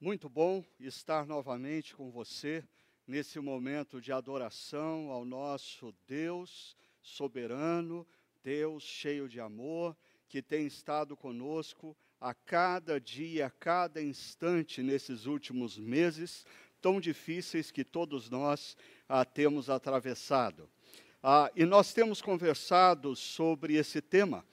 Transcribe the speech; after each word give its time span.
Muito 0.00 0.28
bom 0.28 0.62
estar 0.78 1.24
novamente 1.24 1.94
com 1.94 2.10
você 2.10 2.64
nesse 3.06 3.38
momento 3.38 4.00
de 4.00 4.12
adoração 4.12 5.10
ao 5.10 5.24
nosso 5.24 5.94
Deus 6.06 6.76
soberano, 7.00 8.06
Deus 8.42 8.82
cheio 8.82 9.28
de 9.28 9.40
amor, 9.40 9.96
que 10.28 10.42
tem 10.42 10.66
estado 10.66 11.16
conosco 11.16 11.96
a 12.20 12.34
cada 12.34 13.00
dia, 13.00 13.46
a 13.46 13.50
cada 13.50 14.02
instante 14.02 14.82
nesses 14.82 15.26
últimos 15.26 15.78
meses 15.78 16.44
tão 16.82 17.00
difíceis 17.00 17.70
que 17.70 17.84
todos 17.84 18.28
nós 18.28 18.76
ah, 19.08 19.24
temos 19.24 19.70
atravessado. 19.70 20.68
Ah, 21.22 21.50
e 21.54 21.64
nós 21.64 21.94
temos 21.94 22.20
conversado 22.20 23.14
sobre 23.14 23.76
esse 23.76 24.02
tema. 24.02 24.44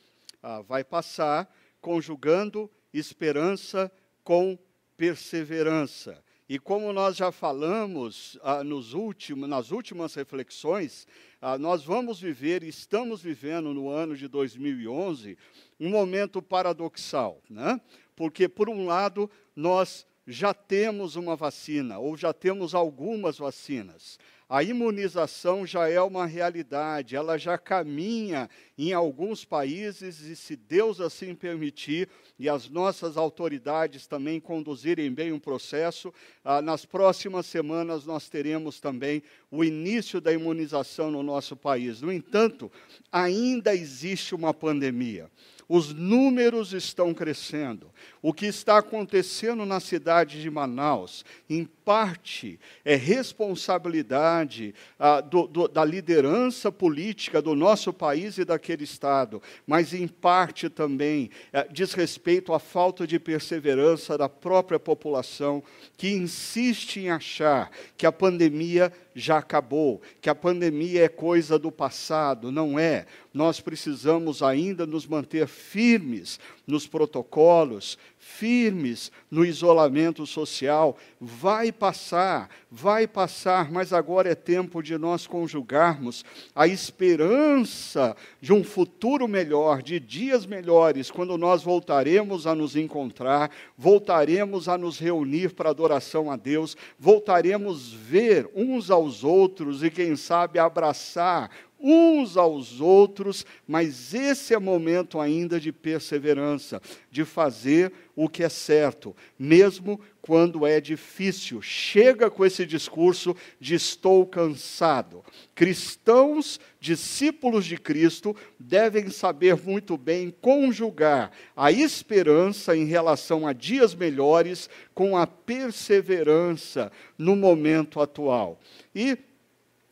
Ah, 0.42 0.62
vai 0.62 0.84
passar 0.84 1.54
conjugando 1.82 2.72
esperança 2.94 3.92
com 4.24 4.58
perseverança. 5.02 6.24
E 6.48 6.60
como 6.60 6.94
nós 6.94 7.18
já 7.18 7.32
falamos 7.32 8.38
ah, 8.44 8.64
nos 8.64 8.94
últimos, 8.94 9.50
nas 9.50 9.72
últimas 9.72 10.14
reflexões, 10.14 11.08
ah, 11.42 11.58
nós 11.58 11.84
vamos 11.84 12.22
viver, 12.22 12.62
estamos 12.62 13.20
vivendo 13.20 13.74
no 13.74 13.90
ano 13.90 14.16
de 14.16 14.28
2011, 14.28 15.40
um 15.80 15.90
momento 15.90 16.40
paradoxal, 16.40 17.42
né? 17.50 17.82
porque, 18.16 18.48
por 18.48 18.70
um 18.70 18.86
lado, 18.86 19.28
nós 19.56 20.06
já 20.26 20.54
temos 20.54 21.16
uma 21.16 21.36
vacina, 21.36 22.00
ou 22.00 22.16
já 22.16 22.34
temos 22.34 22.76
algumas 22.76 23.38
vacinas 23.38 24.18
a 24.52 24.62
imunização 24.62 25.66
já 25.66 25.88
é 25.88 26.02
uma 26.02 26.26
realidade, 26.26 27.16
ela 27.16 27.38
já 27.38 27.58
caminha 27.58 28.50
em 28.78 28.92
alguns 28.92 29.46
países, 29.46 30.20
e 30.20 30.36
se 30.36 30.58
Deus 30.58 31.00
assim 31.00 31.34
permitir, 31.34 32.10
e 32.38 32.50
as 32.50 32.70
nossas 32.70 33.16
autoridades 33.16 34.08
também 34.08 34.42
conduzirem 34.42 35.10
bem 35.10 35.32
o 35.32 35.40
processo, 35.40 36.14
ah, 36.44 36.62
nas 36.62 36.86
próximas 36.86 37.46
semanas 37.46 38.06
nós 38.06 38.28
teremos 38.28 38.82
também 38.82 39.24
o 39.50 39.64
início 39.64 40.20
da 40.20 40.34
imunização 40.34 41.10
no 41.10 41.24
nosso 41.24 41.56
país. 41.56 42.02
No 42.02 42.12
entanto, 42.12 42.70
ainda 43.10 43.74
existe 43.74 44.36
uma 44.36 44.54
pandemia. 44.54 45.32
Os 45.74 45.94
números 45.94 46.74
estão 46.74 47.14
crescendo. 47.14 47.90
O 48.22 48.32
que 48.34 48.46
está 48.46 48.78
acontecendo 48.78 49.66
na 49.66 49.80
cidade 49.80 50.40
de 50.42 50.50
Manaus, 50.50 51.26
em 51.50 51.66
parte, 51.66 52.60
é 52.86 52.96
responsabilidade 52.96 54.76
ah, 55.00 55.22
do, 55.22 55.48
do, 55.48 55.68
da 55.68 55.84
liderança 55.84 56.72
política 56.72 57.42
do 57.42 57.56
nosso 57.56 57.92
país 57.92 58.38
e 58.38 58.46
daquele 58.46 58.84
Estado, 58.84 59.42
mas, 59.66 59.92
em 59.92 60.08
parte, 60.08 60.70
também 60.70 61.32
eh, 61.52 61.68
diz 61.72 61.94
respeito 61.94 62.54
à 62.54 62.60
falta 62.60 63.08
de 63.08 63.20
perseverança 63.20 64.16
da 64.18 64.30
própria 64.30 64.80
população, 64.80 65.64
que 65.98 66.10
insiste 66.10 67.00
em 67.00 67.10
achar 67.10 67.72
que 67.98 68.06
a 68.06 68.12
pandemia 68.12 68.94
já 69.14 69.38
acabou, 69.38 70.02
que 70.22 70.30
a 70.30 70.36
pandemia 70.36 71.06
é 71.06 71.10
coisa 71.10 71.60
do 71.60 71.72
passado. 71.72 72.52
Não 72.52 72.80
é. 72.80 73.06
Nós 73.34 73.60
precisamos 73.60 74.42
ainda 74.42 74.86
nos 74.86 75.06
manter 75.06 75.48
firmes 75.48 76.40
nos 76.72 76.88
protocolos, 76.88 77.98
firmes 78.18 79.12
no 79.30 79.44
isolamento 79.44 80.26
social. 80.26 80.98
Vai 81.20 81.72
passar, 81.72 82.50
vai 82.72 83.06
passar, 83.06 83.72
mas 83.72 83.92
agora 83.92 84.32
é 84.32 84.36
tempo 84.36 84.82
de 84.82 84.98
nós 84.98 85.28
conjugarmos 85.28 86.24
a 86.56 86.68
esperança 86.68 88.16
de 88.40 88.54
um 88.54 88.64
futuro 88.64 89.28
melhor, 89.28 89.82
de 89.82 90.00
dias 90.00 90.46
melhores, 90.46 91.12
quando 91.12 91.38
nós 91.38 91.62
voltaremos 91.62 92.48
a 92.48 92.56
nos 92.56 92.76
encontrar, 92.76 93.52
voltaremos 93.78 94.70
a 94.70 94.78
nos 94.78 94.98
reunir 94.98 95.54
para 95.54 95.70
adoração 95.70 96.32
a 96.32 96.36
Deus, 96.36 96.78
voltaremos 96.98 97.92
ver 97.92 98.50
uns 98.56 98.90
aos 98.90 99.24
outros 99.24 99.84
e, 99.84 99.92
quem 99.92 100.16
sabe, 100.16 100.58
abraçar 100.58 101.50
uns 101.84 102.38
aos 102.38 102.80
outros, 102.80 103.46
mas 103.68 104.14
esse 104.14 104.54
é 104.54 104.60
momento 104.60 105.20
ainda 105.20 105.60
de 105.60 105.72
perseverança, 105.72 106.82
de 107.10 107.26
fazer 107.26 107.92
o 108.16 108.30
que 108.30 108.44
é 108.44 108.50
certo, 108.50 109.16
mesmo 109.38 110.00
quando 110.22 110.66
é 110.66 110.80
difícil. 110.80 111.62
Chega 111.62 112.30
com 112.30 112.46
esse 112.46 112.66
discurso 112.66 113.36
de 113.60 113.76
estou 113.76 114.26
cansado. 114.26 115.24
Cristãos, 115.56 116.60
discípulos 116.80 117.66
de 117.66 117.78
Cristo, 117.78 118.36
devem 118.60 119.10
saber 119.10 119.56
muito 119.56 119.98
bem 119.98 120.34
conjugar 120.42 121.32
a 121.56 121.72
esperança 121.72 122.76
em 122.76 122.86
relação 122.86 123.48
a 123.48 123.54
dias 123.54 123.96
melhores 123.96 124.70
com 124.94 125.18
a 125.18 125.26
perseverança 125.26 126.92
no 127.18 127.36
momento 127.36 128.00
atual. 128.00 128.60
E 128.94 129.18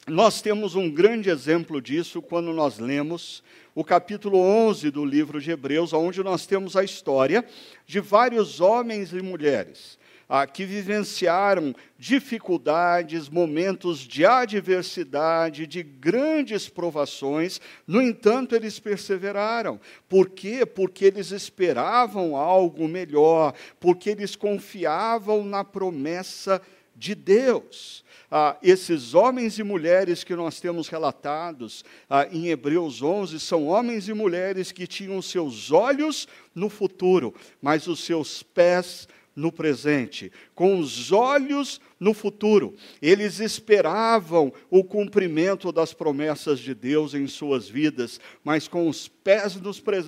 nós 0.10 0.42
temos 0.42 0.76
um 0.76 0.90
grande 0.90 1.30
exemplo 1.30 1.82
disso 1.82 2.22
quando 2.22 2.52
nós 2.52 2.80
lemos 2.80 3.44
o 3.76 3.84
capítulo 3.84 4.40
11 4.40 4.90
do 4.90 5.06
livro 5.06 5.40
de 5.40 5.52
Hebreus, 5.52 5.94
onde 5.94 6.24
nós 6.24 6.46
temos 6.46 6.76
a 6.76 6.84
história 6.84 7.46
de 7.86 8.00
vários 8.00 8.60
homens 8.60 9.14
e 9.14 9.22
mulheres 9.22 10.00
ah, 10.28 10.46
que 10.46 10.66
vivenciaram 10.66 11.76
dificuldades, 11.98 13.30
momentos 13.30 14.00
de 14.00 14.26
adversidade, 14.26 15.66
de 15.66 15.82
grandes 15.82 16.70
provações, 16.70 17.60
no 17.88 18.02
entanto, 18.02 18.56
eles 18.56 18.80
perseveraram. 18.80 19.80
Por 20.08 20.30
quê? 20.30 20.66
Porque 20.66 21.06
eles 21.06 21.32
esperavam 21.32 22.36
algo 22.36 22.88
melhor, 22.88 23.54
porque 23.80 24.10
eles 24.12 24.36
confiavam 24.36 25.44
na 25.44 25.64
promessa 25.64 26.62
de 26.96 27.16
Deus 27.16 28.04
ah, 28.32 28.58
esses 28.62 29.14
homens 29.14 29.58
e 29.58 29.64
mulheres 29.64 30.24
que 30.24 30.36
nós 30.36 30.60
temos 30.60 30.88
relatados 30.88 31.84
ah, 32.10 32.28
em 32.32 32.48
Hebreus 32.48 33.02
11 33.02 33.40
são 33.40 33.68
homens 33.68 34.08
e 34.08 34.14
mulheres 34.14 34.72
que 34.72 34.86
tinham 34.86 35.22
seus 35.22 35.72
olhos 35.72 36.28
no 36.54 36.70
futuro, 36.70 37.34
mas 37.62 37.88
os 37.88 38.04
seus 38.04 38.44
pés 38.44 39.08
no 39.40 39.52
presente, 39.52 40.32
com 40.54 40.78
os 40.78 41.12
olhos 41.12 41.80
no 41.98 42.14
futuro. 42.14 42.76
Eles 43.02 43.40
esperavam 43.40 44.52
o 44.70 44.84
cumprimento 44.84 45.72
das 45.72 45.94
promessas 45.94 46.60
de 46.60 46.76
Deus 46.76 47.14
em 47.14 47.26
suas 47.26 47.70
vidas, 47.70 48.20
mas 48.44 48.68
com 48.68 48.88
os 48.88 49.08
pés 49.08 49.58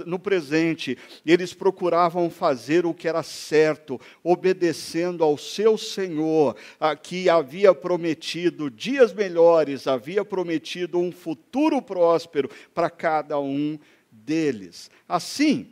no 0.06 0.20
presente, 0.20 0.98
eles 1.26 1.54
procuravam 1.54 2.30
fazer 2.30 2.86
o 2.86 2.94
que 2.94 3.08
era 3.08 3.24
certo, 3.24 4.00
obedecendo 4.24 5.24
ao 5.24 5.38
seu 5.38 5.78
Senhor, 5.78 6.56
a 6.80 6.96
que 6.96 7.30
havia 7.30 7.74
prometido 7.74 8.70
dias 8.70 9.14
melhores, 9.14 9.88
havia 9.88 10.26
prometido 10.26 11.00
um 11.00 11.12
futuro 11.12 11.82
próspero 11.82 12.50
para 12.74 12.90
cada 12.90 13.40
um 13.40 13.80
deles. 14.12 14.92
Assim, 15.08 15.72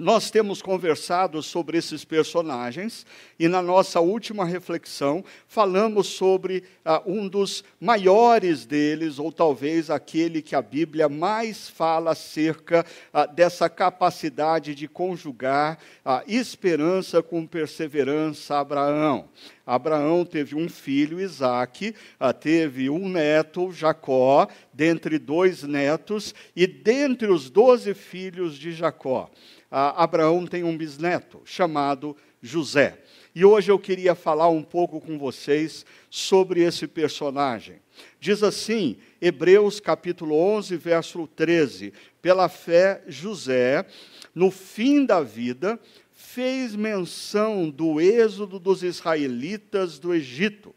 nós 0.00 0.30
temos 0.30 0.62
conversado 0.62 1.42
sobre 1.42 1.76
esses 1.76 2.06
personagens 2.06 3.04
e 3.38 3.46
na 3.46 3.60
nossa 3.60 4.00
última 4.00 4.46
reflexão 4.46 5.22
falamos 5.46 6.06
sobre 6.06 6.64
ah, 6.82 7.02
um 7.04 7.28
dos 7.28 7.62
maiores 7.78 8.64
deles, 8.64 9.18
ou 9.18 9.30
talvez 9.30 9.90
aquele 9.90 10.40
que 10.40 10.56
a 10.56 10.62
Bíblia 10.62 11.06
mais 11.06 11.68
fala 11.68 12.12
acerca 12.12 12.84
ah, 13.12 13.26
dessa 13.26 13.68
capacidade 13.68 14.74
de 14.74 14.88
conjugar 14.88 15.78
a 16.02 16.24
esperança 16.26 17.22
com 17.22 17.46
perseverança, 17.46 18.58
Abraão. 18.58 19.28
Abraão 19.66 20.24
teve 20.24 20.56
um 20.56 20.68
filho, 20.68 21.20
Isaque, 21.20 21.94
ah, 22.18 22.32
teve 22.32 22.88
um 22.88 23.06
neto, 23.06 23.70
Jacó, 23.70 24.48
dentre 24.72 25.18
dois 25.18 25.62
netos, 25.62 26.34
e 26.56 26.66
dentre 26.66 27.30
os 27.30 27.50
doze 27.50 27.92
filhos 27.92 28.56
de 28.56 28.72
Jacó 28.72 29.30
Abraão 29.70 30.46
tem 30.46 30.64
um 30.64 30.76
bisneto 30.76 31.40
chamado 31.44 32.16
José. 32.42 32.98
E 33.32 33.44
hoje 33.44 33.70
eu 33.70 33.78
queria 33.78 34.14
falar 34.16 34.48
um 34.48 34.62
pouco 34.62 35.00
com 35.00 35.16
vocês 35.16 35.86
sobre 36.10 36.62
esse 36.62 36.88
personagem. 36.88 37.76
Diz 38.18 38.42
assim, 38.42 38.96
Hebreus 39.20 39.78
capítulo 39.78 40.34
11, 40.34 40.76
verso 40.76 41.26
13: 41.28 41.92
Pela 42.20 42.48
fé, 42.48 43.02
José, 43.06 43.86
no 44.34 44.50
fim 44.50 45.04
da 45.04 45.20
vida, 45.20 45.78
fez 46.12 46.74
menção 46.74 47.70
do 47.70 48.00
êxodo 48.00 48.58
dos 48.58 48.82
israelitas 48.82 49.98
do 49.98 50.12
Egito 50.12 50.74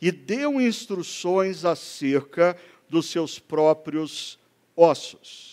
e 0.00 0.10
deu 0.10 0.60
instruções 0.60 1.64
acerca 1.64 2.56
dos 2.88 3.06
seus 3.10 3.38
próprios 3.38 4.38
ossos. 4.74 5.49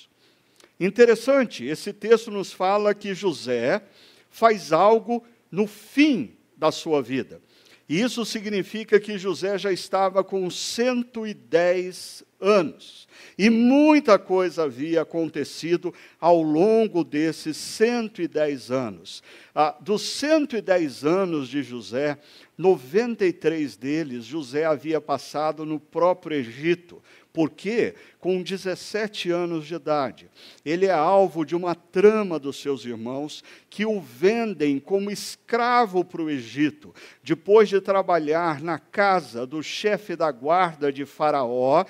Interessante, 0.79 1.65
esse 1.65 1.91
texto 1.91 2.29
nos 2.29 2.51
fala 2.51 2.93
que 2.93 3.13
José 3.13 3.81
faz 4.29 4.71
algo 4.71 5.23
no 5.51 5.65
fim 5.65 6.35
da 6.55 6.71
sua 6.71 7.01
vida. 7.01 7.41
E 7.89 8.01
isso 8.01 8.25
significa 8.25 8.99
que 8.99 9.17
José 9.17 9.57
já 9.57 9.71
estava 9.71 10.21
com 10.21 10.49
110 10.49 12.23
anos. 12.39 13.07
E 13.37 13.49
muita 13.49 14.19
coisa 14.19 14.63
havia 14.63 15.03
acontecido 15.03 15.93
ao 16.19 16.41
longo 16.41 17.01
desses 17.03 17.55
110 17.55 18.71
anos. 18.71 19.23
Ah, 19.55 19.75
dos 19.79 20.01
110 20.01 21.05
anos 21.05 21.47
de 21.47 21.63
José, 21.63 22.19
93 22.57 23.77
deles 23.77 24.25
José 24.25 24.65
havia 24.65 24.99
passado 24.99 25.65
no 25.65 25.79
próprio 25.79 26.37
Egito, 26.37 27.01
porque, 27.31 27.95
com 28.27 28.43
17 28.43 29.31
anos 29.31 29.65
de 29.65 29.75
idade, 29.75 30.29
ele 30.65 30.85
é 30.85 30.91
alvo 30.91 31.45
de 31.45 31.55
uma 31.55 31.73
trama 31.73 32.37
dos 32.37 32.59
seus 32.59 32.83
irmãos 32.83 33.41
que 33.69 33.85
o 33.85 34.01
vendem 34.01 34.81
como 34.81 35.09
escravo 35.09 36.03
para 36.03 36.21
o 36.21 36.29
Egito. 36.29 36.93
Depois 37.23 37.69
de 37.69 37.79
trabalhar 37.79 38.61
na 38.61 38.79
casa 38.79 39.47
do 39.47 39.63
chefe 39.63 40.13
da 40.13 40.29
guarda 40.29 40.91
de 40.91 41.05
Faraó, 41.05 41.85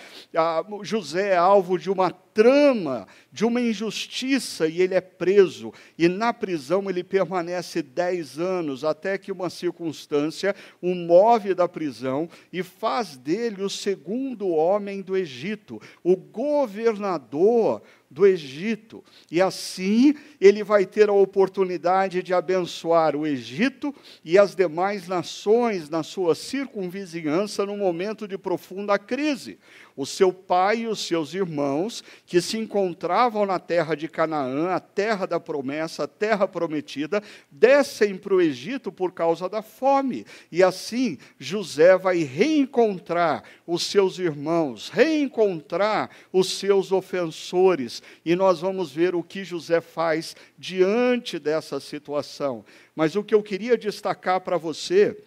José 0.83 1.29
é 1.29 1.37
alvo 1.37 1.79
de 1.79 1.89
uma 1.89 2.11
trama 2.37 3.07
de 3.31 3.43
uma 3.43 3.59
injustiça 3.59 4.67
e 4.67 4.79
ele 4.79 4.93
é 4.93 5.01
preso. 5.01 5.73
E 5.97 6.07
na 6.07 6.31
prisão 6.31 6.87
ele 6.87 7.03
permanece 7.03 7.81
dez 7.81 8.37
anos, 8.37 8.83
até 8.83 9.17
que 9.17 9.31
uma 9.31 9.49
circunstância 9.49 10.55
o 10.79 10.93
move 10.93 11.55
da 11.55 11.67
prisão 11.67 12.29
e 12.53 12.61
faz 12.61 13.17
dele 13.17 13.63
o 13.63 13.69
segundo 13.69 14.49
homem 14.49 15.01
do 15.01 15.17
Egito, 15.17 15.81
o 16.03 16.15
governador 16.31 17.81
do 18.09 18.25
Egito. 18.25 19.03
E 19.29 19.41
assim 19.41 20.15
ele 20.39 20.63
vai 20.63 20.85
ter 20.85 21.09
a 21.09 21.13
oportunidade 21.13 22.23
de 22.23 22.33
abençoar 22.33 23.15
o 23.15 23.27
Egito 23.27 23.93
e 24.23 24.37
as 24.37 24.55
demais 24.55 25.07
nações 25.07 25.89
na 25.89 26.03
sua 26.03 26.35
circunvizinhança 26.35 27.65
no 27.65 27.77
momento 27.77 28.27
de 28.27 28.37
profunda 28.37 28.97
crise. 28.97 29.59
O 29.95 30.05
seu 30.05 30.31
pai 30.31 30.81
e 30.81 30.87
os 30.87 30.99
seus 30.99 31.33
irmãos, 31.33 32.03
que 32.23 32.39
se 32.39 32.55
encontravam 32.55 33.47
na 33.47 33.57
terra 33.57 33.95
de 33.95 34.07
Canaã, 34.07 34.69
a 34.69 34.79
terra 34.79 35.25
da 35.25 35.39
promessa, 35.39 36.03
a 36.03 36.07
terra 36.07 36.47
prometida, 36.47 37.21
descem 37.49 38.15
para 38.15 38.35
o 38.35 38.39
Egito 38.39 38.91
por 38.91 39.11
causa 39.11 39.49
da 39.49 39.63
fome. 39.63 40.23
E 40.51 40.61
assim 40.61 41.17
José 41.39 41.97
vai 41.97 42.19
reencontrar 42.19 43.43
os 43.65 43.87
seus 43.87 44.19
irmãos, 44.19 44.89
reencontrar 44.89 46.11
os 46.31 46.59
seus 46.59 46.91
ofensores, 46.91 47.96
e 48.25 48.35
nós 48.35 48.59
vamos 48.59 48.91
ver 48.91 49.15
o 49.15 49.23
que 49.23 49.43
José 49.43 49.81
faz 49.81 50.35
diante 50.57 51.39
dessa 51.39 51.79
situação. 51.79 52.63
Mas 52.95 53.15
o 53.15 53.23
que 53.23 53.35
eu 53.35 53.43
queria 53.43 53.77
destacar 53.77 54.41
para 54.41 54.57
você 54.57 55.17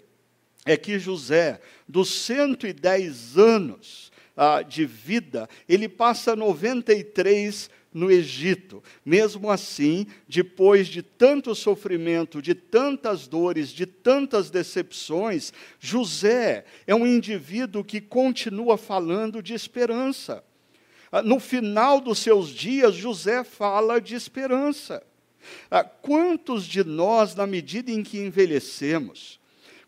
é 0.64 0.76
que 0.76 0.99
José, 0.99 1.61
dos 1.88 2.11
110 2.11 3.38
anos 3.38 4.12
ah, 4.37 4.62
de 4.62 4.84
vida, 4.84 5.49
ele 5.69 5.88
passa 5.88 6.37
93 6.37 7.70
no 7.93 8.11
Egito. 8.11 8.82
Mesmo 9.05 9.50
assim, 9.50 10.06
depois 10.28 10.87
de 10.87 11.02
tanto 11.02 11.55
sofrimento, 11.55 12.40
de 12.40 12.55
tantas 12.55 13.26
dores, 13.26 13.70
de 13.70 13.87
tantas 13.87 14.50
decepções, 14.50 15.52
José 15.78 16.64
é 16.87 16.94
um 16.94 17.06
indivíduo 17.06 17.84
que 17.84 18.00
continua 18.00 18.76
falando 18.76 19.43
de 19.43 19.55
esperança. 19.55 20.44
Ah, 21.10 21.22
no 21.22 21.40
final 21.40 22.00
dos 22.00 22.18
seus 22.18 22.50
dias, 22.50 22.94
José 22.94 23.42
fala 23.42 24.00
de 24.00 24.14
esperança. 24.14 25.02
Ah, 25.70 25.82
quantos 25.82 26.64
de 26.64 26.84
nós, 26.84 27.34
na 27.34 27.46
medida 27.46 27.90
em 27.90 28.02
que 28.02 28.18
envelhecemos, 28.18 29.39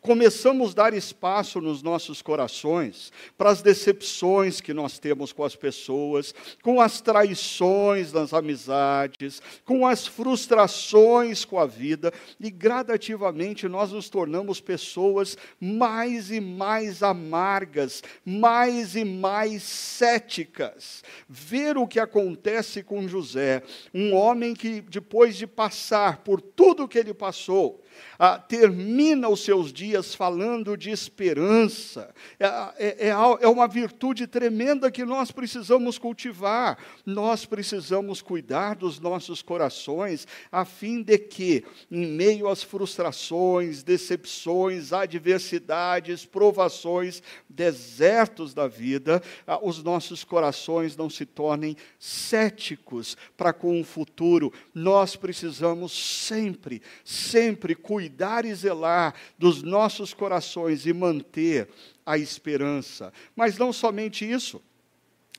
começamos 0.02 0.72
a 0.72 0.75
dar 0.75 0.94
espaço 0.94 1.60
nos 1.60 1.81
nossos 1.81 2.20
corações 2.20 3.12
para 3.38 3.50
as 3.50 3.62
decepções 3.62 4.60
que 4.60 4.75
nós 4.75 4.99
temos 4.99 5.32
com 5.32 5.44
as 5.44 5.54
pessoas, 5.54 6.34
com 6.60 6.81
as 6.81 7.00
traições 7.00 8.12
nas 8.12 8.34
amizades, 8.34 9.40
com 9.64 9.87
as 9.87 10.04
frustrações 10.06 11.44
com 11.44 11.58
a 11.58 11.66
vida, 11.66 12.12
e 12.40 12.50
gradativamente 12.50 13.69
nós 13.69 13.93
nos 13.93 14.10
tornamos 14.10 14.60
pessoas 14.60 15.38
mais 15.60 16.31
e 16.32 16.40
mais 16.40 17.02
amargas, 17.02 18.02
mais 18.25 18.96
e 18.96 19.04
mais 19.04 19.62
céticas. 19.62 21.04
Ver 21.28 21.78
o 21.78 21.87
que 21.87 22.00
acontece 22.00 22.82
com 22.82 23.06
José, 23.06 23.62
um 23.94 24.14
homem 24.14 24.52
que, 24.52 24.81
depois 24.81 25.37
de 25.37 25.46
passar 25.46 26.19
por 26.19 26.40
tudo 26.40 26.88
que 26.88 26.99
ele 26.99 27.14
passou, 27.14 27.81
ah, 28.18 28.38
termina 28.38 29.28
os 29.28 29.44
seus 29.44 29.72
dias 29.72 30.14
falando 30.14 30.76
de 30.76 30.90
esperança. 30.90 32.14
É, 32.38 32.46
é, 32.46 33.08
é, 33.08 33.08
é 33.08 33.48
uma 33.48 33.66
virtude 33.66 34.26
tremenda 34.26 34.90
que 34.90 35.04
nós 35.04 35.30
precisamos 35.30 35.98
cultivar. 35.98 36.78
Nós 37.04 37.44
precisamos 37.44 38.22
cuidar 38.22 38.76
dos 38.76 39.00
nossos 39.00 39.42
corações, 39.42 40.26
a 40.50 40.64
fim 40.64 41.02
de 41.02 41.18
que, 41.18 41.64
em 41.90 42.06
meio 42.06 42.48
às 42.48 42.62
frustrações, 42.62 43.82
decepções, 43.82 44.92
adversidades, 44.92 46.24
provações, 46.24 47.22
desertos 47.48 48.54
da 48.54 48.68
vida, 48.68 49.22
ah, 49.46 49.58
os 49.62 49.82
nossos 49.82 50.24
corações 50.24 50.96
não 50.96 51.10
se 51.10 51.26
tornem 51.26 51.76
céticos 51.98 53.16
para 53.36 53.52
com 53.52 53.80
o 53.80 53.84
futuro. 53.84 54.52
Nós 54.74 55.16
precisamos 55.16 55.92
sempre, 55.92 56.82
sempre 57.04 57.74
cuidar 57.82 58.44
e 58.44 58.55
zelar 58.55 59.14
dos 59.38 59.62
nossos 59.62 60.14
corações 60.14 60.87
e 60.87 60.93
manter 60.93 61.69
a 62.06 62.17
esperança. 62.17 63.12
Mas 63.37 63.58
não 63.58 63.73
somente 63.73 64.31
isso. 64.31 64.62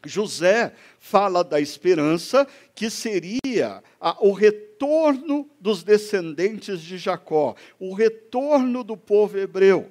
José 0.06 0.74
fala 1.00 1.44
da 1.44 1.62
esperança 1.62 2.45
que 2.75 2.90
seria 2.90 3.81
a, 4.00 4.18
o 4.19 4.34
retorno 4.34 5.50
dos 5.60 5.81
descendentes 5.81 6.81
de 6.81 6.98
Jacó, 6.98 7.56
o 7.80 7.94
retorno 7.94 8.84
do 8.84 8.98
povo 8.98 9.38
hebreu 9.38 9.89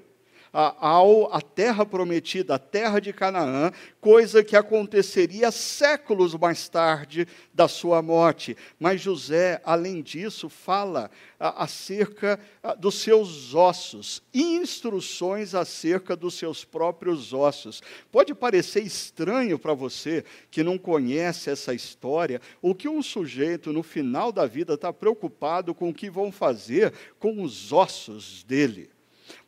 ao, 0.52 1.32
a 1.32 1.40
terra 1.40 1.87
prometida, 1.87 2.56
a 2.56 2.58
terra 2.58 3.00
de 3.00 3.12
Canaã, 3.12 3.72
coisa 4.00 4.44
que 4.44 4.54
aconteceria 4.54 5.50
séculos 5.50 6.34
mais 6.34 6.69
tarde 6.69 7.26
da 7.54 7.66
sua 7.66 8.02
morte. 8.02 8.56
Mas 8.78 9.00
José, 9.00 9.60
além 9.64 10.02
disso, 10.02 10.49
fala 10.50 11.10
acerca 11.38 12.38
dos 12.78 12.96
seus 12.96 13.54
ossos, 13.54 14.22
instruções 14.32 15.54
acerca 15.54 16.14
dos 16.14 16.34
seus 16.34 16.64
próprios 16.64 17.32
ossos. 17.32 17.82
Pode 18.10 18.34
parecer 18.34 18.82
estranho 18.82 19.58
para 19.58 19.75
você 19.75 20.25
que 20.50 20.62
não 20.62 20.76
conhece 20.76 21.50
essa 21.50 21.72
história, 21.72 22.40
o 22.60 22.75
que 22.75 22.88
um 22.88 23.02
sujeito 23.02 23.72
no 23.72 23.82
final 23.82 24.31
da 24.31 24.46
vida 24.46 24.75
está 24.75 24.93
preocupado 24.93 25.75
com 25.75 25.88
o 25.88 25.94
que 25.94 26.10
vão 26.10 26.31
fazer 26.31 26.93
com 27.19 27.43
os 27.43 27.72
ossos 27.72 28.44
dele. 28.44 28.91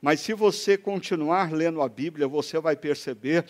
Mas 0.00 0.20
se 0.20 0.32
você 0.32 0.76
continuar 0.76 1.52
lendo 1.52 1.82
a 1.82 1.88
Bíblia, 1.88 2.28
você 2.28 2.58
vai 2.58 2.76
perceber 2.76 3.44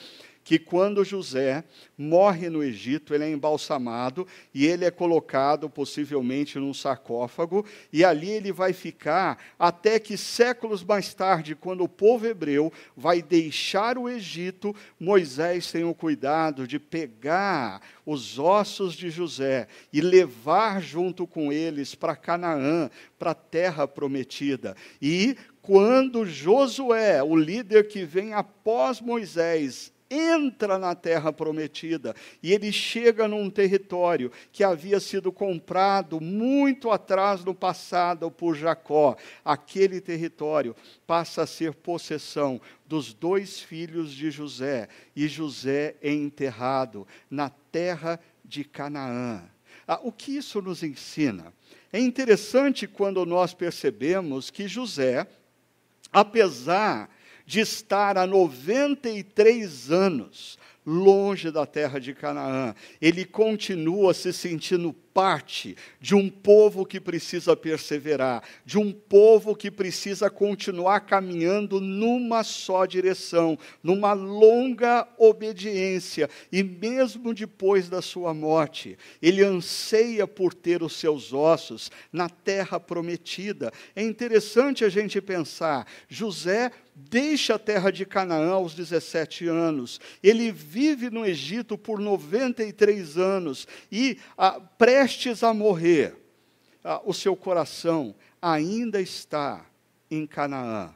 que 0.45 0.59
quando 0.59 1.05
José 1.05 1.65
morre 1.97 2.51
no 2.51 2.63
Egito, 2.63 3.15
ele 3.15 3.25
é 3.25 3.31
embalsamado 3.31 4.27
e 4.53 4.67
ele 4.67 4.85
é 4.85 4.91
colocado 4.91 5.71
possivelmente 5.71 6.59
num 6.59 6.75
sarcófago, 6.75 7.65
e 7.91 8.05
ali 8.05 8.29
ele 8.29 8.53
vai 8.53 8.75
ficar 8.75 9.43
até 9.59 9.99
que 9.99 10.19
séculos 10.19 10.85
mais 10.85 11.15
tarde, 11.15 11.55
quando 11.55 11.83
o 11.83 11.89
povo 11.89 12.27
hebreu 12.27 12.71
vai 12.95 13.23
deixar 13.23 13.97
o 13.97 14.09
Egito, 14.09 14.77
Moisés 15.01 15.73
tem 15.73 15.83
o 15.83 15.95
cuidado 15.95 16.69
de 16.69 16.79
pegar 16.79 17.81
os 18.05 18.39
ossos 18.39 18.95
de 18.95 19.09
José 19.09 19.67
e 19.91 20.03
levar 20.03 20.83
junto 20.83 21.27
com 21.27 21.51
eles 21.51 21.95
para 21.95 22.15
Canaã, 22.15 22.91
para 23.19 23.31
a 23.31 23.35
terra 23.35 23.89
prometida. 23.89 24.77
E 25.01 25.39
quando 25.67 26.27
Josué, 26.27 27.23
o 27.23 27.35
líder 27.35 27.89
que 27.89 28.05
vem 28.05 28.35
após 28.35 29.01
Moisés, 29.01 29.91
entra 30.11 30.79
na 30.79 30.95
terra 30.95 31.33
prometida 31.33 32.15
e 32.43 32.53
ele 32.53 32.71
chega 32.71 33.27
num 33.27 33.49
território 33.49 34.31
que 34.53 34.63
havia 34.63 35.01
sido 35.01 35.33
comprado 35.33 36.21
muito 36.21 36.91
atrás 36.91 37.43
no 37.43 37.55
passado 37.55 38.31
por 38.31 38.55
Jacó. 38.55 39.17
Aquele 39.43 40.03
território 40.03 40.77
passa 41.07 41.43
a 41.43 41.47
ser 41.47 41.73
possessão 41.73 42.61
dos 42.87 43.15
dois 43.15 43.59
filhos 43.59 44.13
de 44.13 44.31
José 44.31 44.87
e 45.17 45.27
José 45.27 45.97
é 46.03 46.13
enterrado 46.13 47.09
na 47.31 47.49
terra 47.49 48.21
de 48.45 48.65
Canaã. 48.65 49.43
Ah, 49.89 49.99
o 50.03 50.13
que 50.13 50.37
isso 50.37 50.61
nos 50.61 50.83
ensina? 50.83 51.55
É 51.91 51.99
interessante 51.99 52.87
quando 52.87 53.25
nós 53.25 53.55
percebemos 53.55 54.51
que 54.51 54.69
José, 54.69 55.27
apesar 56.15 57.11
de 57.45 57.61
estar 57.61 58.17
há 58.17 58.27
93 58.27 59.91
anos 59.91 60.59
longe 60.87 61.51
da 61.51 61.67
terra 61.67 61.99
de 61.99 62.15
Canaã, 62.15 62.75
ele 63.01 63.25
continua 63.25 64.15
se 64.15 64.33
sentindo 64.33 64.95
parte 65.15 65.77
de 66.01 66.15
um 66.17 66.29
povo 66.29 66.85
que 66.85 67.01
precisa 67.01 67.57
perseverar, 67.57 68.43
de 68.67 68.77
um 68.77 68.93
povo 68.93 69.55
que 69.55 69.71
precisa 69.71 70.29
continuar 70.29 71.01
caminhando 71.03 71.81
numa 71.81 72.43
só 72.43 72.85
direção, 72.85 73.57
numa 73.81 74.13
longa 74.13 75.07
obediência, 75.17 76.29
e 76.51 76.65
mesmo 76.65 77.33
depois 77.33 77.89
da 77.89 78.03
sua 78.03 78.35
morte, 78.35 78.99
ele 79.23 79.45
anseia 79.45 80.27
por 80.27 80.53
ter 80.53 80.83
os 80.83 80.97
seus 80.97 81.33
ossos 81.33 81.93
na 82.13 82.29
terra 82.29 82.81
prometida. 82.81 83.73
É 83.95 84.03
interessante 84.03 84.85
a 84.85 84.89
gente 84.89 85.21
pensar, 85.21 85.87
José 86.09 86.73
deixa 86.95 87.57
a 87.57 87.59
terra 87.59 87.91
de 87.91 88.07
Canaã 88.07 88.53
aos 88.53 88.75
17 88.75 89.49
anos. 89.49 90.01
Ele 90.23 90.53
vive 90.53 91.11
no 91.11 91.27
Egito 91.27 91.77
por 91.77 91.99
93 91.99 93.19
anos 93.19 93.67
e, 93.91 94.19
ah, 94.39 94.61
prestes 95.05 95.43
a 95.43 95.53
morrer, 95.53 96.17
ah, 96.83 96.99
o 97.05 97.13
seu 97.13 97.37
coração 97.37 98.15
ainda 98.41 99.03
está 99.03 99.67
em 100.11 100.27
Canaã. 100.27 100.95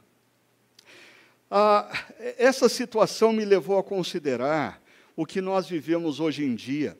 Ah, 1.51 1.87
essa 2.35 2.67
situação 2.67 3.31
me 3.31 3.45
levou 3.45 3.77
a 3.77 3.83
considerar 3.83 4.81
o 5.15 5.27
que 5.27 5.41
nós 5.41 5.69
vivemos 5.69 6.19
hoje 6.19 6.43
em 6.43 6.55
dia, 6.55 6.97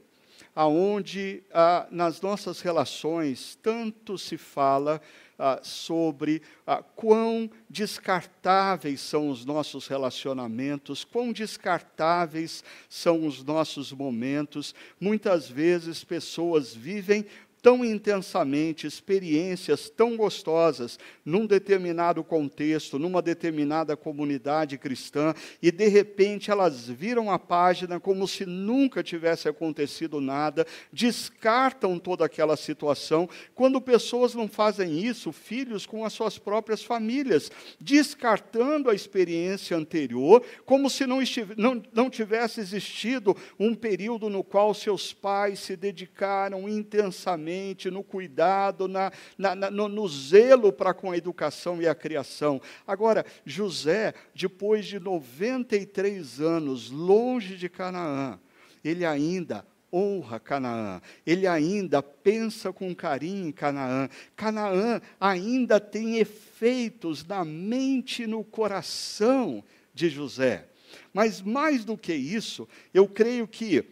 aonde 0.56 1.42
ah, 1.52 1.88
nas 1.90 2.22
nossas 2.22 2.62
relações 2.62 3.58
tanto 3.60 4.16
se 4.16 4.38
fala 4.38 5.02
ah, 5.40 5.60
sobre 5.64 6.42
ah, 6.68 6.84
quão 6.84 7.50
descartáveis 7.70 9.00
são 9.00 9.30
os 9.30 9.46
nossos 9.46 9.88
relacionamentos, 9.88 11.06
quão 11.06 11.32
descartáveis 11.32 12.64
são 12.90 13.26
os 13.26 13.44
nossos 13.44 13.94
momentos. 13.94 14.76
Muitas 15.00 15.48
vezes 15.48 16.04
pessoas 16.04 16.76
vivem 16.76 17.26
tão 17.62 17.84
intensamente, 17.84 18.88
experiências 18.88 19.90
tão 19.90 20.16
gostosas 20.16 20.98
num 21.26 21.46
determinado 21.46 22.24
contexto, 22.24 22.98
numa 22.98 23.22
determinada 23.22 23.98
comunidade 23.98 24.78
cristã, 24.78 25.34
e 25.62 25.72
de 25.72 25.88
repente 25.88 26.52
elas 26.52 26.88
viram 26.88 27.32
a 27.32 27.38
página 27.38 28.00
como 28.00 28.28
se 28.28 28.46
nunca 28.46 29.04
tivesse 29.04 29.48
acontecido 29.50 30.22
nada, 30.22 30.66
descartam 30.92 32.00
toda 32.00 32.26
aquela 32.26 32.56
situação. 32.56 33.30
Quando 33.54 33.82
pessoas 33.82 34.34
não 34.34 34.48
fazem 34.48 35.00
isso, 35.00 35.32
filhos 35.32 35.86
com 35.86 36.06
as 36.06 36.14
suas 36.14 36.38
próprias 36.38 36.84
famílias, 36.84 37.52
descartando 37.80 38.90
a 38.90 38.96
experiência 38.96 39.76
anterior, 39.76 40.44
como 40.66 40.90
se 40.90 41.06
não, 41.06 41.20
não, 41.58 41.84
não 41.92 42.10
tivesse 42.10 42.60
existido 42.60 43.36
um 43.60 43.76
período 43.76 44.30
no 44.30 44.44
qual 44.44 44.74
seus 44.74 45.14
pais 45.14 45.60
se 45.60 45.76
dedicaram 45.76 46.68
intensamente 46.68 47.49
no 47.92 48.04
cuidado, 48.04 48.88
na, 48.88 49.12
na, 49.38 49.56
na 49.56 49.72
no, 49.72 49.88
no 49.88 50.08
zelo 50.08 50.72
para 50.72 50.94
com 50.94 51.12
a 51.12 51.18
educação 51.18 51.82
e 51.82 51.88
a 51.88 51.96
criação. 51.96 52.62
Agora, 52.86 53.26
José, 53.46 54.14
depois 54.34 54.86
de 54.86 55.00
93 55.00 56.42
anos 56.42 56.90
longe 56.90 57.58
de 57.58 57.70
Canaã, 57.70 58.40
ele 58.84 59.06
ainda 59.06 59.66
honra 59.92 60.40
Canaã, 60.40 61.02
ele 61.26 61.48
ainda 61.48 62.02
pensa 62.02 62.72
com 62.72 62.94
carinho 62.94 63.48
em 63.48 63.52
Canaã. 63.52 64.08
Canaã 64.36 65.02
ainda 65.20 65.80
tem 65.80 66.18
efeitos 66.18 67.26
na 67.26 67.44
mente 67.44 68.24
e 68.24 68.28
no 68.28 68.44
coração 68.44 69.64
de 69.94 70.10
José. 70.10 70.68
Mas 71.14 71.42
mais 71.42 71.84
do 71.84 71.98
que 71.98 72.14
isso, 72.14 72.68
eu 72.94 73.08
creio 73.08 73.48
que 73.48 73.84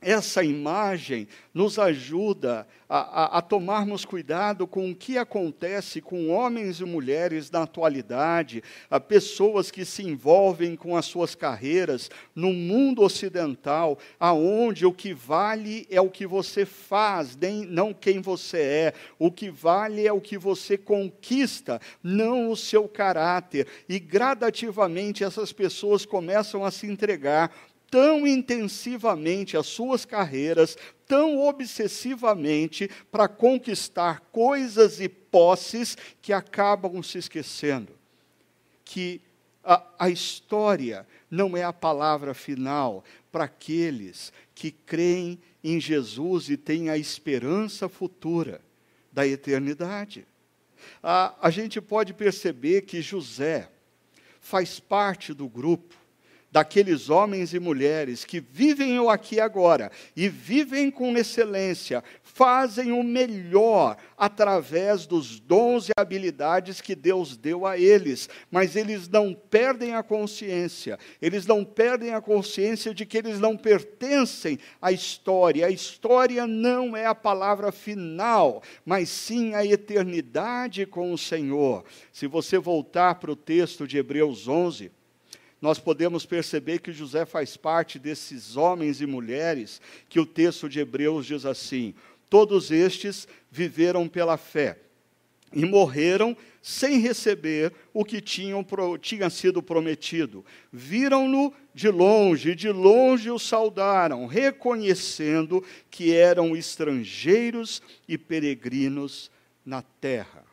essa 0.00 0.44
imagem 0.44 1.26
nos 1.52 1.78
ajuda 1.78 2.66
a, 2.88 2.98
a, 2.98 3.38
a, 3.38 3.42
tomarmos 3.42 4.04
cuidado 4.04 4.66
com 4.66 4.90
o 4.90 4.94
que 4.94 5.18
acontece 5.18 6.00
com 6.00 6.30
homens 6.30 6.80
e 6.80 6.84
mulheres 6.84 7.50
na 7.50 7.64
atualidade, 7.64 8.62
a 8.88 8.98
pessoas 8.98 9.70
que 9.70 9.84
se 9.84 10.02
envolvem 10.02 10.74
com 10.74 10.96
as 10.96 11.04
suas 11.04 11.34
carreiras 11.34 12.10
no 12.34 12.52
mundo 12.52 13.02
ocidental, 13.02 13.98
aonde 14.18 14.86
o 14.86 14.92
que 14.92 15.12
vale 15.12 15.86
é 15.90 16.00
o 16.00 16.08
que 16.08 16.26
você 16.26 16.64
faz, 16.64 17.36
nem, 17.36 17.66
não 17.66 17.92
quem 17.92 18.20
você 18.20 18.58
é. 18.58 18.94
O 19.18 19.30
que 19.30 19.50
vale 19.50 20.06
é 20.06 20.12
o 20.12 20.20
que 20.20 20.38
você 20.38 20.78
conquista, 20.78 21.80
não 22.02 22.50
o 22.50 22.56
seu 22.56 22.88
caráter. 22.88 23.66
E 23.88 23.98
gradativamente 23.98 25.24
essas 25.24 25.52
pessoas 25.52 26.06
começam 26.06 26.64
a 26.64 26.70
se 26.70 26.86
entregar 26.86 27.52
tão 27.90 28.26
intensivamente 28.26 29.56
as 29.56 29.66
suas 29.66 30.04
carreiras, 30.04 30.76
tão 31.06 31.38
obsessivamente 31.38 32.90
para 33.10 33.28
conquistar 33.28 34.20
coisas 34.32 35.00
e 35.00 35.08
posses 35.08 35.96
que 36.20 36.32
acabam 36.32 37.02
se 37.02 37.18
esquecendo 37.18 37.98
que 38.88 39.20
a, 39.62 39.84
a 39.98 40.08
história 40.08 41.06
não 41.30 41.54
é 41.54 41.62
a 41.62 41.74
palavra 41.74 42.32
final 42.32 43.04
para 43.30 43.44
aqueles 43.44 44.32
que 44.54 44.70
creem 44.70 45.38
em 45.62 45.78
Jesus 45.78 46.48
e 46.48 46.56
têm 46.56 46.88
a 46.88 46.96
esperança 46.96 47.86
futura 47.86 48.62
da 49.12 49.26
eternidade. 49.26 50.26
A, 51.02 51.34
a 51.46 51.50
gente 51.50 51.82
pode 51.82 52.14
perceber 52.14 52.82
que 52.82 53.02
José 53.02 53.70
faz 54.40 54.80
parte 54.80 55.34
do 55.34 55.46
grupo 55.46 55.94
daqueles 56.50 57.10
homens 57.10 57.52
e 57.52 57.60
mulheres 57.60 58.24
que 58.24 58.40
vivem 58.40 58.98
o 58.98 59.10
aqui 59.10 59.36
e 59.36 59.40
agora 59.40 59.90
e 60.16 60.28
vivem 60.28 60.90
com 60.90 61.16
excelência, 61.16 62.02
fazem 62.22 62.92
o 62.92 63.02
melhor 63.02 63.96
através 64.16 65.06
dos 65.06 65.38
dons 65.38 65.88
e 65.88 65.92
habilidades 65.96 66.80
que 66.80 66.94
Deus 66.94 67.36
deu 67.36 67.66
a 67.66 67.76
eles, 67.76 68.28
mas 68.50 68.76
eles 68.76 69.08
não 69.08 69.34
perdem 69.34 69.94
a 69.94 70.02
consciência, 70.02 70.98
eles 71.20 71.46
não 71.46 71.64
perdem 71.64 72.14
a 72.14 72.20
consciência 72.20 72.94
de 72.94 73.04
que 73.04 73.18
eles 73.18 73.38
não 73.38 73.56
pertencem 73.56 74.58
à 74.80 74.90
história. 74.90 75.66
A 75.66 75.70
história 75.70 76.46
não 76.46 76.96
é 76.96 77.06
a 77.06 77.14
palavra 77.14 77.70
final, 77.70 78.62
mas 78.84 79.08
sim 79.08 79.54
a 79.54 79.64
eternidade 79.64 80.86
com 80.86 81.12
o 81.12 81.18
Senhor. 81.18 81.84
Se 82.12 82.26
você 82.26 82.58
voltar 82.58 83.16
para 83.16 83.30
o 83.30 83.36
texto 83.36 83.86
de 83.86 83.98
Hebreus 83.98 84.48
11, 84.48 84.90
nós 85.60 85.78
podemos 85.78 86.24
perceber 86.24 86.78
que 86.78 86.92
José 86.92 87.24
faz 87.24 87.56
parte 87.56 87.98
desses 87.98 88.56
homens 88.56 89.00
e 89.00 89.06
mulheres 89.06 89.80
que 90.08 90.20
o 90.20 90.26
texto 90.26 90.68
de 90.68 90.80
Hebreus 90.80 91.26
diz 91.26 91.44
assim: 91.44 91.94
todos 92.30 92.70
estes 92.70 93.26
viveram 93.50 94.08
pela 94.08 94.36
fé 94.36 94.78
e 95.52 95.64
morreram 95.64 96.36
sem 96.60 96.98
receber 96.98 97.72
o 97.94 98.04
que 98.04 98.20
tinham, 98.20 98.64
tinha 99.00 99.30
sido 99.30 99.62
prometido. 99.62 100.44
Viram-no 100.70 101.52
de 101.74 101.88
longe, 101.88 102.54
de 102.54 102.68
longe 102.68 103.30
o 103.30 103.38
saudaram, 103.38 104.26
reconhecendo 104.26 105.64
que 105.90 106.12
eram 106.12 106.54
estrangeiros 106.54 107.82
e 108.06 108.18
peregrinos 108.18 109.30
na 109.64 109.82
terra. 109.82 110.44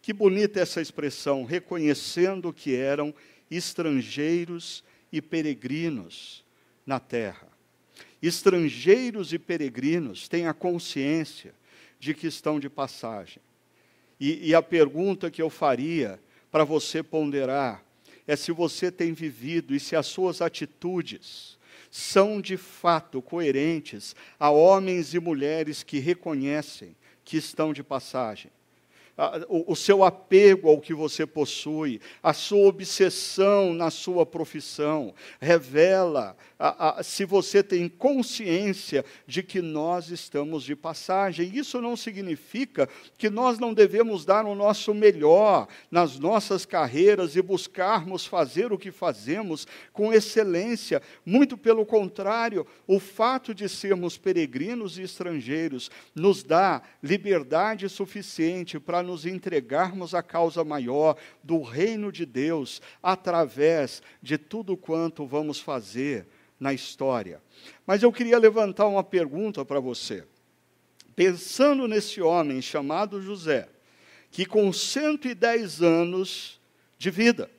Que 0.00 0.12
bonita 0.12 0.58
essa 0.58 0.80
expressão, 0.80 1.44
reconhecendo 1.44 2.52
que 2.52 2.74
eram 2.74 3.14
estrangeiros 3.14 3.31
estrangeiros 3.56 4.82
e 5.12 5.20
peregrinos 5.20 6.44
na 6.86 6.98
terra. 6.98 7.48
Estrangeiros 8.22 9.32
e 9.32 9.38
peregrinos 9.38 10.28
têm 10.28 10.46
a 10.46 10.54
consciência 10.54 11.54
de 11.98 12.14
que 12.14 12.26
estão 12.26 12.58
de 12.58 12.68
passagem. 12.68 13.42
E, 14.18 14.48
e 14.50 14.54
a 14.54 14.62
pergunta 14.62 15.30
que 15.30 15.42
eu 15.42 15.50
faria 15.50 16.20
para 16.50 16.64
você 16.64 17.02
ponderar 17.02 17.84
é 18.26 18.36
se 18.36 18.52
você 18.52 18.90
tem 18.90 19.12
vivido 19.12 19.74
e 19.74 19.80
se 19.80 19.96
as 19.96 20.06
suas 20.06 20.40
atitudes 20.40 21.58
são 21.90 22.40
de 22.40 22.56
fato 22.56 23.20
coerentes 23.20 24.14
a 24.38 24.50
homens 24.50 25.12
e 25.12 25.20
mulheres 25.20 25.82
que 25.82 25.98
reconhecem 25.98 26.96
que 27.24 27.36
estão 27.36 27.72
de 27.72 27.82
passagem 27.82 28.50
o, 29.48 29.76
seu 29.76 30.02
apego 30.02 30.68
ao 30.68 30.80
que 30.80 30.94
você 30.94 31.26
possui, 31.26 32.00
a 32.22 32.32
sua 32.32 32.66
obsessão 32.66 33.74
na 33.74 33.90
sua 33.90 34.24
profissão, 34.24 35.14
revela 35.40 36.36
a, 36.62 37.00
a, 37.00 37.02
se 37.02 37.24
você 37.24 37.60
tem 37.60 37.88
consciência 37.88 39.04
de 39.26 39.42
que 39.42 39.60
nós 39.60 40.10
estamos 40.10 40.62
de 40.62 40.76
passagem. 40.76 41.50
Isso 41.52 41.80
não 41.80 41.96
significa 41.96 42.88
que 43.18 43.28
nós 43.28 43.58
não 43.58 43.74
devemos 43.74 44.24
dar 44.24 44.46
o 44.46 44.54
nosso 44.54 44.94
melhor 44.94 45.66
nas 45.90 46.20
nossas 46.20 46.64
carreiras 46.64 47.34
e 47.34 47.42
buscarmos 47.42 48.24
fazer 48.24 48.72
o 48.72 48.78
que 48.78 48.92
fazemos 48.92 49.66
com 49.92 50.12
excelência. 50.12 51.02
Muito 51.26 51.58
pelo 51.58 51.84
contrário, 51.84 52.64
o 52.86 53.00
fato 53.00 53.52
de 53.52 53.68
sermos 53.68 54.16
peregrinos 54.16 54.98
e 54.98 55.02
estrangeiros 55.02 55.90
nos 56.14 56.44
dá 56.44 56.80
liberdade 57.02 57.88
suficiente 57.88 58.78
para 58.78 59.02
nos 59.02 59.26
entregarmos 59.26 60.14
à 60.14 60.22
causa 60.22 60.62
maior 60.62 61.16
do 61.42 61.60
reino 61.60 62.12
de 62.12 62.24
Deus 62.24 62.80
através 63.02 64.00
de 64.22 64.38
tudo 64.38 64.76
quanto 64.76 65.26
vamos 65.26 65.58
fazer 65.58 66.24
na 66.62 66.72
história. 66.72 67.42
Mas 67.84 68.04
eu 68.04 68.12
queria 68.12 68.38
levantar 68.38 68.86
uma 68.86 69.02
pergunta 69.02 69.64
para 69.64 69.80
você. 69.80 70.24
pensando 71.14 71.86
nesse 71.86 72.22
homem 72.22 72.62
chamado 72.62 73.20
José, 73.20 73.68
que 74.30 74.46
com 74.46 74.72
110 74.72 75.82
anos 75.82 76.58
de 76.96 77.10
vida, 77.10 77.50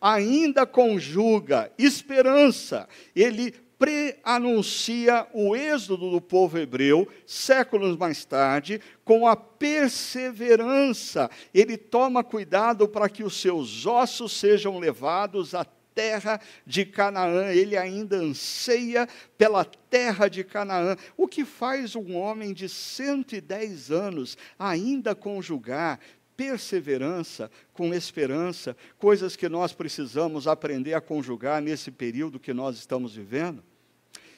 ainda 0.00 0.66
conjuga 0.66 1.70
esperança, 1.78 2.88
ele 3.14 3.54
preanuncia 3.78 5.24
o 5.32 5.54
êxodo 5.54 6.10
do 6.10 6.20
povo 6.20 6.58
hebreu, 6.58 7.06
séculos 7.24 7.96
mais 7.96 8.24
tarde, 8.24 8.80
com 9.04 9.28
a 9.28 9.36
perseverança. 9.36 11.30
Ele 11.54 11.76
toma 11.76 12.24
cuidado 12.24 12.88
para 12.88 13.08
que 13.08 13.22
os 13.22 13.40
seus 13.40 13.86
ossos 13.86 14.32
sejam 14.32 14.80
levados 14.80 15.54
à 15.54 15.64
terra 15.96 16.38
de 16.66 16.84
Canaã, 16.84 17.50
ele 17.50 17.74
ainda 17.74 18.18
anseia 18.18 19.08
pela 19.38 19.64
terra 19.64 20.28
de 20.28 20.44
Canaã. 20.44 20.94
O 21.16 21.26
que 21.26 21.42
faz 21.42 21.96
um 21.96 22.14
homem 22.14 22.52
de 22.52 22.68
110 22.68 23.90
anos 23.90 24.36
ainda 24.58 25.14
conjugar 25.14 25.98
perseverança 26.36 27.50
com 27.72 27.94
esperança, 27.94 28.76
coisas 28.98 29.34
que 29.36 29.48
nós 29.48 29.72
precisamos 29.72 30.46
aprender 30.46 30.92
a 30.92 31.00
conjugar 31.00 31.62
nesse 31.62 31.90
período 31.90 32.38
que 32.38 32.52
nós 32.52 32.76
estamos 32.76 33.16
vivendo? 33.16 33.64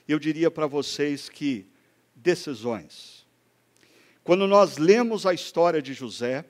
Eu 0.07 0.21
diria 0.21 0.53
para 0.53 0.69
vocês 0.69 1.29
que 1.29 1.67
decisões. 2.15 3.27
Quando 4.23 4.47
nós 4.47 4.79
lemos 4.79 5.27
a 5.27 5.35
história 5.35 5.83
de 5.83 5.93
José, 5.93 6.45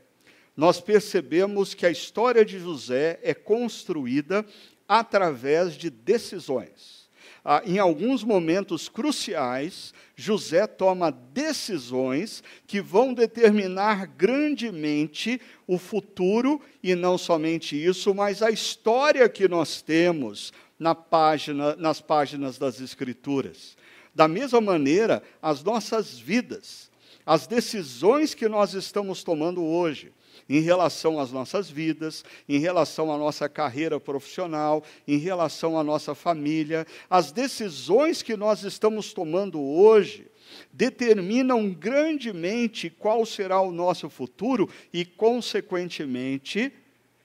nós 0.55 0.81
percebemos 0.81 1.73
que 1.73 1.87
a 1.87 1.91
história 1.91 2.45
de 2.45 2.59
José 2.59 3.19
é 3.23 3.33
construída 3.33 4.45
através 4.89 5.77
de 5.77 5.91
decisões. 5.91 6.99
Ah, 7.45 7.63
em 7.65 7.79
alguns 7.79 8.25
momentos 8.25 8.89
cruciais, 8.89 9.95
José 10.17 10.67
toma 10.67 11.11
decisões 11.11 12.43
que 12.67 12.81
vão 12.81 13.15
determinar 13.15 14.07
grandemente 14.07 15.41
o 15.67 15.79
futuro, 15.79 16.61
e 16.83 16.95
não 16.95 17.17
somente 17.17 17.77
isso, 17.77 18.15
mas 18.15 18.43
a 18.43 18.51
história 18.51 19.29
que 19.29 19.47
nós 19.47 19.81
temos 19.81 20.53
na 20.79 20.95
página, 20.95 21.77
nas 21.77 22.01
páginas 22.01 22.59
das 22.59 22.81
Escrituras. 22.81 23.77
Da 24.15 24.27
mesma 24.27 24.61
maneira, 24.61 25.23
as 25.41 25.63
nossas 25.63 26.19
vidas, 26.19 26.91
as 27.25 27.47
decisões 27.47 28.35
que 28.35 28.49
nós 28.49 28.75
estamos 28.75 29.23
tomando 29.23 29.63
hoje, 29.63 30.13
em 30.49 30.61
relação 30.61 31.21
às 31.21 31.31
nossas 31.31 31.69
vidas, 31.69 32.25
em 32.49 32.59
relação 32.59 33.13
à 33.13 33.19
nossa 33.19 33.49
carreira 33.49 34.01
profissional, 34.01 34.83
em 35.07 35.19
relação 35.19 35.79
à 35.79 35.85
nossa 35.85 36.15
família. 36.15 36.87
As 37.11 37.31
decisões 37.31 38.23
que 38.23 38.37
nós 38.37 38.63
estamos 38.63 39.13
tomando 39.13 39.61
hoje 39.61 40.27
determinam 40.73 41.71
grandemente 41.71 42.89
qual 42.89 43.27
será 43.27 43.61
o 43.61 43.71
nosso 43.71 44.09
futuro 44.09 44.69
e, 44.93 45.05
consequentemente, 45.05 46.73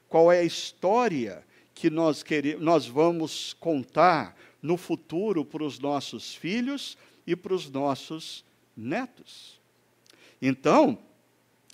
qual 0.10 0.32
é 0.32 0.40
a 0.40 0.44
história 0.44 1.44
que 1.74 1.90
nós, 1.90 2.22
queremos, 2.22 2.62
nós 2.62 2.86
vamos 2.86 3.54
contar 3.54 4.38
no 4.62 4.78
futuro 4.78 5.44
para 5.44 5.64
os 5.64 5.80
nossos 5.80 6.36
filhos 6.36 6.98
e 7.26 7.36
para 7.36 7.54
os 7.54 7.70
nossos 7.70 8.44
netos. 8.76 9.60
Então, 10.42 10.98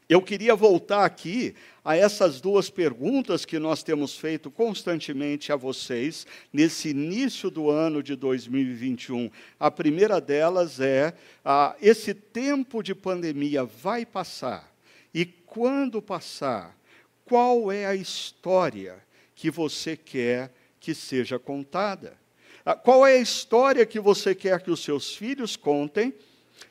eu 0.09 0.23
queria 0.23 0.55
voltar 0.55 1.05
aqui 1.05 1.53
a 1.85 1.95
essas 1.95 2.41
duas 2.41 2.67
perguntas 2.67 3.45
que 3.45 3.59
nós 3.59 3.83
temos 3.83 4.17
feito 4.17 4.49
constantemente 4.49 5.51
a 5.51 5.55
vocês 5.55 6.25
nesse 6.51 6.89
início 6.89 7.51
do 7.51 7.69
ano 7.69 8.01
de 8.01 8.15
2021. 8.15 9.29
A 9.59 9.69
primeira 9.69 10.19
delas 10.19 10.79
é: 10.79 11.13
ah, 11.45 11.75
esse 11.79 12.15
tempo 12.15 12.81
de 12.81 12.95
pandemia 12.95 13.63
vai 13.63 14.03
passar? 14.03 14.73
E 15.13 15.27
quando 15.27 16.01
passar, 16.01 16.75
qual 17.23 17.71
é 17.71 17.85
a 17.85 17.93
história 17.93 18.97
que 19.35 19.51
você 19.51 19.95
quer 19.95 20.51
que 20.79 20.95
seja 20.95 21.37
contada? 21.37 22.17
Ah, 22.65 22.73
qual 22.73 23.05
é 23.05 23.13
a 23.13 23.21
história 23.21 23.85
que 23.85 23.99
você 23.99 24.33
quer 24.33 24.59
que 24.63 24.71
os 24.71 24.83
seus 24.83 25.15
filhos 25.15 25.55
contem, 25.55 26.15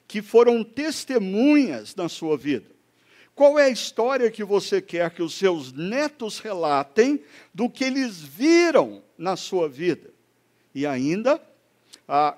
que 0.08 0.20
foram 0.22 0.64
testemunhas 0.64 1.94
na 1.94 2.08
sua 2.08 2.36
vida? 2.36 2.77
Qual 3.38 3.56
é 3.56 3.66
a 3.66 3.68
história 3.68 4.32
que 4.32 4.42
você 4.42 4.82
quer 4.82 5.12
que 5.12 5.22
os 5.22 5.32
seus 5.32 5.72
netos 5.72 6.40
relatem 6.40 7.22
do 7.54 7.70
que 7.70 7.84
eles 7.84 8.20
viram 8.20 9.00
na 9.16 9.36
sua 9.36 9.68
vida? 9.68 10.12
E 10.74 10.84
ainda, 10.84 11.40
ah, 12.08 12.36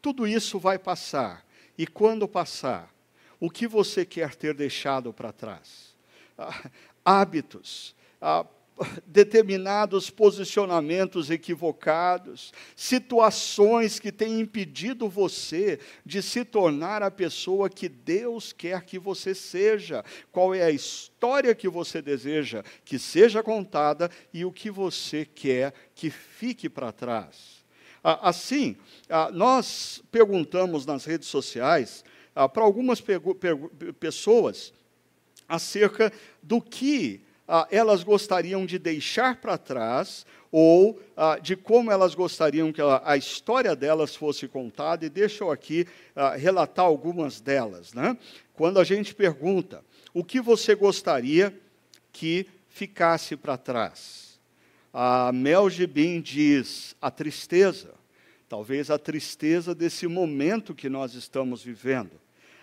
tudo 0.00 0.26
isso 0.26 0.58
vai 0.58 0.78
passar. 0.78 1.44
E 1.76 1.86
quando 1.86 2.26
passar, 2.26 2.90
o 3.38 3.50
que 3.50 3.66
você 3.68 4.06
quer 4.06 4.34
ter 4.34 4.54
deixado 4.54 5.12
para 5.12 5.32
trás? 5.32 5.94
Ah, 6.38 6.70
hábitos, 7.04 7.94
ah, 8.18 8.46
determinados 9.06 10.10
posicionamentos 10.10 11.30
equivocados, 11.30 12.52
situações 12.76 13.98
que 13.98 14.12
têm 14.12 14.40
impedido 14.40 15.08
você 15.08 15.78
de 16.04 16.22
se 16.22 16.44
tornar 16.44 17.02
a 17.02 17.10
pessoa 17.10 17.68
que 17.68 17.88
Deus 17.88 18.52
quer 18.52 18.82
que 18.84 18.98
você 18.98 19.34
seja. 19.34 20.04
Qual 20.30 20.54
é 20.54 20.62
a 20.62 20.70
história 20.70 21.54
que 21.54 21.68
você 21.68 22.00
deseja 22.00 22.62
que 22.84 22.98
seja 22.98 23.42
contada 23.42 24.10
e 24.32 24.44
o 24.44 24.52
que 24.52 24.70
você 24.70 25.24
quer 25.24 25.72
que 25.94 26.10
fique 26.10 26.68
para 26.68 26.92
trás. 26.92 27.64
Assim, 28.02 28.76
nós 29.32 30.02
perguntamos 30.10 30.86
nas 30.86 31.04
redes 31.04 31.28
sociais 31.28 32.04
para 32.54 32.62
algumas 32.62 33.02
pessoas 33.98 34.72
acerca 35.48 36.12
do 36.42 36.60
que 36.60 37.20
ah, 37.48 37.66
elas 37.70 38.04
gostariam 38.04 38.66
de 38.66 38.78
deixar 38.78 39.40
para 39.40 39.56
trás 39.56 40.26
ou 40.52 41.00
ah, 41.16 41.38
de 41.38 41.56
como 41.56 41.90
elas 41.90 42.14
gostariam 42.14 42.70
que 42.72 42.82
a, 42.82 43.02
a, 43.04 43.16
história 43.16 43.74
delas 43.74 44.14
fosse 44.14 44.46
contada, 44.46 45.06
e 45.06 45.08
deixa 45.08 45.44
eu 45.44 45.50
aqui 45.50 45.86
ah, 46.14 46.36
relatar 46.36 46.84
algumas 46.84 47.40
delas. 47.40 47.94
Né? 47.94 48.16
Quando 48.54 48.78
a 48.78 48.84
gente 48.84 49.14
pergunta 49.14 49.82
o 50.12 50.22
que 50.22 50.40
você 50.40 50.74
gostaria 50.74 51.58
que 52.12 52.46
ficasse 52.68 53.34
para 53.36 53.56
trás, 53.56 54.38
a 54.92 55.30
Mel 55.32 55.68
Gibin 55.70 56.20
diz 56.20 56.94
a 57.00 57.10
tristeza, 57.10 57.94
talvez 58.48 58.90
a 58.90 58.98
tristeza 58.98 59.74
desse 59.74 60.06
momento 60.06 60.74
que 60.74 60.88
nós 60.88 61.14
estamos 61.14 61.62
vivendo. 61.62 62.12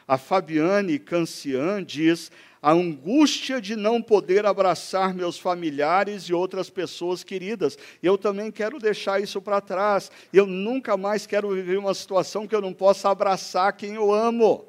A 0.08 0.18
Fabiane 0.18 1.00
Cancian 1.00 1.84
diz 1.84 2.32
a 2.66 2.72
angústia 2.72 3.62
de 3.62 3.76
não 3.76 4.02
poder 4.02 4.44
abraçar 4.44 5.14
meus 5.14 5.38
familiares 5.38 6.24
e 6.24 6.34
outras 6.34 6.68
pessoas 6.68 7.24
queridas. 7.24 7.78
Eu 8.02 8.18
também 8.18 8.52
quero 8.52 8.80
deixar 8.80 9.22
isso 9.22 9.40
para 9.40 9.62
trás. 9.62 10.12
Eu 10.34 10.48
nunca 10.48 10.98
mais 10.98 11.28
quero 11.28 11.52
viver 11.52 11.78
uma 11.78 11.94
situação 11.94 12.48
que 12.48 12.56
eu 12.56 12.62
não 12.62 12.74
possa 12.74 13.12
abraçar 13.12 13.72
quem 13.74 13.94
eu 13.94 14.12
amo. 14.12 14.66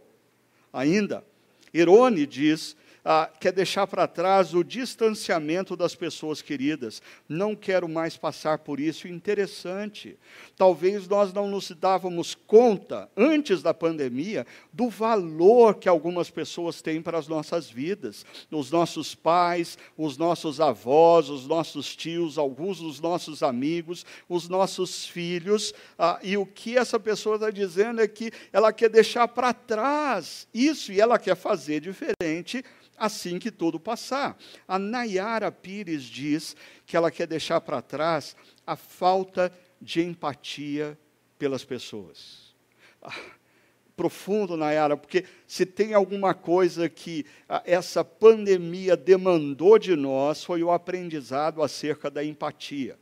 Ainda, 0.71 1.25
Irone 1.73 2.27
diz 2.27 2.77
ah, 3.09 3.31
quer 3.38 3.53
deixar 3.53 3.87
para 3.87 4.09
trás 4.09 4.53
o 4.53 4.64
distanciamento 4.64 5.77
das 5.77 5.95
pessoas 5.95 6.42
queridas. 6.42 7.01
Não 7.29 7.55
quero 7.55 7.88
mais 7.88 8.16
passar 8.16 8.59
por 8.59 8.81
isso. 8.81 9.07
Interessante. 9.07 10.19
Talvez 10.57 11.07
nós 11.07 11.33
não 11.33 11.47
nos 11.47 11.71
dávamos 11.71 12.35
conta, 12.35 13.09
antes 13.16 13.62
da 13.62 13.73
pandemia, 13.73 14.45
do 14.73 14.90
valor 14.90 15.77
que 15.77 15.88
algumas 15.88 16.31
pessoas 16.31 16.83
têm 16.83 17.01
para 17.01 17.16
as 17.16 17.29
nossas 17.29 17.71
vidas. 17.71 18.27
Os 18.51 18.73
nossos 18.73 19.14
pais, 19.14 19.79
os 19.97 20.19
nossos 20.19 20.61
avós, 20.61 21.29
os 21.29 21.47
nossos 21.47 21.95
tios, 21.95 22.37
alguns 22.37 22.81
dos 22.81 22.99
nossos 22.99 23.40
amigos, 23.40 24.05
os 24.29 24.49
nossos 24.49 25.07
filhos. 25.07 25.73
Ah, 25.97 26.19
e 26.25 26.37
o 26.37 26.45
que 26.45 26.77
essa 26.77 26.99
pessoa 26.99 27.37
está 27.37 27.53
dizendo 27.53 28.01
é 28.01 28.09
que 28.09 28.33
ela 28.53 28.73
quer 28.73 28.88
deixar 28.88 29.29
para 29.29 29.55
trás 29.55 30.49
isso 30.53 30.90
e 30.90 31.01
ela 31.01 31.21
quer 31.21 31.37
fazer 31.37 31.79
diferente 31.81 32.64
assim 32.97 33.39
que 33.39 33.51
tudo 33.51 33.79
passar. 33.79 34.37
A 34.67 34.79
Nayara 34.79 35.51
Pires 35.51 36.05
diz 36.05 36.57
que 36.85 36.97
ela 36.97 37.11
quer 37.11 37.27
deixar 37.27 37.61
para 37.61 37.83
trás 37.83 38.37
a 38.67 38.77
falta 38.77 39.53
de 39.81 40.03
empatia 40.03 40.99
pelas 41.39 41.65
pessoas. 41.65 42.55
Ah, 43.03 43.15
profundo, 43.97 44.57
Nayara, 44.57 44.97
porque 44.97 45.25
se 45.47 45.65
tem 45.65 45.95
alguma 45.95 46.35
coisa 46.35 46.89
que 46.89 47.25
ah, 47.49 47.63
essa 47.65 48.05
pandemia 48.05 48.97
demandou 48.97 49.79
de 49.79 49.95
nós, 49.95 50.43
foi 50.43 50.63
o 50.63 50.71
aprendizado 50.71 51.63
acerca 51.63 52.11
da 52.11 52.25
empatia 52.25 52.99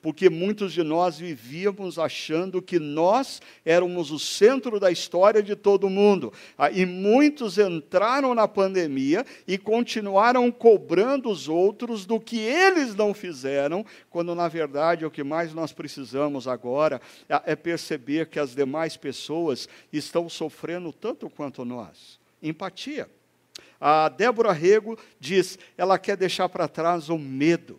porque 0.00 0.30
muitos 0.30 0.72
de 0.72 0.82
nós 0.82 1.18
vivíamos 1.18 1.98
achando 1.98 2.62
que 2.62 2.78
nós 2.78 3.42
éramos 3.64 4.10
o 4.10 4.18
centro 4.18 4.78
da 4.78 4.90
história 4.90 5.42
de 5.42 5.56
todo 5.56 5.90
mundo. 5.90 6.32
Ah, 6.56 6.70
e 6.70 6.86
muitos 6.86 7.58
entraram 7.58 8.34
na 8.34 8.46
pandemia 8.46 9.26
e 9.46 9.58
continuaram 9.58 10.50
cobrando 10.52 11.28
os 11.28 11.48
outros 11.48 12.06
do 12.06 12.20
que 12.20 12.38
eles 12.38 12.94
não 12.94 13.12
fizeram, 13.12 13.84
quando 14.08 14.34
na 14.34 14.46
verdade 14.46 15.04
o 15.04 15.10
que 15.10 15.24
mais 15.24 15.52
nós 15.52 15.72
precisamos 15.72 16.46
agora 16.46 17.00
é 17.28 17.56
perceber 17.56 18.26
que 18.26 18.38
as 18.38 18.54
demais 18.54 18.96
pessoas 18.96 19.68
estão 19.92 20.28
sofrendo 20.28 20.92
tanto 20.92 21.28
quanto 21.28 21.64
nós. 21.64 22.18
empatia. 22.42 23.08
A 23.80 24.08
Débora 24.08 24.52
Rego 24.52 24.98
diz, 25.20 25.58
ela 25.76 25.98
quer 25.98 26.16
deixar 26.16 26.48
para 26.48 26.66
trás 26.66 27.08
o 27.08 27.18
medo, 27.18 27.78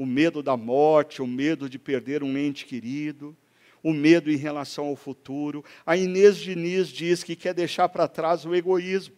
o 0.00 0.06
medo 0.06 0.42
da 0.42 0.56
morte, 0.56 1.20
o 1.20 1.26
medo 1.26 1.68
de 1.68 1.78
perder 1.78 2.22
um 2.22 2.38
ente 2.38 2.64
querido, 2.64 3.36
o 3.82 3.92
medo 3.92 4.30
em 4.30 4.36
relação 4.36 4.86
ao 4.86 4.96
futuro. 4.96 5.62
A 5.84 5.94
Inês 5.94 6.38
Diniz 6.38 6.88
diz 6.88 7.22
que 7.22 7.36
quer 7.36 7.52
deixar 7.52 7.86
para 7.90 8.08
trás 8.08 8.46
o 8.46 8.54
egoísmo. 8.54 9.16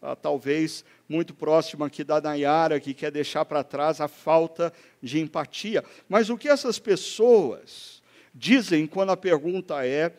Ah, 0.00 0.14
talvez 0.14 0.84
muito 1.08 1.34
próximo 1.34 1.82
aqui 1.82 2.04
da 2.04 2.20
Nayara, 2.20 2.78
que 2.78 2.94
quer 2.94 3.10
deixar 3.10 3.44
para 3.44 3.64
trás 3.64 4.00
a 4.00 4.06
falta 4.06 4.72
de 5.02 5.18
empatia. 5.18 5.84
Mas 6.08 6.30
o 6.30 6.38
que 6.38 6.48
essas 6.48 6.78
pessoas 6.78 8.00
dizem 8.32 8.86
quando 8.86 9.10
a 9.10 9.16
pergunta 9.16 9.84
é: 9.84 10.12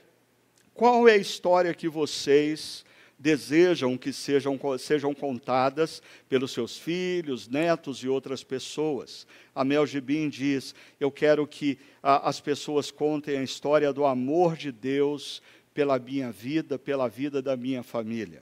qual 0.74 1.08
é 1.08 1.13
a 1.13 1.17
história 1.17 1.74
que 1.74 1.88
vocês 1.88 2.84
desejam 3.22 3.96
que 3.98 4.12
sejam, 4.12 4.60
sejam 4.80 5.14
contadas 5.14 6.02
pelos 6.28 6.52
seus 6.52 6.78
filhos, 6.78 7.48
netos 7.48 8.00
e 8.00 8.08
outras 8.08 8.44
pessoas. 8.44 9.28
A 9.54 9.64
Mel 9.64 9.86
Gibim 9.86 10.28
diz: 10.28 10.74
Eu 11.00 11.12
quero 11.12 11.46
que 11.46 11.78
a, 12.02 12.28
as 12.28 12.42
pessoas 12.42 12.90
contem 12.90 13.38
a 13.38 13.44
história 13.44 13.94
do 13.94 14.06
amor 14.06 14.58
de 14.58 14.72
Deus 14.72 15.42
pela 15.72 16.00
minha 16.00 16.32
vida, 16.32 16.80
pela 16.80 17.08
vida 17.08 17.42
da 17.42 17.56
minha 17.56 17.84
família. 17.84 18.42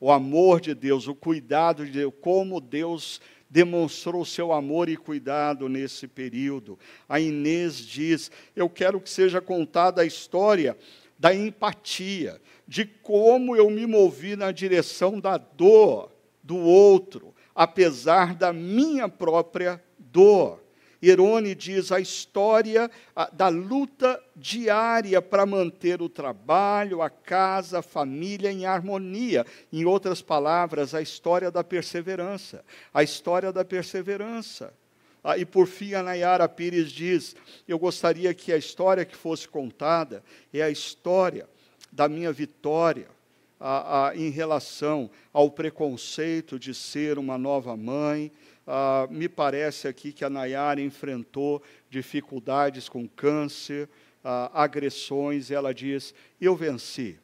O 0.00 0.10
amor 0.10 0.60
de 0.60 0.74
Deus, 0.74 1.06
o 1.06 1.14
cuidado 1.14 1.86
de 1.86 1.92
Deus, 1.92 2.12
como 2.20 2.60
Deus 2.60 3.20
demonstrou 3.48 4.24
seu 4.24 4.52
amor 4.52 4.88
e 4.88 4.96
cuidado 4.96 5.68
nesse 5.68 6.08
período. 6.08 6.76
A 7.08 7.20
Inês 7.20 7.78
diz: 7.78 8.32
Eu 8.56 8.68
quero 8.68 9.00
que 9.00 9.08
seja 9.08 9.40
contada 9.40 10.02
a 10.02 10.06
história 10.06 10.76
da 11.18 11.34
empatia, 11.34 12.40
de 12.68 12.84
como 12.84 13.56
eu 13.56 13.70
me 13.70 13.86
movi 13.86 14.36
na 14.36 14.52
direção 14.52 15.18
da 15.18 15.38
dor 15.38 16.12
do 16.42 16.58
outro, 16.58 17.34
apesar 17.54 18.34
da 18.34 18.52
minha 18.52 19.08
própria 19.08 19.82
dor. 19.98 20.62
Irone 21.00 21.54
diz 21.54 21.90
a 21.92 22.00
história 22.00 22.90
da 23.32 23.48
luta 23.48 24.20
diária 24.36 25.22
para 25.22 25.46
manter 25.46 26.02
o 26.02 26.08
trabalho, 26.08 27.00
a 27.00 27.08
casa, 27.08 27.78
a 27.78 27.82
família 27.82 28.50
em 28.50 28.66
harmonia. 28.66 29.46
Em 29.72 29.84
outras 29.84 30.20
palavras, 30.20 30.94
a 30.94 31.00
história 31.00 31.50
da 31.50 31.62
perseverança. 31.64 32.64
A 32.92 33.02
história 33.02 33.52
da 33.52 33.64
perseverança. 33.64 34.74
Ah, 35.22 35.38
e 35.38 35.44
por 35.44 35.66
fim, 35.66 35.94
a 35.94 36.02
Nayara 36.02 36.48
Pires 36.48 36.90
diz: 36.90 37.36
Eu 37.66 37.78
gostaria 37.78 38.34
que 38.34 38.52
a 38.52 38.56
história 38.56 39.04
que 39.04 39.16
fosse 39.16 39.46
contada 39.48 40.22
é 40.52 40.62
a 40.62 40.70
história 40.70 41.48
da 41.98 42.08
minha 42.08 42.32
vitória 42.32 43.08
ah, 43.58 44.10
ah, 44.10 44.16
em 44.16 44.30
relação 44.30 45.10
ao 45.32 45.50
preconceito 45.50 46.56
de 46.56 46.72
ser 46.72 47.18
uma 47.18 47.36
nova 47.36 47.76
mãe. 47.76 48.30
me 49.10 49.28
parece 49.28 49.88
aqui 49.88 50.12
que 50.12 50.24
a 50.24 50.30
Nayara 50.30 50.80
enfrentou 50.80 51.60
dificuldades 51.90 52.88
com 52.88 53.08
câncer, 53.08 53.88
agressões, 54.52 55.50
e 55.50 55.54
ela 55.54 55.74
diz: 55.74 56.14
Eu 56.40 56.54
venci, 56.54 57.18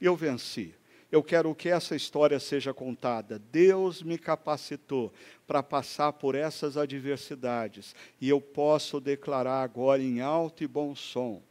eu 0.00 0.14
venci. 0.14 0.74
Eu 1.10 1.24
quero 1.24 1.52
que 1.52 1.68
essa 1.68 1.96
história 1.96 2.38
seja 2.38 2.72
contada. 2.72 3.42
Deus 3.50 4.00
me 4.00 4.16
capacitou 4.16 5.12
para 5.44 5.60
passar 5.60 6.12
por 6.12 6.36
essas 6.36 6.76
adversidades 6.76 7.96
e 8.20 8.28
eu 8.28 8.40
posso 8.40 9.00
declarar 9.00 9.64
agora 9.64 10.00
em 10.00 10.20
alto 10.20 10.62
e 10.62 10.68
bom 10.68 10.94
som: 10.94 11.42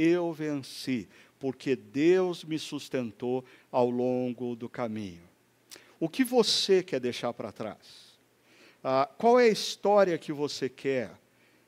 eu 0.00 0.32
venci, 0.32 1.08
porque 1.40 1.74
Deus 1.74 2.44
me 2.44 2.58
sustentou 2.58 3.44
ao 3.72 3.90
longo 3.90 4.54
do 4.54 4.68
caminho. 4.68 5.22
O 5.98 6.08
que 6.08 6.22
você 6.22 6.82
quer 6.82 7.00
deixar 7.00 7.32
para 7.32 7.50
trás? 7.50 8.16
Ah, 8.84 9.10
qual 9.18 9.40
é 9.40 9.44
a 9.44 9.48
história 9.48 10.16
que 10.16 10.32
você 10.32 10.68
quer 10.68 11.18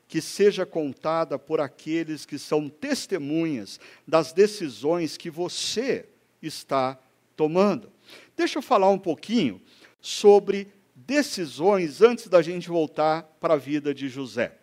que 0.07 0.21
seja 0.21 0.63
contada 0.63 1.39
por 1.39 1.59
aqueles 1.59 2.23
que 2.23 2.37
são 2.37 2.69
testemunhas 2.69 3.79
das 4.07 4.31
decisões 4.31 5.17
que 5.17 5.27
você 5.27 6.05
está 6.39 6.99
tomando. 7.35 7.91
Deixa 8.37 8.59
eu 8.59 8.61
falar 8.61 8.89
um 8.89 8.99
pouquinho 8.99 9.59
sobre 9.99 10.67
decisões 10.95 11.99
antes 11.99 12.27
da 12.27 12.43
gente 12.43 12.69
voltar 12.69 13.23
para 13.39 13.55
a 13.55 13.57
vida 13.57 13.91
de 13.91 14.07
José. 14.07 14.55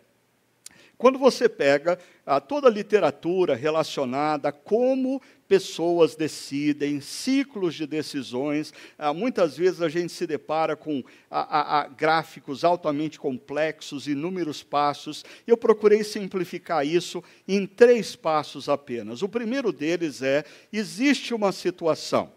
Quando 1.01 1.17
você 1.17 1.49
pega 1.49 1.97
ah, 2.23 2.39
toda 2.39 2.67
a 2.67 2.71
literatura 2.71 3.55
relacionada 3.55 4.49
a 4.49 4.51
como 4.51 5.19
pessoas 5.47 6.15
decidem, 6.15 7.01
ciclos 7.01 7.73
de 7.73 7.87
decisões, 7.87 8.71
ah, 8.99 9.11
muitas 9.11 9.57
vezes 9.57 9.81
a 9.81 9.89
gente 9.89 10.13
se 10.13 10.27
depara 10.27 10.75
com 10.75 11.03
ah, 11.31 11.89
gráficos 11.97 12.63
altamente 12.63 13.19
complexos, 13.19 14.07
inúmeros 14.07 14.61
passos. 14.61 15.25
Eu 15.47 15.57
procurei 15.57 16.03
simplificar 16.03 16.85
isso 16.85 17.23
em 17.47 17.65
três 17.65 18.15
passos 18.15 18.69
apenas. 18.69 19.23
O 19.23 19.27
primeiro 19.27 19.71
deles 19.71 20.21
é: 20.21 20.45
existe 20.71 21.33
uma 21.33 21.51
situação. 21.51 22.31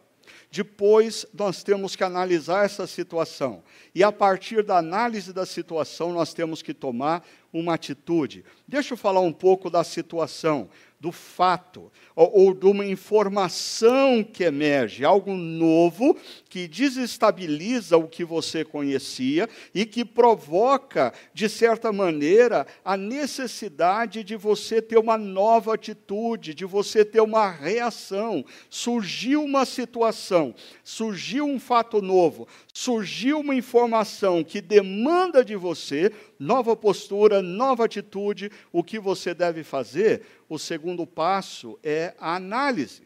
Depois, 0.50 1.26
nós 1.34 1.64
temos 1.64 1.96
que 1.96 2.04
analisar 2.04 2.64
essa 2.64 2.86
situação. 2.86 3.62
E 3.92 4.04
a 4.04 4.12
partir 4.12 4.62
da 4.62 4.78
análise 4.78 5.32
da 5.32 5.44
situação, 5.44 6.12
nós 6.12 6.32
temos 6.32 6.62
que 6.62 6.72
tomar 6.72 7.26
uma 7.58 7.74
atitude. 7.74 8.44
Deixa 8.66 8.94
eu 8.94 8.98
falar 8.98 9.20
um 9.20 9.32
pouco 9.32 9.70
da 9.70 9.84
situação 9.84 10.68
do 11.04 11.12
fato 11.12 11.92
ou, 12.16 12.46
ou 12.46 12.54
de 12.54 12.64
uma 12.64 12.86
informação 12.86 14.24
que 14.24 14.42
emerge, 14.42 15.04
algo 15.04 15.34
novo 15.34 16.16
que 16.48 16.66
desestabiliza 16.66 17.98
o 17.98 18.08
que 18.08 18.24
você 18.24 18.64
conhecia 18.64 19.46
e 19.74 19.84
que 19.84 20.02
provoca, 20.02 21.12
de 21.34 21.46
certa 21.46 21.92
maneira, 21.92 22.66
a 22.82 22.96
necessidade 22.96 24.24
de 24.24 24.34
você 24.34 24.80
ter 24.80 24.96
uma 24.96 25.18
nova 25.18 25.74
atitude, 25.74 26.54
de 26.54 26.64
você 26.64 27.04
ter 27.04 27.20
uma 27.20 27.50
reação. 27.50 28.42
Surgiu 28.70 29.44
uma 29.44 29.66
situação, 29.66 30.54
surgiu 30.82 31.44
um 31.44 31.60
fato 31.60 32.00
novo, 32.00 32.48
surgiu 32.76 33.38
uma 33.38 33.54
informação 33.54 34.42
que 34.42 34.60
demanda 34.60 35.44
de 35.44 35.54
você 35.54 36.12
nova 36.40 36.74
postura, 36.74 37.40
nova 37.40 37.84
atitude, 37.84 38.50
o 38.72 38.82
que 38.82 38.98
você 38.98 39.32
deve 39.32 39.62
fazer? 39.62 40.22
O 40.48 40.58
segundo 40.58 41.06
passo 41.06 41.78
é 41.84 42.14
a 42.18 42.34
análise. 42.34 43.04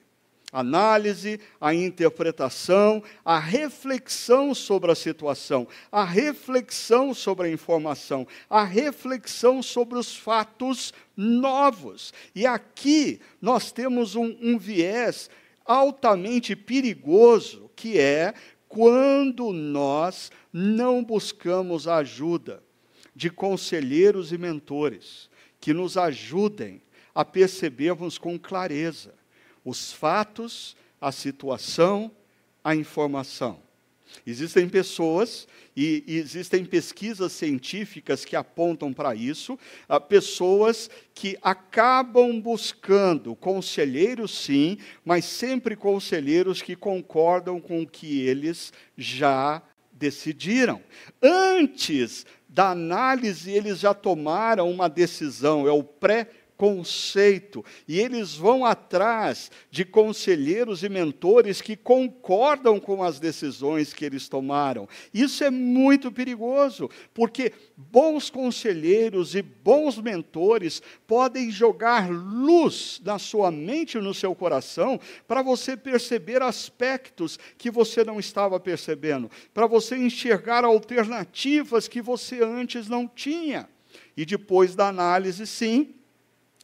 Análise, 0.51 1.39
a 1.61 1.75
interpretação, 1.75 3.03
a 3.23 3.39
reflexão 3.39 4.55
sobre 4.55 4.91
a 4.91 4.95
situação, 4.95 5.69
a 5.93 6.03
reflexão 6.03 7.13
sobre 7.13 7.49
a 7.49 7.51
informação, 7.51 8.27
a 8.49 8.65
reflexão 8.65 9.63
sobre 9.63 9.99
os 9.99 10.17
fatos 10.17 10.95
novos. 11.15 12.15
E 12.35 12.47
aqui 12.47 13.21
nós 13.43 13.71
temos 13.71 14.15
um, 14.15 14.35
um 14.41 14.59
viés 14.59 15.29
altamente 15.67 16.57
perigoso, 16.57 17.71
que 17.77 17.99
é 17.99 18.33
quando 18.69 19.53
nós 19.53 20.31
não 20.53 21.03
buscamos 21.03 21.89
a 21.89 21.97
ajuda 21.97 22.63
de 23.15 23.31
conselheiros 23.31 24.33
e 24.33 24.39
mentores 24.39 25.31
que 25.61 25.73
nos 25.73 25.97
ajudem 25.97 26.81
a 27.15 27.25
percebermos 27.25 28.19
com 28.19 28.39
clareza 28.39 29.15
os 29.65 29.93
fatos, 29.93 30.77
a 31.01 31.13
situação, 31.13 32.11
a 32.63 32.75
informação. 32.75 33.61
Existem 34.27 34.69
pessoas 34.69 35.47
e 35.77 36.03
existem 36.07 36.65
pesquisas 36.65 37.33
científicas 37.33 38.25
que 38.25 38.35
apontam 38.35 38.93
para 38.93 39.15
isso, 39.15 39.59
ah, 39.89 40.01
pessoas 40.01 40.91
que 41.15 41.39
acabam 41.43 42.41
buscando 42.41 43.37
conselheiros, 43.37 44.37
sim, 44.37 44.79
mas 45.05 45.25
sempre 45.25 45.77
conselheiros 45.77 46.61
que 46.61 46.75
concordam 46.75 47.61
com 47.61 47.83
o 47.83 47.87
que 47.87 48.21
eles 48.21 48.73
já 48.97 49.63
decidiram. 49.93 50.83
Antes 51.23 52.27
da 52.49 52.71
análise, 52.71 53.51
eles 53.51 53.79
já 53.79 53.93
tomaram 53.93 54.71
uma 54.71 54.89
decisão, 54.89 55.67
é 55.69 55.71
o 55.71 55.85
pré 55.85 56.29
conceito, 56.59 57.65
e 57.87 58.01
eles 58.01 58.35
vão 58.35 58.65
atrás 58.65 59.49
de 59.71 59.85
conselheiros 59.85 60.83
e 60.83 60.89
mentores 60.89 61.63
que 61.63 61.77
concordam 61.77 62.81
com 62.81 63.01
as 63.01 63.21
decisões 63.21 63.95
que 63.95 64.05
eles 64.05 64.29
tomaram. 64.29 64.89
Isso 65.15 65.45
é 65.45 65.51
muito 65.51 66.11
perigoso, 66.11 66.91
porque 67.15 67.53
bons 67.77 68.29
conselheiros 68.29 69.37
e 69.37 69.41
bons 69.41 69.99
mentores 69.99 70.83
podem 71.07 71.49
jogar 71.49 72.11
luz 72.11 73.01
na 73.05 73.21
sua 73.21 73.53
mente 73.53 73.97
e 73.97 74.01
no 74.01 74.13
seu 74.13 74.35
coração 74.35 74.99
para 75.29 75.43
você 75.43 75.77
perceber 75.77 76.43
aspectos 76.43 77.39
que 77.57 77.71
você 77.71 78.03
não 78.03 78.19
estava 78.19 78.59
percebendo, 78.59 79.31
para 79.55 79.69
você 79.69 79.97
enxergar 79.97 80.65
alternativas 80.65 81.87
que 81.87 82.03
você 82.03 82.43
antes 82.43 82.89
não 82.89 83.07
tinha. 83.07 83.69
E 84.17 84.27
depois 84.27 84.75
da 84.75 84.89
análise, 84.89 85.47
sim, 85.47 85.95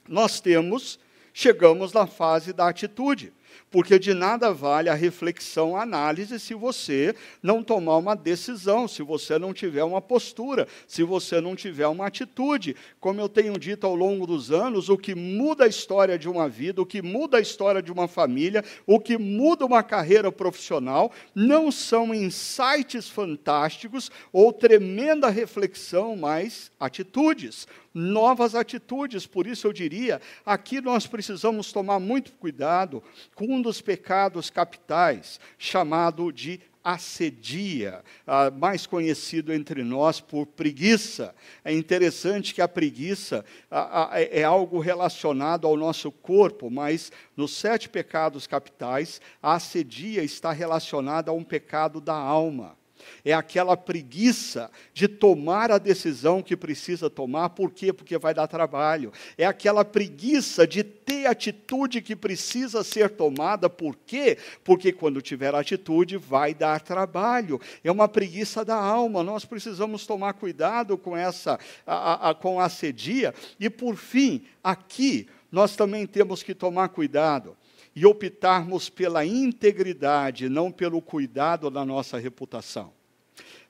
nós 0.08 0.40
temos, 0.40 0.98
chegamos 1.32 1.92
na 1.92 2.06
fase 2.06 2.52
da 2.52 2.68
atitude. 2.68 3.32
Porque 3.74 3.98
de 3.98 4.14
nada 4.14 4.52
vale 4.52 4.88
a 4.88 4.94
reflexão, 4.94 5.76
a 5.76 5.82
análise, 5.82 6.38
se 6.38 6.54
você 6.54 7.12
não 7.42 7.60
tomar 7.60 7.96
uma 7.96 8.14
decisão, 8.14 8.86
se 8.86 9.02
você 9.02 9.36
não 9.36 9.52
tiver 9.52 9.82
uma 9.82 10.00
postura, 10.00 10.68
se 10.86 11.02
você 11.02 11.40
não 11.40 11.56
tiver 11.56 11.88
uma 11.88 12.06
atitude. 12.06 12.76
Como 13.00 13.20
eu 13.20 13.28
tenho 13.28 13.58
dito 13.58 13.84
ao 13.84 13.96
longo 13.96 14.28
dos 14.28 14.52
anos, 14.52 14.88
o 14.88 14.96
que 14.96 15.16
muda 15.16 15.64
a 15.64 15.66
história 15.66 16.16
de 16.16 16.28
uma 16.28 16.48
vida, 16.48 16.80
o 16.80 16.86
que 16.86 17.02
muda 17.02 17.38
a 17.38 17.40
história 17.40 17.82
de 17.82 17.90
uma 17.90 18.06
família, 18.06 18.62
o 18.86 19.00
que 19.00 19.18
muda 19.18 19.66
uma 19.66 19.82
carreira 19.82 20.30
profissional, 20.30 21.10
não 21.34 21.72
são 21.72 22.14
insights 22.14 23.08
fantásticos 23.08 24.08
ou 24.32 24.52
tremenda 24.52 25.28
reflexão, 25.28 26.14
mas 26.14 26.70
atitudes 26.78 27.66
novas 27.94 28.56
atitudes. 28.56 29.24
Por 29.24 29.46
isso 29.46 29.68
eu 29.68 29.72
diria, 29.72 30.20
aqui 30.44 30.80
nós 30.80 31.06
precisamos 31.06 31.72
tomar 31.72 32.00
muito 32.00 32.32
cuidado 32.32 33.02
com 33.34 33.46
dos 33.64 33.80
pecados 33.80 34.50
capitais, 34.50 35.40
chamado 35.58 36.30
de 36.30 36.60
assedia, 36.84 38.04
ah, 38.26 38.50
mais 38.50 38.86
conhecido 38.86 39.54
entre 39.54 39.82
nós 39.82 40.20
por 40.20 40.44
preguiça. 40.44 41.34
É 41.64 41.72
interessante 41.72 42.52
que 42.52 42.60
a 42.60 42.68
preguiça 42.68 43.42
ah, 43.70 44.10
ah, 44.12 44.20
é, 44.20 44.40
é 44.40 44.44
algo 44.44 44.78
relacionado 44.78 45.66
ao 45.66 45.78
nosso 45.78 46.12
corpo, 46.12 46.70
mas 46.70 47.10
nos 47.34 47.56
sete 47.56 47.88
pecados 47.88 48.46
capitais, 48.46 49.18
a 49.42 49.54
assedia 49.54 50.22
está 50.22 50.52
relacionada 50.52 51.30
a 51.30 51.34
um 51.34 51.42
pecado 51.42 52.02
da 52.02 52.14
alma 52.14 52.76
é 53.24 53.32
aquela 53.32 53.76
preguiça 53.76 54.70
de 54.92 55.08
tomar 55.08 55.70
a 55.70 55.78
decisão 55.78 56.42
que 56.42 56.56
precisa 56.56 57.08
tomar, 57.10 57.50
por 57.50 57.70
quê? 57.70 57.92
Porque 57.92 58.18
vai 58.18 58.34
dar 58.34 58.46
trabalho. 58.46 59.12
É 59.36 59.46
aquela 59.46 59.84
preguiça 59.84 60.66
de 60.66 60.84
ter 60.84 61.26
a 61.26 61.30
atitude 61.30 62.00
que 62.00 62.14
precisa 62.14 62.84
ser 62.84 63.10
tomada, 63.10 63.68
por 63.68 63.96
quê? 64.06 64.38
Porque 64.62 64.92
quando 64.92 65.20
tiver 65.20 65.54
atitude 65.54 66.16
vai 66.16 66.54
dar 66.54 66.80
trabalho. 66.80 67.60
É 67.82 67.90
uma 67.90 68.08
preguiça 68.08 68.64
da 68.64 68.76
alma. 68.76 69.22
Nós 69.22 69.44
precisamos 69.44 70.06
tomar 70.06 70.34
cuidado 70.34 70.96
com 70.96 71.16
essa, 71.16 71.58
a, 71.86 72.30
a, 72.30 72.34
com 72.34 72.60
a 72.60 72.68
sedia. 72.68 73.34
E 73.58 73.68
por 73.68 73.96
fim, 73.96 74.44
aqui 74.62 75.28
nós 75.50 75.76
também 75.76 76.06
temos 76.06 76.42
que 76.42 76.54
tomar 76.54 76.88
cuidado 76.88 77.56
e 77.94 78.04
optarmos 78.04 78.88
pela 78.90 79.24
integridade, 79.24 80.48
não 80.48 80.70
pelo 80.70 81.00
cuidado 81.00 81.70
da 81.70 81.84
nossa 81.84 82.18
reputação. 82.18 82.92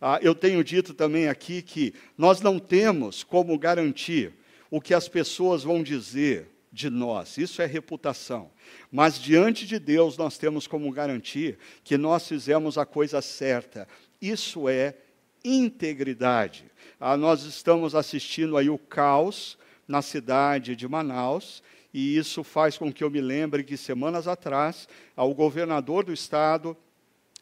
Ah, 0.01 0.19
eu 0.23 0.35
tenho 0.35 0.63
dito 0.65 0.95
também 0.95 1.29
aqui 1.29 1.63
que 1.63 1.95
nós 2.17 2.41
não 2.41 2.59
temos 2.59 3.23
como 3.23 3.59
garantir 3.59 4.33
o 4.71 4.81
que 4.81 4.95
as 4.95 5.09
pessoas 5.09 5.63
vão 5.63 5.83
dizer 5.83 6.51
de 6.73 6.91
nós, 6.91 7.39
isso 7.39 7.63
é 7.63 7.67
reputação. 7.67 8.51
Mas 8.91 9.19
diante 9.19 9.65
de 9.65 9.79
Deus 9.79 10.17
nós 10.17 10.37
temos 10.37 10.67
como 10.67 10.91
garantir 10.91 11.57
que 11.85 11.97
nós 11.97 12.27
fizemos 12.27 12.77
a 12.77 12.85
coisa 12.85 13.23
certa, 13.23 13.87
isso 14.21 14.69
é 14.69 14.97
integridade. 15.45 16.65
Ah, 16.99 17.17
nós 17.17 17.45
estamos 17.45 17.95
assistindo 17.95 18.57
aí 18.57 18.69
o 18.69 18.79
caos 18.79 19.57
na 19.87 20.03
cidade 20.03 20.75
de 20.75 20.89
Manaus, 20.89 21.63
e 21.95 22.17
isso 22.19 22.43
faz 22.43 22.77
com 22.77 22.93
que 22.93 23.05
eu 23.05 23.09
me 23.09 23.21
lembre 23.21 23.63
que 23.63 23.77
semanas 23.77 24.27
atrás, 24.27 24.89
o 25.17 25.33
governador 25.33 26.05
do 26.05 26.13
estado 26.13 26.77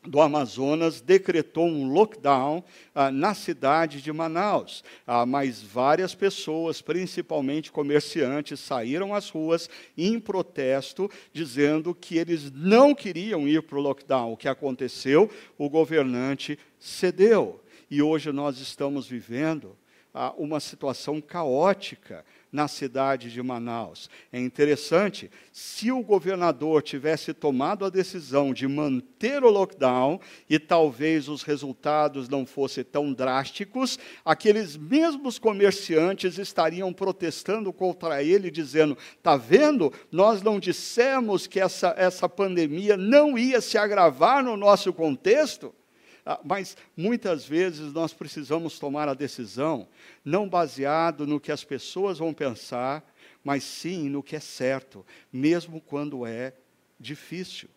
do 0.07 0.21
Amazonas 0.21 1.01
decretou 1.01 1.67
um 1.67 1.91
lockdown 1.91 2.63
ah, 2.95 3.11
na 3.11 3.33
cidade 3.33 4.03
de 4.03 4.13
Manaus. 4.13 4.85
Ah, 5.07 5.25
mas 5.25 5.63
várias 5.63 6.15
pessoas, 6.15 6.83
principalmente 6.83 7.73
comerciantes, 7.73 8.61
saíram 8.61 9.15
às 9.15 9.31
ruas 9.31 9.71
em 9.97 10.21
protesto, 10.21 11.11
dizendo 11.33 11.95
que 11.95 12.19
eles 12.19 12.51
não 12.53 12.95
queriam 12.95 13.49
ir 13.49 13.63
para 13.63 13.79
o 13.79 13.81
lockdown. 13.81 14.33
O 14.33 14.37
que 14.37 14.49
aconteceu? 14.49 15.31
O 15.57 15.71
governante 15.71 16.59
cedeu. 16.79 17.63
E 17.91 18.03
hoje 18.03 18.33
nós 18.33 18.59
estamos 18.59 19.07
vivendo 19.07 19.79
ah, 20.13 20.35
uma 20.37 20.61
situação 20.61 21.21
caótica 21.21 22.25
na 22.53 22.69
cidade 22.69 23.33
de 23.33 23.43
Manaus. 23.43 24.11
É 24.31 24.39
interessante, 24.39 25.31
se 25.51 25.91
o 25.91 26.03
governador 26.03 26.83
tivesse 26.83 27.33
tomado 27.33 27.87
a 27.87 27.91
decisão 27.91 28.53
de 28.53 28.69
manter 28.69 29.43
o 29.43 29.51
lockdown 29.51 30.21
e 30.51 30.59
talvez 30.59 31.29
os 31.29 31.43
resultados 31.43 32.29
não 32.29 32.45
fossem 32.45 32.85
tão 32.85 33.11
drásticos, 33.11 33.99
aqueles 34.23 34.77
mesmos 34.77 35.39
comerciantes 35.39 36.37
estariam 36.37 36.93
protestando 36.93 37.73
contra 37.73 38.23
ele, 38.23 38.51
dizendo: 38.51 38.99
está 39.17 39.37
vendo? 39.37 39.91
Nós 40.11 40.43
não 40.43 40.61
dissemos 40.61 41.47
que 41.47 41.59
essa, 41.59 41.95
essa 41.97 42.29
pandemia 42.29 42.97
não 42.99 43.39
ia 43.39 43.63
se 43.63 43.79
agravar 43.79 44.45
no 44.45 44.57
nosso 44.59 44.93
contexto? 44.93 45.75
Ah, 46.25 46.41
mas 46.45 46.77
muitas 46.97 47.45
vezes 47.45 47.93
nós 47.93 48.13
precisamos 48.13 48.79
tomar 48.79 49.09
a 49.09 49.15
decisão 49.15 49.89
não 50.25 50.49
baseado 50.49 51.27
no 51.27 51.41
que 51.41 51.51
as 51.51 51.65
pessoas 51.65 52.19
vão 52.19 52.33
pensar, 52.33 53.05
mas 53.43 53.65
sim 53.65 54.09
no 54.09 54.23
que 54.23 54.37
é 54.37 54.41
certo, 54.41 55.05
mesmo 55.33 55.81
quando 55.81 56.25
é 56.25 56.55
difícil. 56.99 57.69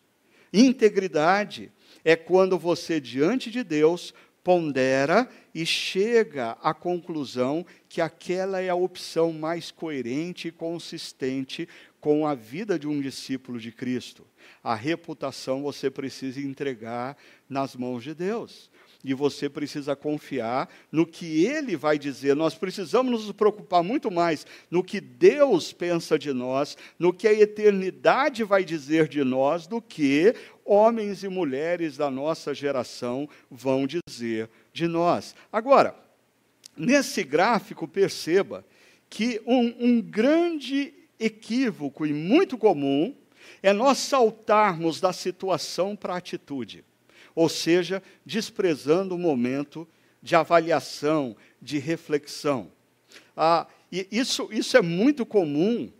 Integridade 0.52 1.72
é 2.04 2.14
quando 2.14 2.56
você, 2.56 3.00
diante 3.00 3.50
de 3.50 3.64
Deus, 3.64 4.14
pondera 4.46 5.28
e 5.52 5.66
chega 5.66 6.52
à 6.62 6.72
conclusão 6.72 7.66
que 7.88 8.00
aquela 8.00 8.60
é 8.60 8.68
a 8.68 8.76
opção 8.76 9.32
mais 9.32 9.72
coerente 9.72 10.46
e 10.46 10.52
consistente 10.52 11.68
com 12.00 12.24
a 12.24 12.32
vida 12.32 12.78
de 12.78 12.86
um 12.86 13.00
discípulo 13.00 13.58
de 13.58 13.72
Cristo. 13.72 14.24
A 14.62 14.76
reputação 14.76 15.64
você 15.64 15.90
precisa 15.90 16.40
entregar 16.40 17.16
nas 17.48 17.76
mãos 17.76 18.02
de 18.02 18.14
Deus. 18.14 18.70
E 19.04 19.14
você 19.14 19.48
precisa 19.48 19.94
confiar 19.94 20.68
no 20.90 21.06
que 21.06 21.44
Ele 21.44 21.76
vai 21.76 21.98
dizer. 21.98 22.34
Nós 22.34 22.54
precisamos 22.54 23.24
nos 23.24 23.32
preocupar 23.32 23.82
muito 23.82 24.10
mais 24.10 24.44
no 24.70 24.82
que 24.82 25.00
Deus 25.00 25.72
pensa 25.72 26.18
de 26.18 26.32
nós, 26.32 26.76
no 26.98 27.12
que 27.12 27.28
a 27.28 27.32
eternidade 27.32 28.42
vai 28.42 28.64
dizer 28.64 29.06
de 29.06 29.22
nós, 29.22 29.66
do 29.66 29.80
que 29.80 30.34
homens 30.64 31.22
e 31.22 31.28
mulheres 31.28 31.96
da 31.96 32.10
nossa 32.10 32.52
geração 32.52 33.28
vão 33.48 33.86
dizer 33.86 34.50
de 34.72 34.88
nós. 34.88 35.36
Agora, 35.52 35.94
nesse 36.76 37.22
gráfico, 37.22 37.86
perceba 37.86 38.64
que 39.08 39.40
um, 39.46 39.74
um 39.78 40.02
grande 40.02 40.92
equívoco 41.18 42.04
e 42.04 42.12
muito 42.12 42.58
comum 42.58 43.14
é 43.62 43.72
nós 43.72 43.98
saltarmos 43.98 45.00
da 45.00 45.12
situação 45.12 45.94
para 45.94 46.14
a 46.14 46.18
atitude, 46.18 46.84
ou 47.36 47.48
seja, 47.50 48.02
desprezando 48.24 49.14
o 49.14 49.18
momento 49.18 49.86
de 50.22 50.34
avaliação, 50.34 51.36
de 51.60 51.78
reflexão. 51.78 52.72
Ah, 53.36 53.66
e 53.92 54.08
isso, 54.10 54.48
isso 54.50 54.76
é 54.76 54.82
muito 54.82 55.26
comum 55.26 55.92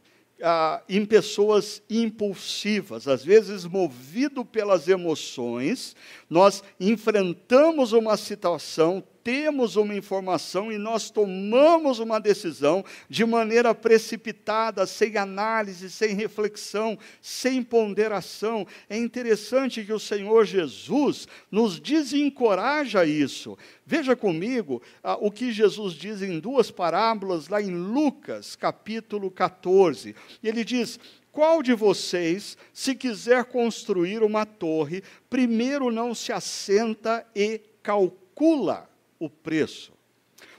ah, 0.42 0.82
em 0.88 1.04
pessoas 1.04 1.82
impulsivas, 1.88 3.06
às 3.06 3.22
vezes 3.22 3.66
movido 3.66 4.44
pelas 4.44 4.88
emoções, 4.88 5.94
nós 6.28 6.64
enfrentamos 6.80 7.92
uma 7.92 8.16
situação 8.16 9.04
temos 9.26 9.74
uma 9.74 9.92
informação 9.92 10.70
e 10.70 10.78
nós 10.78 11.10
tomamos 11.10 11.98
uma 11.98 12.20
decisão 12.20 12.84
de 13.08 13.24
maneira 13.24 13.74
precipitada, 13.74 14.86
sem 14.86 15.16
análise, 15.16 15.90
sem 15.90 16.14
reflexão, 16.14 16.96
sem 17.20 17.60
ponderação. 17.60 18.64
É 18.88 18.96
interessante 18.96 19.84
que 19.84 19.92
o 19.92 19.98
Senhor 19.98 20.44
Jesus 20.44 21.26
nos 21.50 21.80
desencoraja 21.80 23.04
isso. 23.04 23.58
Veja 23.84 24.14
comigo 24.14 24.80
ah, 25.02 25.18
o 25.20 25.28
que 25.28 25.50
Jesus 25.50 25.94
diz 25.94 26.22
em 26.22 26.38
duas 26.38 26.70
parábolas, 26.70 27.48
lá 27.48 27.60
em 27.60 27.74
Lucas, 27.74 28.54
capítulo 28.54 29.28
14. 29.28 30.14
Ele 30.40 30.64
diz: 30.64 31.00
qual 31.32 31.64
de 31.64 31.74
vocês, 31.74 32.56
se 32.72 32.94
quiser 32.94 33.46
construir 33.46 34.22
uma 34.22 34.46
torre, 34.46 35.02
primeiro 35.28 35.90
não 35.90 36.14
se 36.14 36.30
assenta 36.30 37.26
e 37.34 37.60
calcula 37.82 38.88
o 39.18 39.28
preço. 39.30 39.92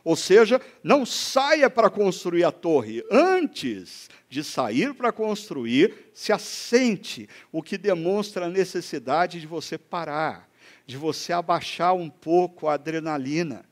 Ou 0.04 0.16
seja, 0.16 0.62
não 0.82 1.06
saia 1.06 1.70
para 1.70 1.90
construir 1.90 2.44
a 2.46 2.52
torre. 2.52 3.04
Antes 3.12 4.10
de 4.30 4.44
sair 4.44 4.94
para 4.94 5.12
construir, 5.12 6.12
se 6.14 6.32
assente, 6.32 7.28
o 7.52 7.62
que 7.62 7.78
demonstra 7.78 8.46
a 8.46 8.50
necessidade 8.50 9.40
de 9.40 9.46
você 9.46 9.78
parar, 9.78 10.50
de 10.86 10.96
você 10.96 11.34
abaixar 11.34 11.94
um 11.94 12.10
pouco 12.10 12.68
a 12.68 12.76
adrenalina 12.76 13.66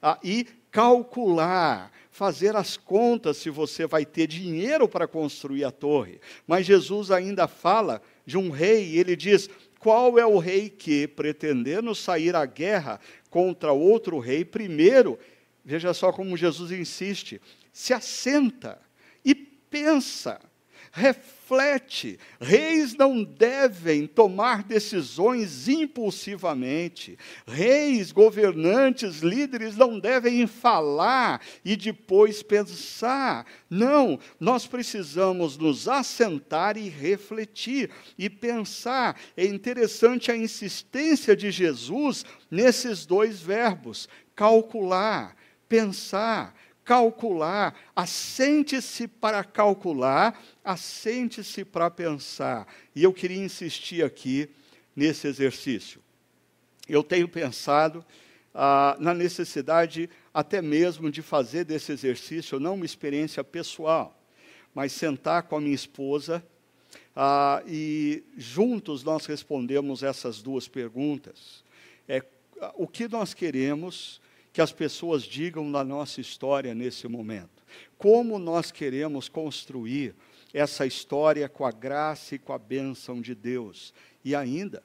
ah, 0.00 0.18
e 0.24 0.46
calcular, 0.70 1.92
fazer 2.10 2.56
as 2.56 2.78
contas 2.78 3.36
se 3.36 3.50
você 3.50 3.86
vai 3.86 4.06
ter 4.06 4.26
dinheiro 4.26 4.88
para 4.88 5.06
construir 5.06 5.64
a 5.64 5.70
torre. 5.70 6.18
Mas 6.46 6.64
Jesus 6.64 7.10
ainda 7.10 7.46
fala 7.46 8.00
de 8.24 8.38
um 8.38 8.50
rei, 8.50 8.92
e 8.92 8.98
ele 8.98 9.14
diz: 9.14 9.50
qual 9.78 10.18
é 10.18 10.24
o 10.24 10.38
rei 10.38 10.70
que, 10.70 11.06
pretendendo 11.06 11.94
sair 11.94 12.34
à 12.34 12.46
guerra 12.46 13.00
contra 13.32 13.72
outro 13.72 14.18
rei, 14.18 14.44
primeiro, 14.44 15.18
veja 15.64 15.94
só 15.94 16.12
como 16.12 16.36
Jesus 16.36 16.70
insiste, 16.70 17.40
se 17.72 17.94
assenta 17.94 18.78
e 19.24 19.34
pensa, 19.34 20.38
reflete. 20.92 22.20
Reis 22.38 22.94
não 22.94 23.24
devem 23.24 24.06
tomar 24.06 24.62
decisões 24.62 25.66
impulsivamente. 25.66 27.18
Reis, 27.46 28.12
governantes, 28.12 29.20
líderes 29.20 29.74
não 29.74 29.98
devem 29.98 30.46
falar 30.46 31.40
e 31.64 31.76
depois 31.76 32.42
pensar. 32.42 33.46
Não, 33.70 34.18
nós 34.38 34.66
precisamos 34.66 35.56
nos 35.56 35.88
assentar 35.88 36.76
e 36.76 36.90
refletir 36.90 37.90
e 38.18 38.28
pensar. 38.28 39.18
É 39.34 39.46
interessante 39.46 40.30
a 40.30 40.36
insistência 40.36 41.34
de 41.34 41.50
Jesus 41.50 42.24
nesses 42.50 43.06
dois 43.06 43.40
verbos: 43.40 44.10
calcular, 44.36 45.34
pensar 45.68 46.54
calcular, 46.84 47.74
assente-se 47.94 49.06
para 49.06 49.44
calcular, 49.44 50.40
assente-se 50.64 51.64
para 51.64 51.90
pensar. 51.90 52.66
E 52.94 53.02
eu 53.02 53.12
queria 53.12 53.42
insistir 53.42 54.04
aqui 54.04 54.48
nesse 54.94 55.26
exercício. 55.26 56.00
Eu 56.88 57.02
tenho 57.02 57.28
pensado 57.28 58.04
ah, 58.54 58.96
na 58.98 59.14
necessidade 59.14 60.10
até 60.32 60.60
mesmo 60.60 61.10
de 61.10 61.22
fazer 61.22 61.64
desse 61.64 61.92
exercício 61.92 62.58
não 62.58 62.74
uma 62.74 62.84
experiência 62.84 63.42
pessoal, 63.42 64.18
mas 64.74 64.92
sentar 64.92 65.44
com 65.44 65.56
a 65.56 65.60
minha 65.60 65.74
esposa 65.74 66.44
ah, 67.14 67.62
e 67.66 68.22
juntos 68.36 69.02
nós 69.04 69.26
respondemos 69.26 70.02
essas 70.02 70.42
duas 70.42 70.66
perguntas. 70.66 71.62
É, 72.08 72.22
o 72.74 72.86
que 72.86 73.08
nós 73.08 73.34
queremos 73.34 74.20
que 74.52 74.60
as 74.60 74.70
pessoas 74.70 75.22
digam 75.22 75.70
da 75.72 75.82
nossa 75.82 76.20
história 76.20 76.74
nesse 76.74 77.08
momento. 77.08 77.64
Como 77.96 78.38
nós 78.38 78.70
queremos 78.70 79.28
construir 79.28 80.14
essa 80.52 80.84
história 80.84 81.48
com 81.48 81.64
a 81.64 81.72
graça 81.72 82.34
e 82.34 82.38
com 82.38 82.52
a 82.52 82.58
bênção 82.58 83.20
de 83.20 83.34
Deus. 83.34 83.94
E 84.22 84.34
ainda, 84.34 84.82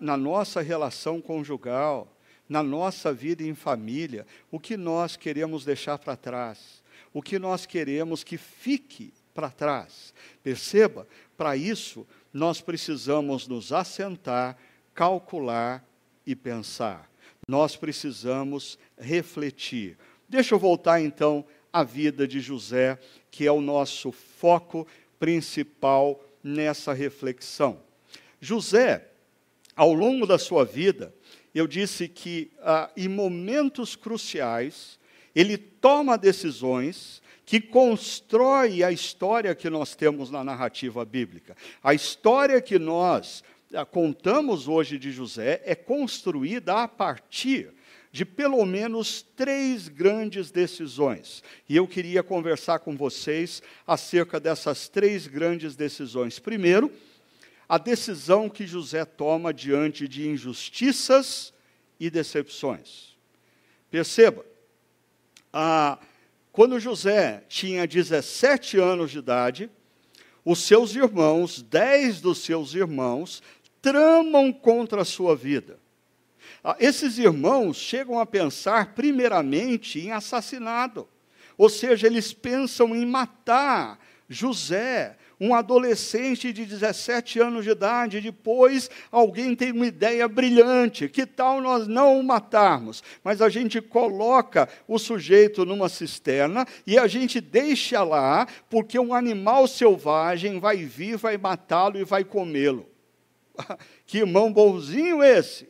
na 0.00 0.16
nossa 0.16 0.60
relação 0.60 1.20
conjugal, 1.20 2.14
na 2.46 2.62
nossa 2.62 3.12
vida 3.12 3.42
em 3.42 3.54
família, 3.54 4.26
o 4.50 4.60
que 4.60 4.76
nós 4.76 5.16
queremos 5.16 5.64
deixar 5.64 5.98
para 5.98 6.14
trás, 6.14 6.82
o 7.12 7.22
que 7.22 7.38
nós 7.38 7.64
queremos 7.64 8.22
que 8.22 8.36
fique 8.36 9.14
para 9.32 9.48
trás. 9.48 10.12
Perceba, 10.42 11.08
para 11.38 11.56
isso, 11.56 12.06
nós 12.30 12.60
precisamos 12.60 13.48
nos 13.48 13.72
assentar, 13.72 14.58
calcular 14.92 15.82
e 16.26 16.36
pensar 16.36 17.13
nós 17.48 17.76
precisamos 17.76 18.78
refletir. 18.98 19.96
Deixa 20.28 20.54
eu 20.54 20.58
voltar 20.58 21.00
então 21.00 21.44
à 21.72 21.82
vida 21.82 22.26
de 22.26 22.40
José, 22.40 22.98
que 23.30 23.46
é 23.46 23.52
o 23.52 23.60
nosso 23.60 24.12
foco 24.12 24.86
principal 25.18 26.22
nessa 26.42 26.92
reflexão. 26.92 27.80
José, 28.40 29.08
ao 29.74 29.92
longo 29.92 30.26
da 30.26 30.38
sua 30.38 30.64
vida, 30.64 31.14
eu 31.54 31.66
disse 31.66 32.08
que 32.08 32.50
ah, 32.60 32.90
em 32.96 33.08
momentos 33.08 33.96
cruciais, 33.96 34.98
ele 35.34 35.56
toma 35.56 36.18
decisões 36.18 37.22
que 37.46 37.60
constrói 37.60 38.82
a 38.82 38.90
história 38.90 39.54
que 39.54 39.68
nós 39.68 39.94
temos 39.94 40.30
na 40.30 40.42
narrativa 40.42 41.04
bíblica. 41.04 41.56
A 41.82 41.92
história 41.92 42.60
que 42.60 42.78
nós 42.78 43.44
contamos 43.82 44.68
hoje 44.68 44.98
de 44.98 45.10
José 45.10 45.62
é 45.64 45.74
construída 45.74 46.82
a 46.82 46.86
partir 46.86 47.72
de 48.12 48.24
pelo 48.24 48.64
menos 48.64 49.22
três 49.34 49.88
grandes 49.88 50.50
decisões. 50.50 51.42
E 51.68 51.74
eu 51.74 51.88
queria 51.88 52.22
conversar 52.22 52.80
com 52.80 52.94
vocês 52.94 53.62
acerca 53.86 54.38
dessas 54.38 54.86
três 54.86 55.26
grandes 55.26 55.74
decisões. 55.74 56.38
Primeiro, 56.38 56.92
a 57.68 57.78
decisão 57.78 58.48
que 58.48 58.66
José 58.66 59.04
toma 59.04 59.52
diante 59.52 60.06
de 60.06 60.28
injustiças 60.28 61.52
e 61.98 62.10
decepções. 62.10 63.16
Perceba, 63.90 64.44
quando 66.52 66.78
José 66.78 67.42
tinha 67.48 67.86
17 67.86 68.78
anos 68.78 69.10
de 69.10 69.18
idade, 69.18 69.70
os 70.44 70.58
seus 70.60 70.94
irmãos, 70.94 71.62
dez 71.62 72.20
dos 72.20 72.38
seus 72.38 72.74
irmãos, 72.74 73.42
tramam 73.84 74.50
contra 74.50 75.02
a 75.02 75.04
sua 75.04 75.36
vida. 75.36 75.78
Ah, 76.62 76.74
esses 76.80 77.18
irmãos 77.18 77.76
chegam 77.76 78.18
a 78.18 78.24
pensar, 78.24 78.94
primeiramente, 78.94 80.00
em 80.00 80.10
assassinado. 80.10 81.06
Ou 81.58 81.68
seja, 81.68 82.06
eles 82.06 82.32
pensam 82.32 82.96
em 82.96 83.04
matar 83.04 83.98
José, 84.26 85.18
um 85.38 85.54
adolescente 85.54 86.50
de 86.50 86.64
17 86.64 87.38
anos 87.40 87.64
de 87.64 87.72
idade, 87.72 88.22
depois 88.22 88.90
alguém 89.12 89.54
tem 89.54 89.70
uma 89.70 89.86
ideia 89.86 90.26
brilhante, 90.26 91.06
que 91.06 91.26
tal 91.26 91.60
nós 91.60 91.86
não 91.86 92.18
o 92.18 92.24
matarmos? 92.24 93.02
Mas 93.22 93.42
a 93.42 93.50
gente 93.50 93.82
coloca 93.82 94.66
o 94.88 94.98
sujeito 94.98 95.66
numa 95.66 95.90
cisterna 95.90 96.66
e 96.86 96.98
a 96.98 97.06
gente 97.06 97.38
deixa 97.38 98.02
lá, 98.02 98.48
porque 98.70 98.98
um 98.98 99.12
animal 99.12 99.68
selvagem 99.68 100.58
vai 100.58 100.78
vir, 100.78 101.18
vai 101.18 101.36
matá-lo 101.36 101.98
e 101.98 102.04
vai 102.04 102.24
comê-lo. 102.24 102.93
que 104.06 104.18
irmão 104.18 104.52
bonzinho 104.52 105.22
esse! 105.22 105.68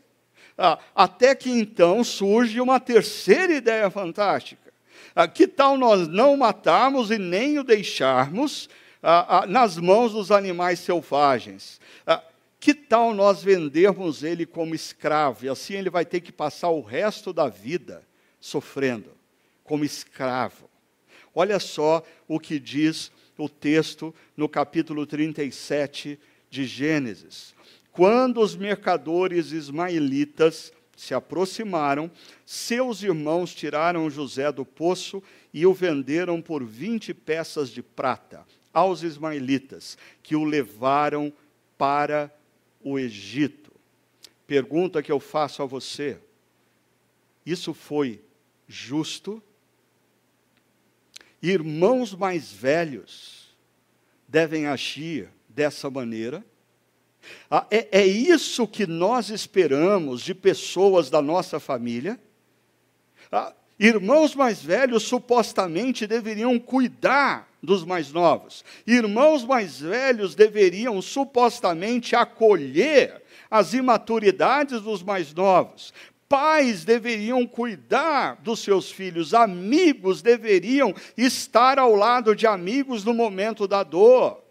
Ah, 0.56 0.78
até 0.94 1.34
que 1.34 1.50
então 1.50 2.04
surge 2.04 2.60
uma 2.60 2.78
terceira 2.78 3.54
ideia 3.54 3.90
fantástica. 3.90 4.72
Ah, 5.14 5.26
que 5.26 5.46
tal 5.46 5.76
nós 5.76 6.06
não 6.06 6.36
matarmos 6.36 7.10
e 7.10 7.18
nem 7.18 7.58
o 7.58 7.64
deixarmos 7.64 8.68
ah, 9.02 9.44
nas 9.48 9.76
mãos 9.76 10.12
dos 10.12 10.30
animais 10.30 10.78
selvagens? 10.80 11.80
Que 12.64 12.72
tal 12.72 13.12
nós 13.12 13.42
vendermos 13.42 14.22
ele 14.22 14.46
como 14.46 14.74
escravo? 14.74 15.44
E 15.44 15.50
assim 15.50 15.74
ele 15.74 15.90
vai 15.90 16.02
ter 16.02 16.20
que 16.20 16.32
passar 16.32 16.70
o 16.70 16.80
resto 16.80 17.30
da 17.30 17.46
vida 17.46 18.02
sofrendo 18.40 19.10
como 19.62 19.84
escravo. 19.84 20.70
Olha 21.34 21.58
só 21.58 22.02
o 22.26 22.40
que 22.40 22.58
diz 22.58 23.12
o 23.36 23.50
texto 23.50 24.14
no 24.34 24.48
capítulo 24.48 25.06
37 25.06 26.18
de 26.48 26.64
Gênesis. 26.64 27.54
Quando 27.94 28.40
os 28.40 28.56
mercadores 28.56 29.52
ismaelitas 29.52 30.72
se 30.96 31.14
aproximaram, 31.14 32.10
seus 32.44 33.04
irmãos 33.04 33.54
tiraram 33.54 34.10
José 34.10 34.50
do 34.50 34.64
poço 34.64 35.22
e 35.52 35.64
o 35.64 35.72
venderam 35.72 36.42
por 36.42 36.64
vinte 36.64 37.14
peças 37.14 37.70
de 37.70 37.84
prata 37.84 38.44
aos 38.72 39.04
ismaelitas, 39.04 39.96
que 40.24 40.34
o 40.34 40.42
levaram 40.42 41.32
para 41.78 42.34
o 42.82 42.98
Egito. 42.98 43.70
Pergunta 44.44 45.00
que 45.00 45.12
eu 45.12 45.20
faço 45.20 45.62
a 45.62 45.66
você: 45.66 46.18
isso 47.46 47.72
foi 47.72 48.20
justo? 48.66 49.40
Irmãos 51.40 52.12
mais 52.12 52.52
velhos 52.52 53.56
devem 54.26 54.66
agir 54.66 55.28
dessa 55.48 55.88
maneira? 55.88 56.44
Ah, 57.50 57.66
é, 57.70 58.00
é 58.00 58.06
isso 58.06 58.66
que 58.66 58.86
nós 58.86 59.30
esperamos 59.30 60.22
de 60.22 60.34
pessoas 60.34 61.10
da 61.10 61.20
nossa 61.22 61.58
família? 61.60 62.18
Ah, 63.30 63.52
irmãos 63.78 64.34
mais 64.34 64.62
velhos 64.62 65.02
supostamente 65.04 66.06
deveriam 66.06 66.58
cuidar 66.58 67.48
dos 67.62 67.84
mais 67.84 68.12
novos. 68.12 68.64
Irmãos 68.86 69.44
mais 69.44 69.80
velhos 69.80 70.34
deveriam 70.34 71.00
supostamente 71.00 72.14
acolher 72.14 73.22
as 73.50 73.72
imaturidades 73.72 74.82
dos 74.82 75.02
mais 75.02 75.32
novos. 75.32 75.92
Pais 76.28 76.84
deveriam 76.84 77.46
cuidar 77.46 78.36
dos 78.42 78.60
seus 78.60 78.90
filhos, 78.90 79.34
amigos 79.34 80.22
deveriam 80.22 80.94
estar 81.16 81.78
ao 81.78 81.94
lado 81.94 82.34
de 82.34 82.46
amigos 82.46 83.04
no 83.04 83.14
momento 83.14 83.68
da 83.68 83.82
dor. 83.82 84.43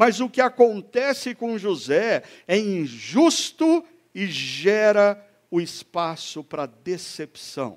Mas 0.00 0.18
o 0.18 0.30
que 0.30 0.40
acontece 0.40 1.34
com 1.34 1.58
José 1.58 2.22
é 2.48 2.56
injusto 2.56 3.84
e 4.14 4.26
gera 4.28 5.22
o 5.50 5.60
espaço 5.60 6.42
para 6.42 6.64
decepção. 6.64 7.76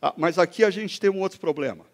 Ah, 0.00 0.12
mas 0.16 0.40
aqui 0.40 0.64
a 0.64 0.70
gente 0.70 0.98
tem 0.98 1.08
um 1.08 1.20
outro 1.20 1.38
problema. 1.38 1.86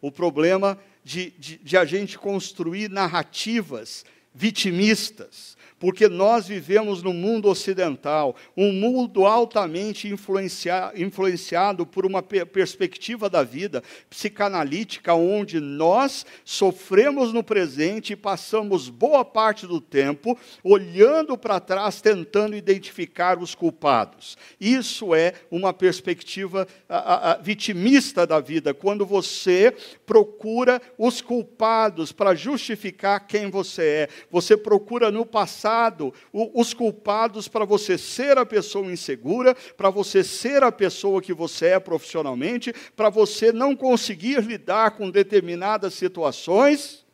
O 0.00 0.10
problema 0.10 0.76
de, 1.04 1.30
de, 1.38 1.58
de 1.58 1.76
a 1.76 1.84
gente 1.84 2.18
construir 2.18 2.90
narrativas 2.90 4.04
vitimistas, 4.34 5.56
porque 5.78 6.08
nós 6.08 6.48
vivemos 6.48 7.02
no 7.02 7.12
mundo 7.12 7.48
ocidental, 7.48 8.34
um 8.56 8.72
mundo 8.72 9.26
altamente 9.26 10.08
influencia, 10.08 10.92
influenciado 10.96 11.86
por 11.86 12.04
uma 12.04 12.22
perspectiva 12.22 13.30
da 13.30 13.42
vida 13.42 13.82
psicanalítica, 14.10 15.14
onde 15.14 15.60
nós 15.60 16.26
sofremos 16.44 17.32
no 17.32 17.44
presente 17.44 18.12
e 18.12 18.16
passamos 18.16 18.88
boa 18.88 19.24
parte 19.24 19.66
do 19.66 19.80
tempo 19.80 20.36
olhando 20.64 21.38
para 21.38 21.60
trás, 21.60 22.00
tentando 22.00 22.56
identificar 22.56 23.38
os 23.38 23.54
culpados. 23.54 24.36
Isso 24.60 25.14
é 25.14 25.34
uma 25.50 25.72
perspectiva 25.72 26.66
a, 26.88 27.32
a, 27.32 27.36
vitimista 27.36 28.26
da 28.26 28.40
vida, 28.40 28.74
quando 28.74 29.06
você 29.06 29.74
procura 30.04 30.82
os 30.96 31.20
culpados 31.20 32.10
para 32.10 32.34
justificar 32.34 33.26
quem 33.26 33.50
você 33.50 33.78
é, 33.88 34.08
você 34.30 34.56
procura 34.56 35.10
no 35.10 35.24
passado 35.24 35.67
passado 35.68 36.14
os 36.32 36.72
culpados 36.72 37.46
para 37.46 37.64
você 37.66 37.98
ser 37.98 38.38
a 38.38 38.46
pessoa 38.46 38.90
insegura, 38.90 39.54
para 39.76 39.90
você 39.90 40.24
ser 40.24 40.62
a 40.62 40.72
pessoa 40.72 41.20
que 41.20 41.34
você 41.34 41.66
é 41.66 41.78
profissionalmente, 41.78 42.72
para 42.96 43.10
você 43.10 43.52
não 43.52 43.76
conseguir 43.76 44.42
lidar 44.42 44.92
com 44.92 45.10
determinadas 45.10 45.92
situações. 45.92 47.04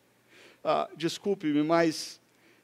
Ah, 0.63 0.89
Desculpe-me, 0.97 1.65
mas 1.65 2.21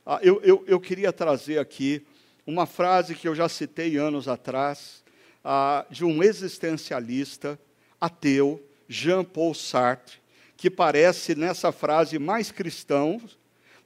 ah, 0.06 0.20
eu, 0.22 0.40
eu, 0.42 0.64
eu, 0.66 0.78
queria 0.78 1.12
trazer 1.12 1.58
aqui 1.58 2.06
uma 2.46 2.66
frase 2.66 3.16
que 3.16 3.26
eu 3.26 3.34
já 3.34 3.48
citei 3.48 3.96
anos 3.96 4.28
atrás, 4.28 5.02
ah, 5.44 5.84
de 5.90 6.04
um 6.04 6.22
existencialista 6.22 7.58
ateu, 8.00 8.62
Jean-Paul 8.88 9.54
Sartre, 9.54 10.20
que 10.56 10.70
parece 10.70 11.34
nessa 11.34 11.72
frase 11.72 12.18
mais 12.18 12.52
cristão 12.52 13.20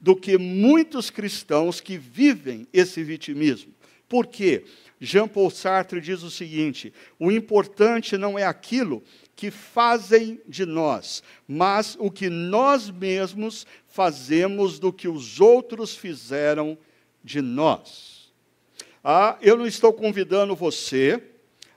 do 0.05 0.15
que 0.15 0.37
muitos 0.37 1.09
cristãos 1.09 1.81
que 1.81 1.97
vivem 1.97 2.69
esse 2.75 3.03
vitimismo. 3.03 3.73
Por 4.07 4.27
quê? 4.27 4.67
Jean-Paul 5.01 5.49
Sartre 5.49 5.99
diz 5.99 6.23
o 6.23 6.31
seguinte: 6.31 6.93
o 7.19 7.33
importante 7.33 8.19
não 8.19 8.39
é 8.39 8.45
aquilo 8.45 9.03
que 9.35 9.51
fazem 9.51 10.39
de 10.47 10.67
nós, 10.67 11.23
mas 11.49 11.97
o 11.99 12.11
que 12.11 12.29
nós 12.29 12.91
mesmos 12.91 13.67
fazemos 13.89 14.79
do 14.79 14.93
que 14.93 15.09
os 15.09 15.41
outros 15.41 15.97
fizeram 15.97 16.77
de 17.25 17.41
nós. 17.41 18.31
Ah, 19.03 19.39
eu 19.41 19.57
não 19.57 19.67
estou 19.67 19.91
convidando 19.91 20.55
você 20.55 21.19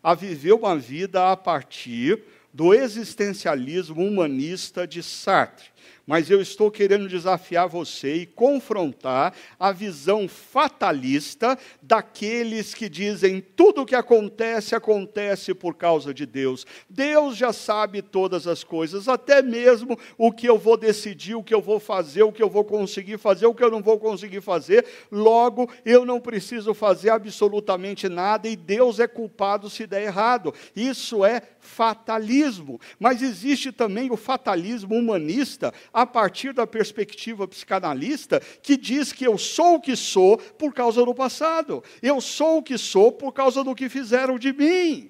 a 0.03 0.13
viver 0.13 0.51
uma 0.51 0.75
vida 0.77 1.31
a 1.31 1.37
partir 1.37 2.23
do 2.53 2.73
existencialismo 2.73 4.05
humanista 4.05 4.85
de 4.85 5.01
Sartre 5.01 5.76
mas 6.07 6.29
eu 6.29 6.41
estou 6.41 6.71
querendo 6.71 7.09
desafiar 7.09 7.67
você 7.67 8.15
e 8.15 8.25
confrontar 8.25 9.35
a 9.59 9.73
visão 9.73 10.25
fatalista 10.25 11.59
daqueles 11.81 12.73
que 12.73 12.87
dizem 12.87 13.41
tudo 13.41 13.81
o 13.81 13.85
que 13.85 13.93
acontece, 13.93 14.73
acontece 14.73 15.53
por 15.53 15.75
causa 15.75 16.13
de 16.13 16.25
Deus. 16.25 16.65
Deus 16.89 17.35
já 17.35 17.51
sabe 17.51 18.01
todas 18.01 18.47
as 18.47 18.63
coisas, 18.63 19.09
até 19.09 19.41
mesmo 19.41 19.99
o 20.17 20.31
que 20.31 20.47
eu 20.47 20.57
vou 20.57 20.77
decidir, 20.77 21.35
o 21.35 21.43
que 21.43 21.53
eu 21.53 21.61
vou 21.61 21.79
fazer, 21.79 22.23
o 22.23 22.31
que 22.31 22.41
eu 22.41 22.49
vou 22.49 22.63
conseguir 22.63 23.17
fazer, 23.17 23.45
o 23.45 23.53
que 23.53 23.63
eu 23.63 23.69
não 23.69 23.83
vou 23.83 23.99
conseguir 23.99 24.39
fazer. 24.39 24.85
Logo, 25.11 25.69
eu 25.83 26.05
não 26.05 26.21
preciso 26.21 26.73
fazer 26.73 27.09
absolutamente 27.09 28.07
nada 28.07 28.47
e 28.47 28.55
Deus 28.55 29.01
é 29.01 29.07
culpado 29.07 29.69
se 29.69 29.85
der 29.85 30.03
errado. 30.03 30.53
Isso 30.73 31.25
é 31.25 31.41
fatalismo. 31.59 32.79
Mas 32.97 33.21
existe 33.21 33.73
também 33.73 34.09
o 34.09 34.15
fatalismo 34.15 34.95
humanista 34.95 35.73
a 35.97 36.05
partir 36.05 36.53
da 36.53 36.67
perspectiva 36.67 37.47
psicanalista, 37.47 38.39
que 38.61 38.77
diz 38.77 39.11
que 39.11 39.25
eu 39.25 39.35
sou 39.35 39.77
o 39.77 39.81
que 39.81 39.95
sou 39.95 40.37
por 40.37 40.71
causa 40.71 41.03
do 41.03 41.15
passado, 41.15 41.83
eu 42.03 42.21
sou 42.21 42.59
o 42.59 42.61
que 42.61 42.77
sou 42.77 43.11
por 43.11 43.31
causa 43.31 43.63
do 43.63 43.73
que 43.73 43.89
fizeram 43.89 44.37
de 44.37 44.53
mim. 44.53 45.09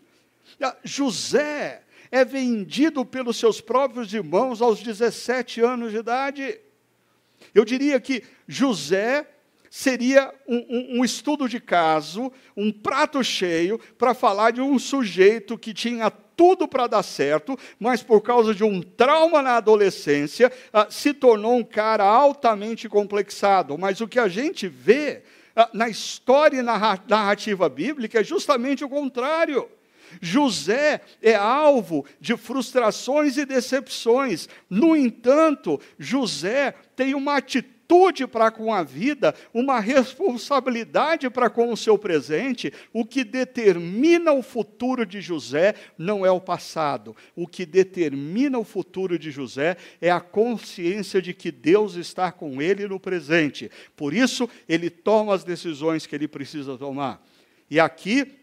José 0.85 1.83
é 2.09 2.23
vendido 2.23 3.03
pelos 3.03 3.35
seus 3.35 3.59
próprios 3.59 4.13
irmãos 4.13 4.61
aos 4.61 4.81
17 4.81 5.59
anos 5.59 5.91
de 5.91 5.97
idade. 5.97 6.57
Eu 7.53 7.65
diria 7.65 7.99
que 7.99 8.23
José 8.47 9.27
seria 9.77 10.33
um, 10.47 10.55
um, 10.57 10.99
um, 10.99 11.05
estudo 11.05 11.47
de 11.47 11.59
caso, 11.59 12.31
um 12.55 12.71
prato 12.71 13.23
cheio, 13.23 13.79
para 13.95 14.15
falar 14.15 14.49
de 14.49 14.59
um 14.59 14.79
sujeito 14.79 15.55
que 15.55 15.71
tinha 15.71 16.09
tudo 16.09 16.67
para 16.67 16.87
dar 16.87 17.03
certo, 17.03 17.55
mas 17.79 18.01
por 18.01 18.21
causa 18.21 18.55
de 18.55 18.63
um 18.63 18.81
trauma 18.81 19.39
na 19.43 19.57
adolescência, 19.57 20.51
ah, 20.73 20.87
se 20.89 21.13
tornou 21.13 21.55
um 21.55 21.63
cara 21.63 22.03
altamente 22.03 22.89
complexado. 22.89 23.77
Mas 23.77 24.01
o 24.01 24.07
que 24.07 24.17
a 24.17 24.27
gente 24.27 24.67
vê 24.67 25.21
ah, 25.55 25.69
na 25.71 25.87
história 25.87 26.57
e 26.57 26.63
na 26.63 26.99
narrativa 27.07 27.69
bíblica 27.69 28.21
é 28.21 28.23
justamente 28.23 28.83
o 28.83 28.89
contrário. 28.89 29.69
José 30.19 31.01
é 31.21 31.35
alvo 31.35 32.03
de 32.19 32.35
frustrações 32.35 33.37
e 33.37 33.45
decepções. 33.45 34.49
No 34.67 34.95
entanto, 34.95 35.79
José 35.99 36.73
tem 36.95 37.13
uma 37.13 37.37
atitude 37.37 37.76
atitude 37.87 38.27
para 38.27 38.51
com 38.51 38.73
a 38.73 38.83
vida, 38.83 39.33
uma 39.53 39.79
responsabilidade 39.79 41.29
para 41.29 41.49
com 41.49 41.71
o 41.71 41.77
seu 41.77 41.97
presente, 41.97 42.73
o 42.91 43.05
que 43.05 43.23
determina 43.23 44.33
o 44.33 44.43
futuro 44.43 45.05
de 45.05 45.21
José 45.21 45.73
não 45.97 46.25
é 46.25 46.31
o 46.31 46.41
passado. 46.41 47.15
O 47.35 47.47
que 47.47 47.65
determina 47.65 48.59
o 48.59 48.65
futuro 48.65 49.17
de 49.17 49.31
José 49.31 49.77
é 50.01 50.11
a 50.11 50.19
consciência 50.19 51.21
de 51.21 51.33
que 51.33 51.51
Deus 51.51 51.95
está 51.95 52.31
com 52.31 52.61
ele 52.61 52.87
no 52.87 52.99
presente. 52.99 53.71
Por 53.95 54.13
isso, 54.13 54.49
ele 54.67 54.89
toma 54.89 55.33
as 55.33 55.43
decisões 55.43 56.05
que 56.05 56.15
ele 56.15 56.27
precisa 56.27 56.77
tomar. 56.77 57.25
E 57.69 57.79
aqui 57.79 58.33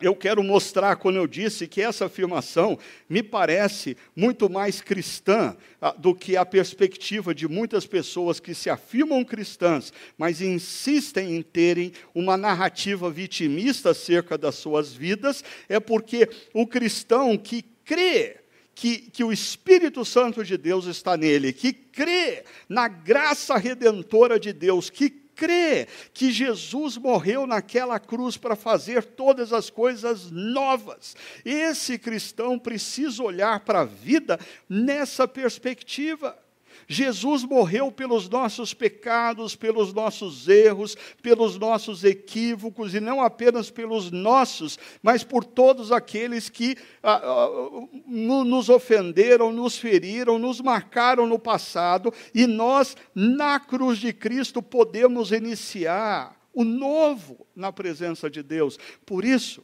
eu 0.00 0.14
quero 0.14 0.42
mostrar, 0.42 0.96
quando 0.96 1.16
eu 1.16 1.26
disse 1.26 1.68
que 1.68 1.80
essa 1.80 2.06
afirmação 2.06 2.78
me 3.08 3.22
parece 3.22 3.96
muito 4.14 4.50
mais 4.50 4.80
cristã 4.80 5.56
ah, 5.80 5.94
do 5.96 6.14
que 6.14 6.36
a 6.36 6.44
perspectiva 6.44 7.34
de 7.34 7.46
muitas 7.46 7.86
pessoas 7.86 8.40
que 8.40 8.54
se 8.54 8.68
afirmam 8.68 9.24
cristãs, 9.24 9.92
mas 10.18 10.40
insistem 10.40 11.36
em 11.36 11.42
terem 11.42 11.92
uma 12.14 12.36
narrativa 12.36 13.08
vitimista 13.08 13.90
acerca 13.90 14.36
das 14.36 14.56
suas 14.56 14.92
vidas, 14.92 15.44
é 15.68 15.78
porque 15.78 16.28
o 16.52 16.66
cristão 16.66 17.38
que 17.38 17.62
crê 17.84 18.38
que, 18.74 18.98
que, 18.98 19.22
o 19.22 19.32
Espírito 19.32 20.04
Santo 20.04 20.42
de 20.42 20.56
Deus 20.56 20.86
está 20.86 21.16
nele, 21.16 21.52
que 21.52 21.72
crê 21.72 22.42
na 22.68 22.88
graça 22.88 23.56
redentora 23.56 24.40
de 24.40 24.52
Deus, 24.52 24.90
que 24.90 25.23
crê 25.34 25.86
que 26.12 26.30
Jesus 26.30 26.96
morreu 26.96 27.46
naquela 27.46 27.98
cruz 27.98 28.36
para 28.36 28.56
fazer 28.56 29.04
todas 29.04 29.52
as 29.52 29.70
coisas 29.70 30.30
novas. 30.30 31.16
Esse 31.44 31.98
cristão 31.98 32.58
precisa 32.58 33.22
olhar 33.22 33.60
para 33.60 33.80
a 33.80 33.84
vida 33.84 34.38
nessa 34.68 35.26
perspectiva. 35.26 36.43
Jesus 36.88 37.44
morreu 37.44 37.90
pelos 37.90 38.28
nossos 38.28 38.74
pecados, 38.74 39.56
pelos 39.56 39.92
nossos 39.92 40.48
erros, 40.48 40.96
pelos 41.22 41.58
nossos 41.58 42.04
equívocos, 42.04 42.94
e 42.94 43.00
não 43.00 43.20
apenas 43.20 43.70
pelos 43.70 44.10
nossos, 44.10 44.78
mas 45.02 45.24
por 45.24 45.44
todos 45.44 45.90
aqueles 45.90 46.48
que 46.48 46.76
ah, 47.02 47.20
ah, 47.22 47.70
nos 48.06 48.68
ofenderam, 48.68 49.52
nos 49.52 49.78
feriram, 49.78 50.38
nos 50.38 50.60
marcaram 50.60 51.26
no 51.26 51.38
passado, 51.38 52.12
e 52.34 52.46
nós, 52.46 52.96
na 53.14 53.58
cruz 53.58 53.98
de 53.98 54.12
Cristo, 54.12 54.62
podemos 54.62 55.32
iniciar 55.32 56.38
o 56.52 56.64
novo 56.64 57.46
na 57.54 57.72
presença 57.72 58.30
de 58.30 58.42
Deus. 58.42 58.78
Por 59.04 59.24
isso, 59.24 59.62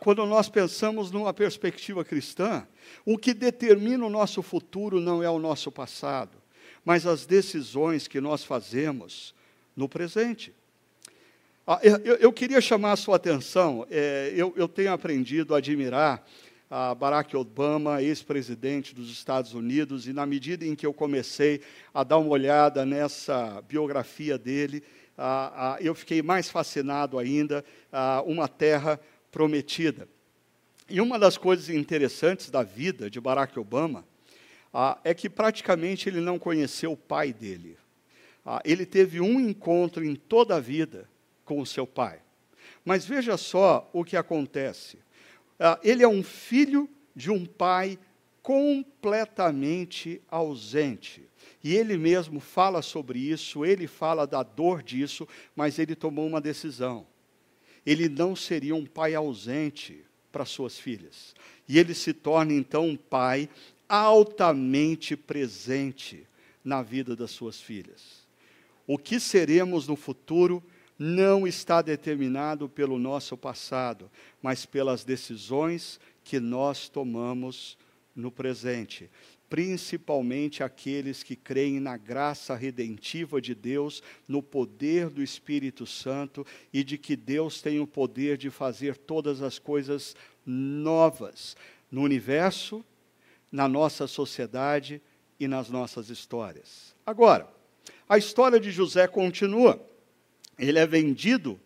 quando 0.00 0.26
nós 0.26 0.48
pensamos 0.48 1.10
numa 1.12 1.32
perspectiva 1.32 2.04
cristã, 2.04 2.66
o 3.04 3.16
que 3.16 3.32
determina 3.32 4.04
o 4.04 4.10
nosso 4.10 4.42
futuro 4.42 5.00
não 5.00 5.22
é 5.22 5.30
o 5.30 5.38
nosso 5.38 5.70
passado, 5.70 6.36
mas 6.84 7.06
as 7.06 7.24
decisões 7.24 8.08
que 8.08 8.20
nós 8.20 8.42
fazemos 8.42 9.34
no 9.76 9.88
presente. 9.88 10.52
Ah, 11.64 11.78
eu, 11.82 12.32
queria 12.32 12.60
chamar 12.60 12.92
a 12.92 12.96
sua 12.96 13.16
atenção, 13.16 13.86
é, 13.90 14.32
eu, 14.34 14.66
tenho 14.66 14.90
aprendido 14.90 15.54
a 15.54 15.58
admirar 15.58 16.26
a 16.70 16.94
Barack 16.94 17.36
Obama, 17.36 18.02
ex-presidente 18.02 18.94
dos 18.94 19.10
Estados 19.10 19.54
Unidos, 19.54 20.08
e 20.08 20.12
na 20.12 20.26
medida 20.26 20.66
em 20.66 20.74
que 20.74 20.84
eu 20.84 20.92
comecei 20.92 21.60
a 21.94 22.02
dar 22.02 22.18
uma 22.18 22.30
olhada 22.30 22.84
nessa 22.84 23.62
biografia 23.68 24.36
dele, 24.36 24.82
ah, 25.16 25.74
ah, 25.74 25.76
eu 25.80 25.94
fiquei 25.94 26.22
mais 26.22 26.48
fascinado 26.48 27.18
ainda, 27.18 27.64
ah, 27.92 28.22
uma 28.26 28.48
terra 28.48 28.98
prometida. 29.30 30.08
E 30.88 31.00
uma 31.00 31.18
das 31.18 31.36
coisas 31.36 31.68
interessantes 31.68 32.50
da 32.50 32.62
vida 32.62 33.10
de 33.10 33.20
Barack 33.20 33.58
Obama 33.58 34.04
ah, 34.72 34.98
é 35.04 35.12
que 35.12 35.28
praticamente 35.28 36.08
ele 36.08 36.20
não 36.20 36.38
conheceu 36.38 36.92
o 36.92 36.96
pai 36.96 37.32
dele. 37.32 37.76
Ah, 38.44 38.62
ele 38.64 38.86
teve 38.86 39.20
um 39.20 39.38
encontro 39.38 40.04
em 40.04 40.14
toda 40.14 40.56
a 40.56 40.60
vida 40.60 41.08
com 41.44 41.60
o 41.60 41.66
seu 41.66 41.86
pai. 41.86 42.20
Mas 42.84 43.04
veja 43.04 43.36
só 43.36 43.88
o 43.92 44.04
que 44.04 44.16
acontece. 44.16 44.98
Ah, 45.58 45.78
ele 45.82 46.02
é 46.02 46.08
um 46.08 46.22
filho 46.22 46.88
de 47.14 47.30
um 47.30 47.44
pai 47.44 47.98
completamente 48.42 50.22
ausente. 50.30 51.28
E 51.62 51.74
ele 51.74 51.98
mesmo 51.98 52.40
fala 52.40 52.80
sobre 52.80 53.18
isso, 53.18 53.64
ele 53.64 53.86
fala 53.86 54.26
da 54.26 54.42
dor 54.42 54.82
disso, 54.82 55.28
mas 55.54 55.78
ele 55.78 55.94
tomou 55.94 56.26
uma 56.26 56.40
decisão. 56.40 57.06
Ele 57.88 58.06
não 58.06 58.36
seria 58.36 58.74
um 58.74 58.84
pai 58.84 59.14
ausente 59.14 60.04
para 60.30 60.44
suas 60.44 60.78
filhas. 60.78 61.34
E 61.66 61.78
ele 61.78 61.94
se 61.94 62.12
torna 62.12 62.52
então 62.52 62.86
um 62.86 62.96
pai 62.98 63.48
altamente 63.88 65.16
presente 65.16 66.26
na 66.62 66.82
vida 66.82 67.16
das 67.16 67.30
suas 67.30 67.58
filhas. 67.58 68.28
O 68.86 68.98
que 68.98 69.18
seremos 69.18 69.88
no 69.88 69.96
futuro 69.96 70.62
não 70.98 71.46
está 71.46 71.80
determinado 71.80 72.68
pelo 72.68 72.98
nosso 72.98 73.38
passado, 73.38 74.10
mas 74.42 74.66
pelas 74.66 75.02
decisões 75.02 75.98
que 76.22 76.38
nós 76.38 76.90
tomamos 76.90 77.78
no 78.14 78.30
presente 78.30 79.08
principalmente 79.48 80.62
aqueles 80.62 81.22
que 81.22 81.34
creem 81.34 81.80
na 81.80 81.96
graça 81.96 82.54
redentiva 82.54 83.40
de 83.40 83.54
Deus, 83.54 84.02
no 84.26 84.42
poder 84.42 85.08
do 85.08 85.22
Espírito 85.22 85.86
Santo 85.86 86.46
e 86.72 86.84
de 86.84 86.98
que 86.98 87.16
Deus 87.16 87.62
tem 87.62 87.80
o 87.80 87.86
poder 87.86 88.36
de 88.36 88.50
fazer 88.50 88.96
todas 88.96 89.42
as 89.42 89.58
coisas 89.58 90.14
novas 90.44 91.56
no 91.90 92.02
universo, 92.02 92.84
na 93.50 93.66
nossa 93.66 94.06
sociedade 94.06 95.00
e 95.40 95.48
nas 95.48 95.70
nossas 95.70 96.10
histórias. 96.10 96.94
Agora, 97.06 97.48
a 98.08 98.18
história 98.18 98.60
de 98.60 98.70
José 98.70 99.06
continua. 99.06 99.80
Ele 100.58 100.78
é 100.78 100.86
vendido 100.86 101.58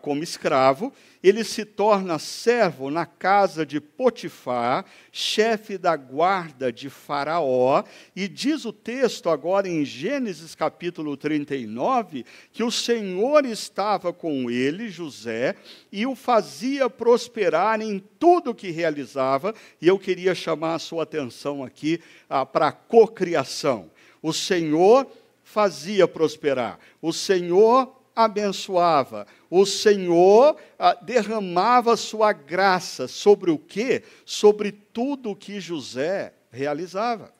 como 0.00 0.22
escravo, 0.22 0.90
ele 1.22 1.44
se 1.44 1.64
torna 1.64 2.18
servo 2.18 2.90
na 2.90 3.04
casa 3.04 3.66
de 3.66 3.80
Potifar, 3.80 4.86
chefe 5.12 5.76
da 5.76 5.94
guarda 5.94 6.72
de 6.72 6.88
Faraó, 6.88 7.84
e 8.16 8.26
diz 8.26 8.64
o 8.64 8.72
texto 8.72 9.28
agora 9.28 9.68
em 9.68 9.84
Gênesis 9.84 10.54
capítulo 10.54 11.16
39 11.18 12.24
que 12.50 12.64
o 12.64 12.70
Senhor 12.70 13.44
estava 13.44 14.10
com 14.10 14.50
ele, 14.50 14.88
José, 14.88 15.54
e 15.92 16.06
o 16.06 16.14
fazia 16.14 16.88
prosperar 16.88 17.82
em 17.82 18.02
tudo 18.18 18.54
que 18.54 18.70
realizava, 18.70 19.54
e 19.82 19.86
eu 19.86 19.98
queria 19.98 20.34
chamar 20.34 20.76
a 20.76 20.78
sua 20.78 21.02
atenção 21.02 21.62
aqui 21.62 22.00
ah, 22.28 22.46
para 22.46 22.68
a 22.68 22.72
cocriação. 22.72 23.90
O 24.22 24.32
Senhor 24.32 25.06
fazia 25.42 26.08
prosperar, 26.08 26.78
o 27.02 27.12
Senhor 27.12 27.94
abençoava, 28.14 29.26
o 29.56 29.64
Senhor 29.64 30.56
ah, 30.76 30.94
derramava 30.94 31.96
sua 31.96 32.32
graça 32.32 33.06
sobre 33.06 33.52
o 33.52 33.56
quê? 33.58 34.02
Sobre 34.26 34.72
tudo 34.72 35.30
o 35.30 35.36
que 35.36 35.60
José 35.60 36.34
realizava. 36.50 37.32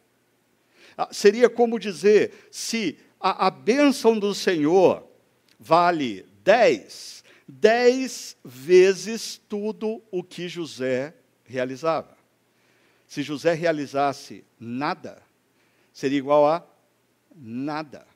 Ah, 0.97 1.09
seria 1.11 1.51
como 1.51 1.77
dizer, 1.77 2.47
se 2.53 2.97
a, 3.19 3.49
a 3.49 3.51
bênção 3.51 4.17
do 4.17 4.33
Senhor 4.33 5.05
vale 5.59 6.25
dez, 6.45 7.25
dez 7.49 8.37
vezes 8.45 9.41
tudo 9.49 10.01
o 10.09 10.23
que 10.23 10.49
José 10.49 11.13
realizava. 11.43 12.17
Se 13.09 13.25
José 13.25 13.55
realizasse 13.55 14.45
nada, 14.57 15.21
seria 15.93 16.19
igual 16.19 16.47
a 16.47 16.65
nada. 17.35 18.07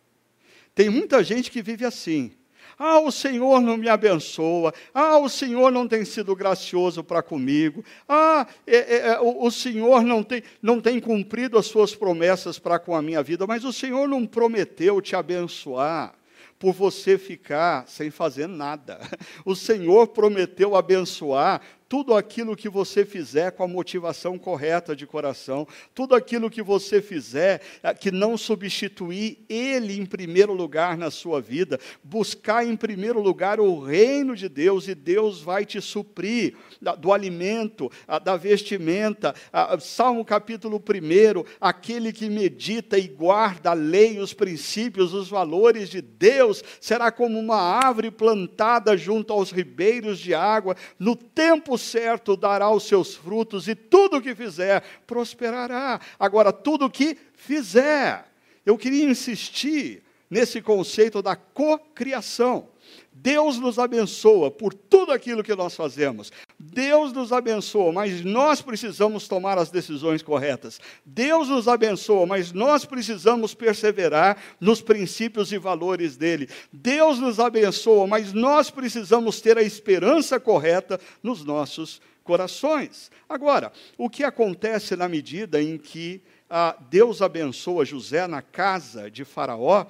Tem 0.72 0.88
muita 0.88 1.24
gente 1.24 1.50
que 1.50 1.60
vive 1.60 1.84
assim. 1.84 2.37
Ah, 2.78 3.00
o 3.00 3.10
Senhor 3.10 3.60
não 3.60 3.76
me 3.76 3.88
abençoa. 3.88 4.72
Ah, 4.94 5.18
o 5.18 5.28
Senhor 5.28 5.72
não 5.72 5.88
tem 5.88 6.04
sido 6.04 6.36
gracioso 6.36 7.02
para 7.02 7.22
comigo. 7.22 7.84
Ah, 8.08 8.46
é, 8.66 8.76
é, 8.76 9.08
é, 9.08 9.20
o, 9.20 9.44
o, 9.46 9.50
Senhor 9.50 10.02
não 10.02 10.22
tem, 10.22 10.42
não 10.62 10.80
tem 10.80 11.00
cumprido 11.00 11.58
as 11.58 11.66
suas 11.66 11.94
promessas 11.94 12.58
para 12.58 12.78
com 12.78 12.94
a 12.94 13.02
minha 13.02 13.22
vida, 13.22 13.46
mas 13.46 13.64
o 13.64 13.72
Senhor 13.72 14.08
não 14.08 14.24
prometeu 14.24 15.00
te 15.00 15.16
abençoar 15.16 16.14
por 16.58 16.72
você 16.72 17.16
ficar 17.16 17.86
sem 17.88 18.10
fazer 18.10 18.46
nada. 18.46 19.00
O 19.44 19.54
Senhor 19.54 20.08
prometeu 20.08 20.76
abençoar 20.76 21.62
tudo 21.88 22.14
aquilo 22.14 22.54
que 22.54 22.68
você 22.68 23.04
fizer 23.04 23.52
com 23.52 23.62
a 23.62 23.68
motivação 23.68 24.38
correta 24.38 24.94
de 24.94 25.06
coração, 25.06 25.66
tudo 25.94 26.14
aquilo 26.14 26.50
que 26.50 26.62
você 26.62 27.00
fizer 27.00 27.62
eh, 27.82 27.94
que 27.94 28.10
não 28.10 28.36
substituir 28.36 29.38
Ele 29.48 29.98
em 29.98 30.04
primeiro 30.04 30.52
lugar 30.52 30.98
na 30.98 31.10
sua 31.10 31.40
vida, 31.40 31.80
buscar 32.04 32.66
em 32.66 32.76
primeiro 32.76 33.20
lugar 33.20 33.58
o 33.58 33.80
reino 33.80 34.36
de 34.36 34.48
Deus 34.48 34.86
e 34.86 34.94
Deus 34.94 35.40
vai 35.40 35.64
te 35.64 35.80
suprir 35.80 36.54
do 36.98 37.12
alimento, 37.12 37.90
da 38.22 38.36
vestimenta. 38.36 39.34
Salmo 39.80 40.24
capítulo 40.24 40.76
1, 40.76 41.44
aquele 41.60 42.12
que 42.12 42.28
medita 42.28 42.98
e 42.98 43.08
guarda 43.08 43.70
a 43.70 43.74
lei, 43.74 44.18
os 44.18 44.34
princípios, 44.34 45.14
os 45.14 45.28
valores 45.28 45.88
de 45.88 46.02
Deus, 46.02 46.62
será 46.80 47.10
como 47.10 47.38
uma 47.38 47.56
árvore 47.56 48.10
plantada 48.10 48.96
junto 48.96 49.32
aos 49.32 49.50
ribeiros 49.50 50.18
de 50.18 50.34
água, 50.34 50.76
no 50.98 51.16
tempo 51.16 51.77
certo 51.78 52.36
dará 52.36 52.70
os 52.70 52.82
seus 52.84 53.14
frutos, 53.14 53.68
e 53.68 53.74
tudo 53.74 54.18
o 54.18 54.22
que 54.22 54.34
fizer 54.34 54.82
prosperará. 55.06 56.00
Agora, 56.18 56.52
tudo 56.52 56.86
o 56.86 56.90
que 56.90 57.16
fizer, 57.34 58.26
eu 58.66 58.76
queria 58.76 59.04
insistir 59.04 60.02
nesse 60.28 60.60
conceito 60.60 61.22
da 61.22 61.34
cocriação. 61.36 62.68
Deus 63.12 63.58
nos 63.58 63.78
abençoa 63.78 64.50
por 64.50 64.72
tudo 64.74 65.12
aquilo 65.12 65.42
que 65.42 65.54
nós 65.54 65.74
fazemos. 65.74 66.30
Deus 66.58 67.12
nos 67.12 67.32
abençoa, 67.32 67.92
mas 67.92 68.24
nós 68.24 68.60
precisamos 68.60 69.28
tomar 69.28 69.58
as 69.58 69.70
decisões 69.70 70.22
corretas. 70.22 70.80
Deus 71.04 71.48
nos 71.48 71.68
abençoa, 71.68 72.26
mas 72.26 72.52
nós 72.52 72.84
precisamos 72.84 73.54
perseverar 73.54 74.36
nos 74.60 74.80
princípios 74.80 75.52
e 75.52 75.58
valores 75.58 76.16
dele. 76.16 76.48
Deus 76.72 77.20
nos 77.20 77.38
abençoa, 77.38 78.08
mas 78.08 78.32
nós 78.32 78.70
precisamos 78.70 79.40
ter 79.40 79.56
a 79.56 79.62
esperança 79.62 80.40
correta 80.40 80.98
nos 81.22 81.44
nossos 81.44 82.00
corações. 82.24 83.08
Agora, 83.28 83.72
o 83.96 84.10
que 84.10 84.24
acontece 84.24 84.96
na 84.96 85.08
medida 85.08 85.62
em 85.62 85.78
que 85.78 86.20
ah, 86.50 86.76
Deus 86.90 87.22
abençoa 87.22 87.84
José 87.84 88.26
na 88.26 88.42
casa 88.42 89.08
de 89.08 89.24
Faraó? 89.24 89.86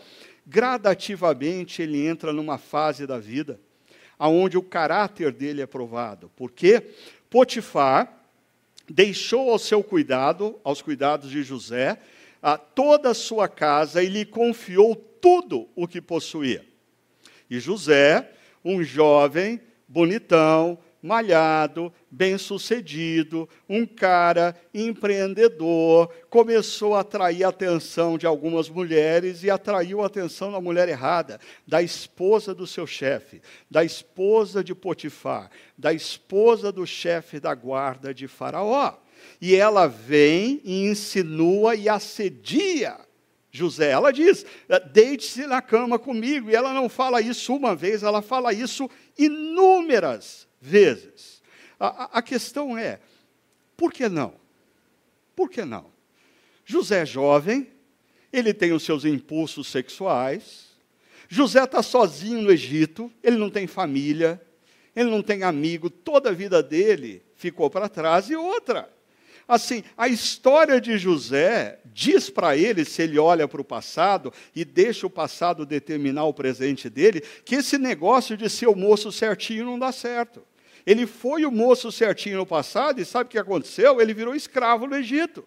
gradativamente 0.48 1.82
ele 1.82 2.06
entra 2.06 2.32
numa 2.32 2.56
fase 2.56 3.06
da 3.06 3.18
vida 3.18 3.60
aonde 4.18 4.58
o 4.58 4.62
caráter 4.62 5.32
dele 5.32 5.62
é 5.62 5.66
provado. 5.66 6.30
Porque 6.36 6.82
Potifar 7.30 8.12
deixou 8.88 9.50
ao 9.50 9.58
seu 9.58 9.82
cuidado, 9.82 10.58
aos 10.64 10.82
cuidados 10.82 11.30
de 11.30 11.42
José, 11.42 11.98
a 12.42 12.56
toda 12.56 13.10
a 13.10 13.14
sua 13.14 13.48
casa 13.48 14.02
e 14.02 14.08
lhe 14.08 14.24
confiou 14.24 14.96
tudo 14.96 15.68
o 15.74 15.86
que 15.86 16.00
possuía. 16.00 16.64
E 17.50 17.58
José, 17.60 18.30
um 18.64 18.82
jovem, 18.82 19.60
bonitão, 19.86 20.78
malhado, 21.02 21.92
bem-sucedido, 22.10 23.48
um 23.68 23.86
cara 23.86 24.54
empreendedor, 24.72 26.08
começou 26.30 26.94
a 26.94 27.00
atrair 27.00 27.44
a 27.44 27.48
atenção 27.48 28.16
de 28.16 28.26
algumas 28.26 28.68
mulheres 28.68 29.42
e 29.44 29.50
atraiu 29.50 30.02
a 30.02 30.06
atenção 30.06 30.52
da 30.52 30.60
mulher 30.60 30.88
errada, 30.88 31.38
da 31.66 31.82
esposa 31.82 32.54
do 32.54 32.66
seu 32.66 32.86
chefe, 32.86 33.40
da 33.70 33.84
esposa 33.84 34.62
de 34.64 34.74
Potifar, 34.74 35.50
da 35.76 35.92
esposa 35.92 36.72
do 36.72 36.86
chefe 36.86 37.38
da 37.38 37.54
guarda 37.54 38.14
de 38.14 38.26
Faraó. 38.26 38.94
E 39.40 39.54
ela 39.54 39.86
vem 39.86 40.60
e 40.64 40.84
insinua 40.86 41.74
e 41.74 41.88
assedia 41.88 42.98
José. 43.50 43.90
Ela 43.90 44.12
diz: 44.12 44.44
deite-se 44.92 45.46
na 45.46 45.60
cama 45.60 45.98
comigo. 45.98 46.50
E 46.50 46.54
ela 46.54 46.72
não 46.72 46.88
fala 46.88 47.20
isso 47.20 47.54
uma 47.54 47.74
vez, 47.74 48.02
ela 48.02 48.22
fala 48.22 48.52
isso 48.52 48.88
inúmeras 49.16 50.46
vezes. 50.60 51.37
A, 51.78 52.18
a, 52.18 52.22
questão 52.22 52.76
é, 52.76 53.00
por 53.76 53.92
que 53.92 54.08
não? 54.08 54.34
Por 55.36 55.48
que 55.48 55.64
não? 55.64 55.86
José 56.64 57.02
é 57.02 57.06
jovem, 57.06 57.68
ele 58.32 58.52
tem 58.52 58.72
os 58.72 58.82
seus 58.82 59.04
impulsos 59.04 59.68
sexuais. 59.68 60.68
José 61.28 61.62
está 61.62 61.82
sozinho 61.82 62.42
no 62.42 62.50
Egito, 62.50 63.12
ele 63.22 63.36
não 63.36 63.48
tem 63.48 63.66
família, 63.66 64.40
ele 64.94 65.10
não 65.10 65.22
tem 65.22 65.44
amigo, 65.44 65.88
toda 65.88 66.30
a 66.30 66.32
vida 66.32 66.62
dele 66.62 67.22
ficou 67.36 67.70
para 67.70 67.88
trás. 67.88 68.28
E 68.28 68.34
outra, 68.34 68.90
assim, 69.46 69.84
a 69.96 70.08
história 70.08 70.80
de 70.80 70.98
José 70.98 71.78
diz 71.86 72.28
para 72.28 72.56
ele, 72.56 72.84
se 72.84 73.02
ele 73.02 73.18
olha 73.18 73.46
para 73.46 73.60
o 73.60 73.64
passado 73.64 74.32
e 74.54 74.64
deixa 74.64 75.06
o 75.06 75.10
passado 75.10 75.64
determinar 75.64 76.24
o 76.24 76.34
presente 76.34 76.90
dele, 76.90 77.22
que 77.44 77.54
esse 77.54 77.78
negócio 77.78 78.36
de 78.36 78.50
ser 78.50 78.66
o 78.66 78.74
moço 78.74 79.12
certinho 79.12 79.64
não 79.64 79.78
dá 79.78 79.92
certo. 79.92 80.42
Ele 80.88 81.06
foi 81.06 81.44
o 81.44 81.52
moço 81.52 81.92
certinho 81.92 82.38
no 82.38 82.46
passado 82.46 82.98
e 82.98 83.04
sabe 83.04 83.26
o 83.26 83.30
que 83.30 83.36
aconteceu? 83.36 84.00
Ele 84.00 84.14
virou 84.14 84.34
escravo 84.34 84.86
no 84.86 84.96
Egito. 84.96 85.44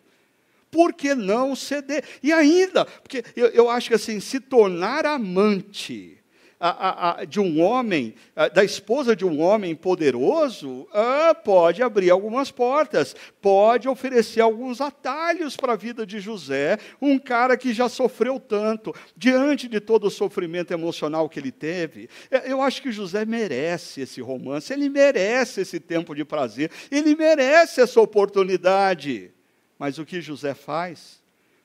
Por 0.70 0.94
que 0.94 1.16
não 1.16 1.56
ceder? 1.56 2.04
E 2.22 2.32
ainda, 2.32 2.86
porque 2.86 3.24
eu, 3.36 3.48
eu 3.48 3.68
acho 3.68 3.88
que 3.88 3.96
assim, 3.96 4.20
se 4.20 4.40
tornar 4.40 5.04
amante 5.04 6.21
a, 6.64 7.22
a, 7.22 7.26
de 7.26 7.40
um 7.40 7.60
homem, 7.60 8.14
da 8.54 8.64
esposa 8.64 9.16
de 9.16 9.26
um 9.26 9.42
homem 9.42 9.76
poderoso, 9.76 10.88
ah, 10.94 11.34
pode 11.34 11.82
abrir 11.82 12.12
algumas 12.12 12.52
portas, 12.52 13.16
pode 13.42 13.90
oferecer 13.90 14.42
alguns 14.42 14.80
atalhos 14.80 15.58
para 15.58 15.74
a 15.74 15.76
vida 15.76 16.06
de 16.06 16.20
José, 16.20 16.78
um 17.02 17.18
cara 17.18 17.58
que 17.58 17.74
já 17.74 17.90
sofreu 17.90 18.40
tanto, 18.40 18.94
diante 19.18 19.68
de 19.68 19.80
todo 19.80 20.06
o 20.06 20.12
sofrimento 20.12 20.72
emocional 20.72 21.28
que 21.28 21.40
ele 21.40 21.52
teve. 21.52 22.08
É, 22.30 22.52
eu 22.52 22.62
acho 22.62 22.84
que 22.84 22.92
José 22.92 23.26
merece 23.26 24.02
esse 24.02 24.22
romance, 24.22 24.72
ele 24.72 24.88
merece 24.88 25.62
esse 25.62 25.80
tempo 25.80 26.14
de 26.14 26.24
prazer, 26.24 26.70
ele 26.92 27.16
merece 27.16 27.82
essa 27.82 28.00
oportunidade. 28.00 29.32
Mas 29.80 29.98
o 29.98 30.06
que 30.06 30.22
José 30.22 30.54
faz? 30.54 31.20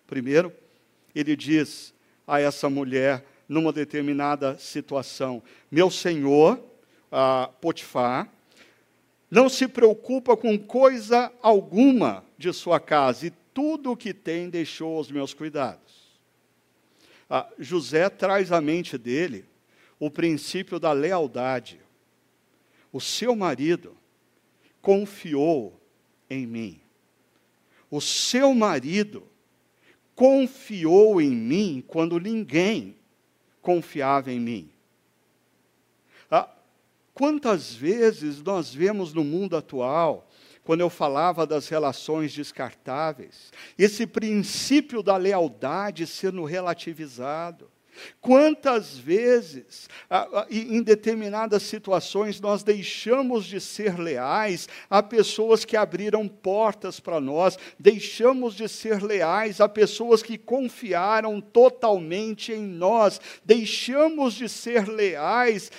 Primeiro, 0.07 0.51
ele 1.15 1.37
diz 1.37 1.93
a 2.27 2.41
essa 2.41 2.71
mulher, 2.71 3.25
numa 3.49 3.73
determinada 3.73 4.59
situação: 4.59 5.43
Meu 5.71 5.91
senhor, 5.91 6.63
ah, 7.11 7.51
Potifar, 7.61 8.31
não 9.31 9.49
se 9.49 9.67
preocupa 9.67 10.37
com 10.37 10.59
coisa 10.59 11.33
alguma 11.43 12.25
de 12.39 12.53
sua 12.53 12.79
casa, 12.79 13.27
e 13.27 13.33
tudo 13.53 13.93
o 13.93 13.97
que 13.97 14.13
tem 14.13 14.49
deixou 14.49 14.97
aos 14.97 15.11
meus 15.11 15.35
cuidados. 15.35 16.19
Ah, 17.29 17.49
José 17.59 18.09
traz 18.09 18.53
à 18.53 18.61
mente 18.61 18.97
dele 18.97 19.45
o 19.99 20.11
princípio 20.11 20.79
da 20.79 20.93
lealdade. 20.93 21.81
O 22.93 23.01
seu 23.01 23.35
marido 23.35 23.97
confiou 24.81 25.81
em 26.31 26.47
mim. 26.47 26.81
O 27.91 28.01
seu 28.01 28.55
marido 28.55 29.27
confiou 30.15 31.21
em 31.21 31.31
mim 31.31 31.85
quando 31.87 32.19
ninguém 32.21 32.97
confiava 33.67 34.31
em 34.31 34.39
mim. 34.39 34.71
Ah, 36.31 36.49
quantas 37.13 37.75
vezes 37.75 38.41
nós 38.41 38.73
vemos 38.73 39.13
no 39.13 39.25
mundo 39.25 39.57
atual, 39.57 40.31
quando 40.63 40.83
eu 40.83 40.89
falava 40.89 41.45
das 41.45 41.69
relações 41.69 42.33
descartáveis, 42.33 43.53
esse 43.77 44.07
princípio 44.07 45.03
da 45.03 45.17
lealdade 45.17 46.07
sendo 46.07 46.45
relativizado. 46.45 47.69
Quantas 48.21 48.97
vezes, 48.97 49.89
em 50.51 50.83
determinadas 50.83 51.63
situações, 51.63 52.41
nós 52.41 52.63
deixamos 52.63 53.45
de 53.45 53.61
ser 53.61 53.99
leais 53.99 54.69
a 54.91 55.03
pessoas 55.03 55.65
que 55.65 55.77
abriram 55.77 56.27
portas 56.27 56.99
para 56.99 57.21
nós, 57.21 57.59
deixamos 57.79 58.55
de 58.55 58.69
ser 58.69 59.03
leais 59.03 59.61
a 59.61 59.69
pessoas 59.69 60.23
que 60.23 60.39
confiaram 60.39 61.41
totalmente 61.41 62.53
em 62.53 62.63
nós, 62.63 63.21
deixamos 63.45 64.35
de 64.35 64.49
ser 64.49 64.89
leais 64.89 65.71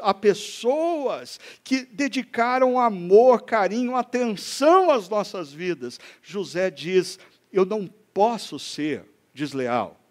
a 0.00 0.12
pessoas 0.12 1.38
que 1.62 1.84
dedicaram 1.84 2.78
amor, 2.78 3.42
carinho, 3.42 3.96
atenção 3.96 4.90
às 4.90 5.08
nossas 5.08 5.52
vidas. 5.52 5.98
José 6.22 6.70
diz: 6.70 7.18
Eu 7.52 7.64
não 7.64 7.86
posso 8.12 8.58
ser 8.58 9.04
desleal 9.34 10.01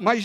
mas 0.00 0.24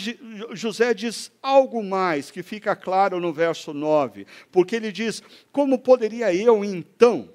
José 0.53 0.93
diz 0.93 1.31
algo 1.41 1.83
mais 1.83 2.31
que 2.31 2.43
fica 2.43 2.75
claro 2.75 3.19
no 3.19 3.33
verso 3.33 3.73
9, 3.73 4.25
porque 4.51 4.75
ele 4.75 4.91
diz: 4.91 5.21
Como 5.51 5.79
poderia 5.79 6.33
eu 6.33 6.63
então 6.63 7.29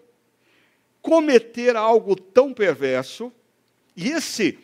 cometer 1.02 1.76
algo 1.76 2.16
tão 2.16 2.52
perverso? 2.52 3.32
E 3.96 4.10
esse 4.10 4.58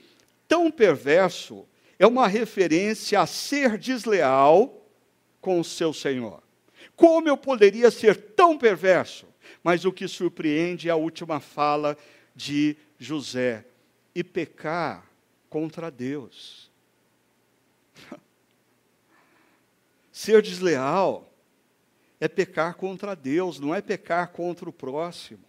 tão 0.49 0.71
perverso 0.71 1.67
é 1.99 2.07
uma 2.07 2.27
referência 2.27 3.21
a 3.21 3.27
ser 3.27 3.79
desleal 3.79 4.85
com 5.41 5.61
o 5.61 5.65
seu 5.65 5.93
Senhor. 5.93 6.43
Como 6.97 7.29
eu 7.29 7.37
poderia 7.37 7.91
ser 7.91 8.17
tão 8.17 8.59
perverso? 8.59 9.27
Mas 9.63 9.85
o 9.85 9.93
que 9.93 10.09
surpreende 10.09 10.89
é 10.89 10.93
a 10.93 10.97
última 10.97 11.41
fala 11.41 11.97
de 12.35 12.77
José: 12.99 13.65
e 14.15 14.25
pecar 14.25 15.11
contra 15.49 15.91
Deus. 15.91 16.70
Ser 20.21 20.43
desleal 20.43 21.33
é 22.21 22.29
pecar 22.29 22.75
contra 22.75 23.17
Deus, 23.17 23.59
não 23.59 23.75
é 23.75 23.81
pecar 23.81 24.29
contra 24.33 24.69
o 24.69 24.73
próximo. 24.73 25.47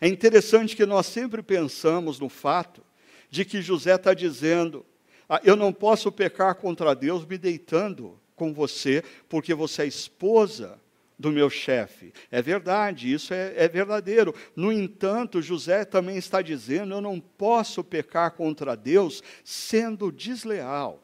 É 0.00 0.08
interessante 0.08 0.74
que 0.74 0.84
nós 0.84 1.06
sempre 1.06 1.40
pensamos 1.40 2.18
no 2.18 2.28
fato 2.28 2.82
de 3.30 3.44
que 3.44 3.62
José 3.62 3.94
está 3.94 4.12
dizendo: 4.12 4.84
ah, 5.28 5.40
eu 5.44 5.54
não 5.54 5.72
posso 5.72 6.10
pecar 6.10 6.56
contra 6.56 6.96
Deus 6.96 7.24
me 7.24 7.38
deitando 7.38 8.18
com 8.34 8.52
você, 8.52 9.04
porque 9.28 9.54
você 9.54 9.82
é 9.82 9.86
esposa 9.86 10.76
do 11.16 11.30
meu 11.30 11.48
chefe. 11.48 12.12
É 12.32 12.42
verdade, 12.42 13.12
isso 13.12 13.32
é, 13.32 13.54
é, 13.54 13.68
verdadeiro. 13.68 14.34
No 14.56 14.72
entanto, 14.72 15.40
José 15.40 15.84
também 15.84 16.16
está 16.16 16.42
dizendo: 16.42 16.92
eu 16.92 17.00
não 17.00 17.20
posso 17.20 17.84
pecar 17.84 18.32
contra 18.32 18.76
Deus 18.76 19.22
sendo 19.44 20.10
desleal 20.10 21.00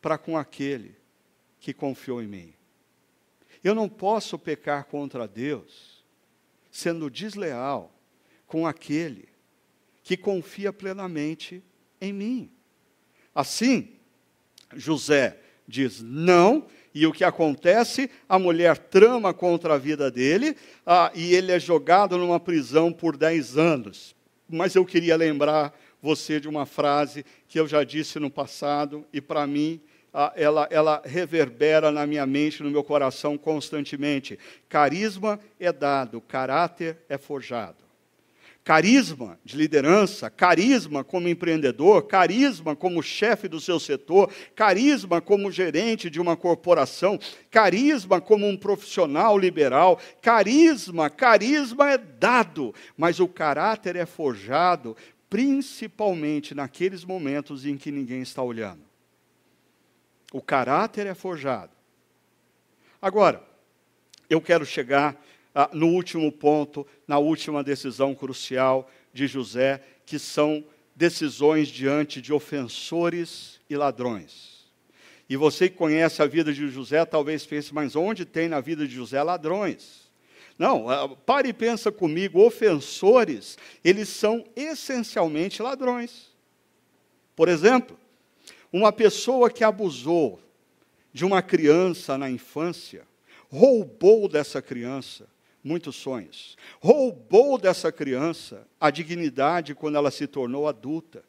para 0.00 0.16
com 0.16 0.38
aquele 0.38 0.99
que 1.60 1.72
confiou 1.72 2.22
em 2.22 2.26
mim. 2.26 2.54
Eu 3.62 3.74
não 3.74 3.88
posso 3.88 4.38
pecar 4.38 4.86
contra 4.86 5.28
Deus 5.28 6.02
sendo 6.70 7.10
desleal 7.10 7.92
com 8.46 8.66
aquele 8.66 9.28
que 10.02 10.16
confia 10.16 10.72
plenamente 10.72 11.62
em 12.00 12.12
mim. 12.12 12.50
Assim, 13.34 13.90
José 14.74 15.38
diz 15.68 16.00
não, 16.02 16.66
e 16.92 17.06
o 17.06 17.12
que 17.12 17.22
acontece? 17.22 18.10
A 18.28 18.38
mulher 18.38 18.76
trama 18.76 19.32
contra 19.32 19.74
a 19.74 19.78
vida 19.78 20.10
dele 20.10 20.56
ah, 20.84 21.12
e 21.14 21.34
ele 21.34 21.52
é 21.52 21.60
jogado 21.60 22.18
numa 22.18 22.40
prisão 22.40 22.92
por 22.92 23.16
10 23.16 23.56
anos. 23.56 24.16
Mas 24.48 24.74
eu 24.74 24.84
queria 24.84 25.16
lembrar 25.16 25.78
você 26.02 26.40
de 26.40 26.48
uma 26.48 26.66
frase 26.66 27.24
que 27.46 27.60
eu 27.60 27.68
já 27.68 27.84
disse 27.84 28.18
no 28.18 28.30
passado 28.30 29.06
e 29.12 29.20
para 29.20 29.46
mim 29.46 29.80
ela, 30.34 30.68
ela 30.70 31.02
reverbera 31.04 31.90
na 31.90 32.06
minha 32.06 32.26
mente, 32.26 32.62
no 32.62 32.70
meu 32.70 32.82
coração 32.82 33.38
constantemente. 33.38 34.38
Carisma 34.68 35.38
é 35.58 35.72
dado, 35.72 36.20
caráter 36.20 36.98
é 37.08 37.16
forjado. 37.16 37.76
Carisma 38.62 39.38
de 39.42 39.56
liderança, 39.56 40.28
carisma 40.28 41.02
como 41.02 41.28
empreendedor, 41.28 42.02
carisma 42.02 42.76
como 42.76 43.02
chefe 43.02 43.48
do 43.48 43.58
seu 43.58 43.80
setor, 43.80 44.30
carisma 44.54 45.20
como 45.20 45.50
gerente 45.50 46.10
de 46.10 46.20
uma 46.20 46.36
corporação, 46.36 47.18
carisma 47.50 48.20
como 48.20 48.46
um 48.46 48.56
profissional 48.56 49.38
liberal, 49.38 49.98
carisma, 50.20 51.08
carisma 51.08 51.90
é 51.90 51.98
dado, 51.98 52.74
mas 52.98 53.18
o 53.18 53.26
caráter 53.26 53.96
é 53.96 54.04
forjado 54.04 54.94
principalmente 55.30 56.54
naqueles 56.54 57.04
momentos 57.04 57.64
em 57.64 57.76
que 57.76 57.90
ninguém 57.90 58.20
está 58.20 58.42
olhando. 58.42 58.89
O 60.32 60.40
caráter 60.40 61.06
é 61.06 61.14
forjado. 61.14 61.72
Agora, 63.00 63.42
eu 64.28 64.40
quero 64.40 64.64
chegar 64.64 65.20
ah, 65.54 65.68
no 65.72 65.88
último 65.88 66.30
ponto, 66.30 66.86
na 67.06 67.18
última 67.18 67.64
decisão 67.64 68.14
crucial 68.14 68.88
de 69.12 69.26
José, 69.26 69.82
que 70.06 70.18
são 70.18 70.64
decisões 70.94 71.68
diante 71.68 72.20
de 72.20 72.32
ofensores 72.32 73.60
e 73.68 73.76
ladrões. 73.76 74.60
E 75.28 75.36
você 75.36 75.68
que 75.68 75.76
conhece 75.76 76.22
a 76.22 76.26
vida 76.26 76.52
de 76.52 76.68
José, 76.68 77.04
talvez 77.04 77.46
pense, 77.46 77.72
mas 77.72 77.96
onde 77.96 78.24
tem 78.24 78.48
na 78.48 78.60
vida 78.60 78.86
de 78.86 78.94
José 78.94 79.22
ladrões? 79.22 80.10
Não, 80.58 80.90
ah, 80.90 81.08
pare 81.08 81.48
e 81.48 81.52
pensa 81.52 81.90
comigo, 81.90 82.44
ofensores, 82.44 83.56
eles 83.82 84.08
são 84.08 84.44
essencialmente 84.54 85.62
ladrões. 85.62 86.30
Por 87.34 87.48
exemplo, 87.48 87.98
uma 88.72 88.92
pessoa 88.92 89.50
que 89.50 89.64
abusou 89.64 90.40
de 91.12 91.24
uma 91.24 91.42
criança 91.42 92.16
na 92.16 92.30
infância, 92.30 93.06
roubou 93.48 94.28
dessa 94.28 94.62
criança 94.62 95.26
muitos 95.62 95.96
sonhos, 95.96 96.56
roubou 96.80 97.58
dessa 97.58 97.92
criança 97.92 98.66
a 98.80 98.90
dignidade 98.90 99.74
quando 99.74 99.96
ela 99.96 100.10
se 100.10 100.26
tornou 100.26 100.68
adulta. 100.68 101.22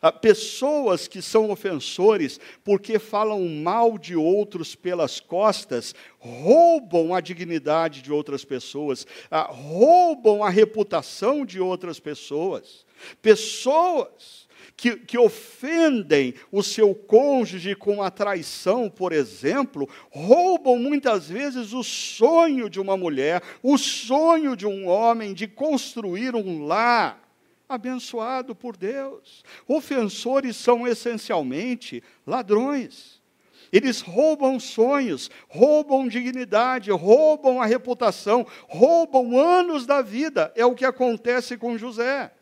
Ah, 0.00 0.10
pessoas 0.10 1.06
que 1.06 1.20
são 1.20 1.50
ofensores 1.50 2.40
porque 2.62 2.98
falam 2.98 3.46
mal 3.46 3.98
de 3.98 4.16
outros 4.16 4.74
pelas 4.74 5.20
costas, 5.20 5.94
roubam 6.18 7.14
a 7.14 7.20
dignidade 7.20 8.00
de 8.00 8.10
outras 8.10 8.46
pessoas, 8.46 9.06
ah, 9.30 9.42
roubam 9.42 10.42
a 10.42 10.48
reputação 10.48 11.44
de 11.44 11.60
outras 11.60 12.00
pessoas. 12.00 12.86
Pessoas 13.20 14.43
que, 14.76 14.96
que 14.96 15.16
ofendem 15.16 16.34
o 16.50 16.62
seu 16.62 16.94
cônjuge 16.94 17.74
com 17.74 18.02
a 18.02 18.10
traição, 18.10 18.90
por 18.90 19.12
exemplo, 19.12 19.88
roubam 20.10 20.78
muitas 20.78 21.28
vezes 21.28 21.72
o 21.72 21.82
sonho 21.82 22.68
de 22.68 22.80
uma 22.80 22.96
mulher, 22.96 23.42
o 23.62 23.78
sonho 23.78 24.56
de 24.56 24.66
um 24.66 24.88
homem 24.88 25.32
de 25.32 25.46
construir 25.46 26.34
um 26.34 26.66
lar 26.66 27.22
abençoado 27.68 28.54
por 28.54 28.76
Deus. 28.76 29.44
Ofensores 29.66 30.56
são 30.56 30.86
essencialmente 30.86 32.02
ladrões. 32.26 33.22
Eles 33.72 34.00
roubam 34.00 34.60
sonhos, 34.60 35.30
roubam 35.48 36.06
dignidade, 36.06 36.90
roubam 36.92 37.60
a 37.60 37.66
reputação, 37.66 38.46
roubam 38.68 39.36
anos 39.36 39.84
da 39.84 40.00
vida. 40.00 40.52
É 40.54 40.64
o 40.64 40.74
que 40.74 40.84
acontece 40.84 41.56
com 41.56 41.76
José. 41.76 42.32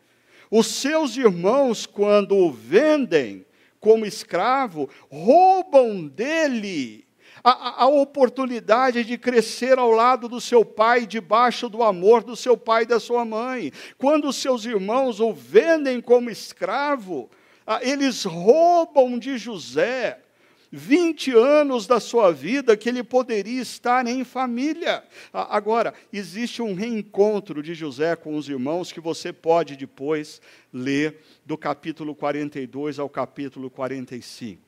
Os 0.55 0.67
seus 0.67 1.17
irmãos, 1.17 1.87
quando 1.87 2.37
o 2.37 2.53
vendem 2.53 3.47
como 3.81 4.05
escravo, 4.05 4.87
roubam 5.11 6.07
dele 6.07 7.07
a, 7.43 7.85
a, 7.85 7.87
oportunidade 7.87 9.03
de 9.03 9.17
crescer 9.17 9.79
ao 9.79 9.91
lado 9.91 10.29
do 10.29 10.43
seu 10.43 10.63
pai, 10.63 11.07
debaixo 11.07 11.71
do 11.71 11.83
amor 11.83 12.23
do 12.23 12.37
seu 12.37 12.55
pai 12.55 12.83
e 12.83 12.87
da 12.87 13.01
sua 13.01 13.25
mãe. 13.25 13.73
Quando 13.97 14.29
os 14.29 14.37
seus 14.37 14.67
irmãos 14.67 15.21
o 15.21 15.33
vendem 15.33 16.03
como 16.03 16.29
escravo, 16.29 17.31
eles 17.81 18.23
roubam 18.25 19.19
de 19.19 19.39
José 19.39 20.22
20 20.75 21.33
anos 21.33 21.87
da 21.87 22.01
sua 22.01 22.33
vida 22.33 22.75
que 22.79 22.89
ele 22.89 23.05
poderia 23.05 23.61
estar 23.61 24.07
em 24.07 24.25
família. 24.25 25.05
Agora, 25.31 25.93
existe 26.11 26.63
um 26.63 26.75
reencontro 26.75 27.63
de 27.63 27.75
José 27.75 28.17
com 28.17 28.35
os 28.37 28.49
irmãos 28.49 28.91
que 28.91 28.99
você 28.99 29.35
pode 29.35 29.77
depois 29.77 30.41
ler 30.73 31.21
do 31.45 31.59
capítulo 31.59 32.15
42 32.15 32.99
ao 32.99 33.09
capítulo 33.11 33.69
45. 33.69 34.63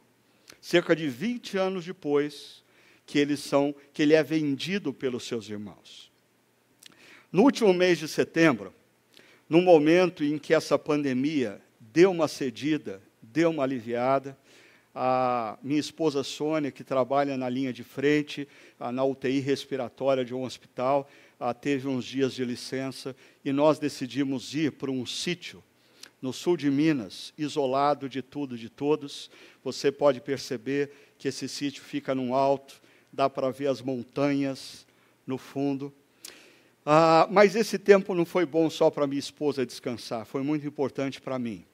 Cerca 0.60 0.94
de 0.94 1.08
20 1.08 1.56
anos 1.56 1.86
depois 1.86 2.62
que 3.06 3.18
eles 3.18 3.40
são 3.40 3.74
que 3.92 4.02
ele 4.02 4.12
é 4.12 4.22
vendido 4.22 4.92
pelos 4.92 5.26
seus 5.26 5.48
irmãos. 5.48 6.12
No 7.32 7.42
último 7.42 7.72
mês 7.72 7.98
de 7.98 8.08
setembro, 8.08 8.74
no 9.48 9.62
momento 9.62 10.22
em 10.22 10.38
que 10.38 10.52
essa 10.52 10.78
pandemia 10.78 11.60
deu 11.80 12.10
uma 12.10 12.28
cedida, 12.28 13.02
deu 13.22 13.50
uma 13.50 13.62
aliviada, 13.62 14.38
a 14.94 15.58
minha 15.60 15.80
esposa 15.80 16.22
Sônia, 16.22 16.70
que 16.70 16.84
trabalha 16.84 17.36
na 17.36 17.48
linha 17.48 17.72
de 17.72 17.82
frente, 17.82 18.46
na 18.92 19.02
UTI 19.02 19.40
respiratória 19.40 20.24
de 20.24 20.32
um 20.32 20.44
hospital, 20.44 21.10
teve 21.60 21.88
uns 21.88 22.04
dias 22.04 22.32
de 22.32 22.44
licença 22.44 23.16
e 23.44 23.52
nós 23.52 23.78
decidimos 23.78 24.54
ir 24.54 24.72
para 24.72 24.90
um 24.90 25.04
sítio 25.04 25.62
no 26.22 26.32
sul 26.32 26.56
de 26.56 26.70
Minas, 26.70 27.34
isolado 27.36 28.08
de 28.08 28.22
tudo, 28.22 28.56
de 28.56 28.70
todos. 28.70 29.30
Você 29.62 29.90
pode 29.90 30.20
perceber 30.20 30.90
que 31.18 31.28
esse 31.28 31.48
sítio 31.48 31.82
fica 31.82 32.14
num 32.14 32.34
alto, 32.34 32.80
dá 33.12 33.28
para 33.28 33.50
ver 33.50 33.66
as 33.66 33.82
montanhas 33.82 34.86
no 35.26 35.36
fundo. 35.36 35.92
Ah, 36.86 37.26
mas 37.30 37.56
esse 37.56 37.78
tempo 37.78 38.14
não 38.14 38.24
foi 38.24 38.46
bom 38.46 38.70
só 38.70 38.90
para 38.90 39.06
minha 39.06 39.18
esposa 39.18 39.66
descansar, 39.66 40.24
foi 40.24 40.42
muito 40.42 40.66
importante 40.66 41.20
para 41.20 41.38
mim 41.38 41.64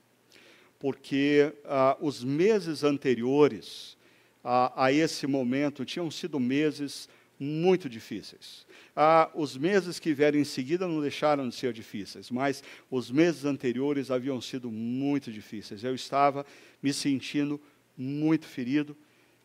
porque 0.80 1.52
ah, 1.66 1.96
os 2.00 2.24
meses 2.24 2.82
anteriores 2.82 3.96
a, 4.42 4.86
a, 4.86 4.92
esse 4.92 5.26
momento 5.26 5.84
tinham 5.84 6.10
sido 6.10 6.40
meses 6.40 7.06
muito 7.38 7.88
difíceis. 7.88 8.66
Ah, 8.96 9.30
os 9.34 9.56
meses 9.56 10.00
que 10.00 10.14
vieram 10.14 10.38
em 10.38 10.44
seguida 10.44 10.88
não 10.88 11.00
deixaram 11.00 11.48
de 11.48 11.54
ser 11.54 11.72
difíceis, 11.74 12.30
mas 12.30 12.64
os 12.90 13.10
meses 13.10 13.44
anteriores 13.44 14.10
haviam 14.10 14.40
sido 14.40 14.70
muito 14.70 15.30
difíceis. 15.30 15.84
Eu 15.84 15.94
estava 15.94 16.44
me 16.82 16.92
sentindo 16.92 17.60
muito 17.96 18.46
ferido 18.46 18.96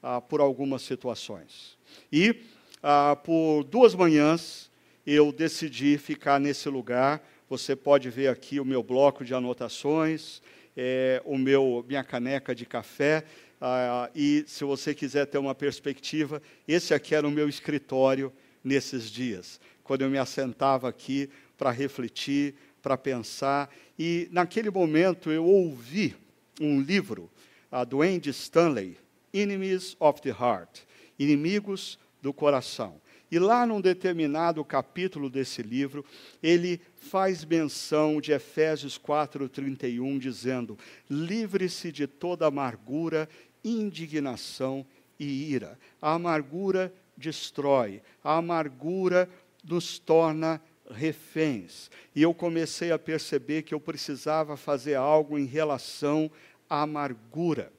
ah, 0.02 0.22
por 0.22 0.40
algumas 0.40 0.84
situações. 0.84 1.78
E 2.12 2.44
ah, 2.82 3.18
por 3.22 3.64
duas 3.66 3.94
manhãs 3.94 4.72
eu 5.06 5.34
decidi 5.34 5.98
ficar 5.98 6.40
nesse 6.40 6.70
lugar. 6.70 7.22
Você 7.50 7.76
pode 7.76 8.10
ver 8.10 8.28
aqui 8.28 8.60
o 8.60 8.66
meu 8.66 8.82
bloco 8.82 9.24
de 9.24 9.34
anotações 9.34 10.42
é, 10.76 11.22
o 11.26 11.38
meu, 11.38 11.86
minha 11.88 12.04
caneca 12.04 12.54
de 12.54 12.66
café. 12.66 13.24
Ah, 13.62 14.10
e 14.14 14.44
se 14.48 14.64
você 14.64 14.94
quiser 14.94 15.26
ter 15.26 15.38
uma 15.38 15.56
perspectiva, 15.56 16.42
esse 16.68 16.94
aqui 16.94 17.16
era 17.16 17.28
o 17.28 17.32
meu 17.32 17.48
escritório 17.48 18.32
nesses 18.64 19.10
dias, 19.10 19.60
quando 19.84 20.02
eu 20.02 20.10
me 20.10 20.18
assentava 20.18 20.90
aqui 20.90 21.30
para 21.58 21.72
refletir, 21.72 22.56
para 22.82 22.98
pensar. 22.98 23.74
E 23.98 24.28
naquele 24.32 24.70
momento 24.70 25.32
eu 25.32 25.46
ouvi 25.46 26.16
um 26.60 26.82
livro 26.82 27.30
ah, 27.72 27.84
do 27.84 28.02
Andy 28.02 28.30
Stanley, 28.32 28.98
Enemies 29.34 29.96
of 30.00 30.22
the 30.22 30.30
Heart, 30.30 30.82
Inimigos 31.18 31.98
do 32.22 32.34
Coração. 32.34 33.00
E 33.32 33.40
lá 33.40 33.66
num 33.66 33.82
determinado 33.82 34.64
capítulo 34.64 35.30
desse 35.30 35.62
livro, 35.62 36.06
ele 36.42 36.80
faz 36.96 37.44
menção 37.44 38.22
de 38.22 38.32
Efésios 38.32 38.98
4:31 38.98 40.20
dizendo: 40.20 40.78
"Livre-se 41.10 41.92
de 41.92 42.08
toda 42.08 42.46
amargura, 42.46 43.28
indignação 43.64 44.86
e 45.20 45.52
ira. 45.52 45.78
A 46.02 46.14
amargura 46.14 46.94
destrói, 47.18 48.02
a 48.24 48.38
amargura 48.38 49.30
nos 49.64 49.98
torna 49.98 50.62
reféns. 50.92 51.90
E 52.16 52.22
eu 52.22 52.34
comecei 52.34 52.92
a 52.92 53.00
perceber 53.00 53.64
que 53.64 53.74
eu 53.74 53.80
precisava 53.80 54.56
fazer 54.56 54.96
algo 54.96 55.40
em 55.40 55.46
relação 55.46 56.30
à 56.70 56.84
amargura. 56.84 57.72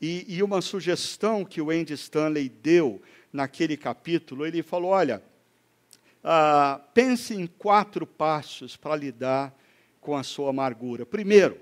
E, 0.00 0.24
e 0.28 0.42
uma 0.42 0.60
sugestão 0.60 1.44
que 1.44 1.60
o 1.60 1.70
Andy 1.70 1.94
Stanley 1.94 2.48
deu 2.48 3.02
naquele 3.36 3.76
capítulo, 3.76 4.44
ele 4.44 4.62
falou: 4.62 4.90
olha, 4.90 5.22
ah, 6.24 6.80
pense 6.92 7.34
em 7.34 7.46
quatro 7.46 8.06
passos 8.06 8.76
para 8.76 8.96
lidar 8.96 9.54
com 10.00 10.16
a 10.16 10.22
sua 10.22 10.50
amargura. 10.50 11.06
Primeiro, 11.06 11.60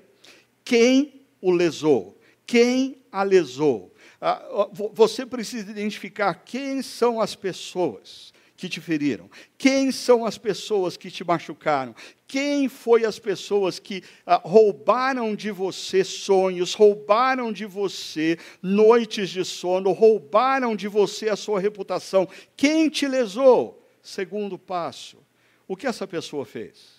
quem 0.65 1.23
o 1.41 1.51
lesou? 1.51 2.19
Quem 2.47 3.03
a 3.11 3.23
lesou? 3.23 3.95
Ah, 4.21 4.69
você 4.93 5.27
precisa 5.27 5.71
identificar 5.71 6.35
quem 6.35 6.81
são 6.83 7.21
as 7.21 7.35
pessoas 7.35 8.34
que 8.65 8.69
te 8.69 8.81
feriram? 8.81 9.29
Quem 9.59 9.93
são 9.93 10.25
as 10.25 10.39
pessoas 10.39 10.97
que 10.97 11.11
te 11.11 11.23
machucaram? 11.23 11.95
Quem 12.27 12.67
foi 12.67 13.05
as 13.05 13.19
pessoas 13.19 13.79
que 13.79 14.03
ah, 14.25 14.41
roubaram 14.43 15.37
de 15.37 15.51
você 15.51 16.03
sonhos, 16.03 16.73
roubaram 16.73 17.53
de 17.53 17.67
você 17.67 18.39
noites 18.63 19.29
de 19.29 19.45
sono, 19.45 19.93
roubaram 19.93 20.75
de 20.75 20.89
você 20.89 21.29
a 21.29 21.37
sua 21.37 21.61
reputação? 21.61 22.27
Quem 22.57 22.89
te 22.89 23.07
lesou? 23.07 23.87
Segundo 24.03 24.59
passo, 24.59 25.19
o 25.69 25.77
que 25.77 25.87
essa 25.87 26.07
pessoa 26.07 26.47
fez? 26.47 26.94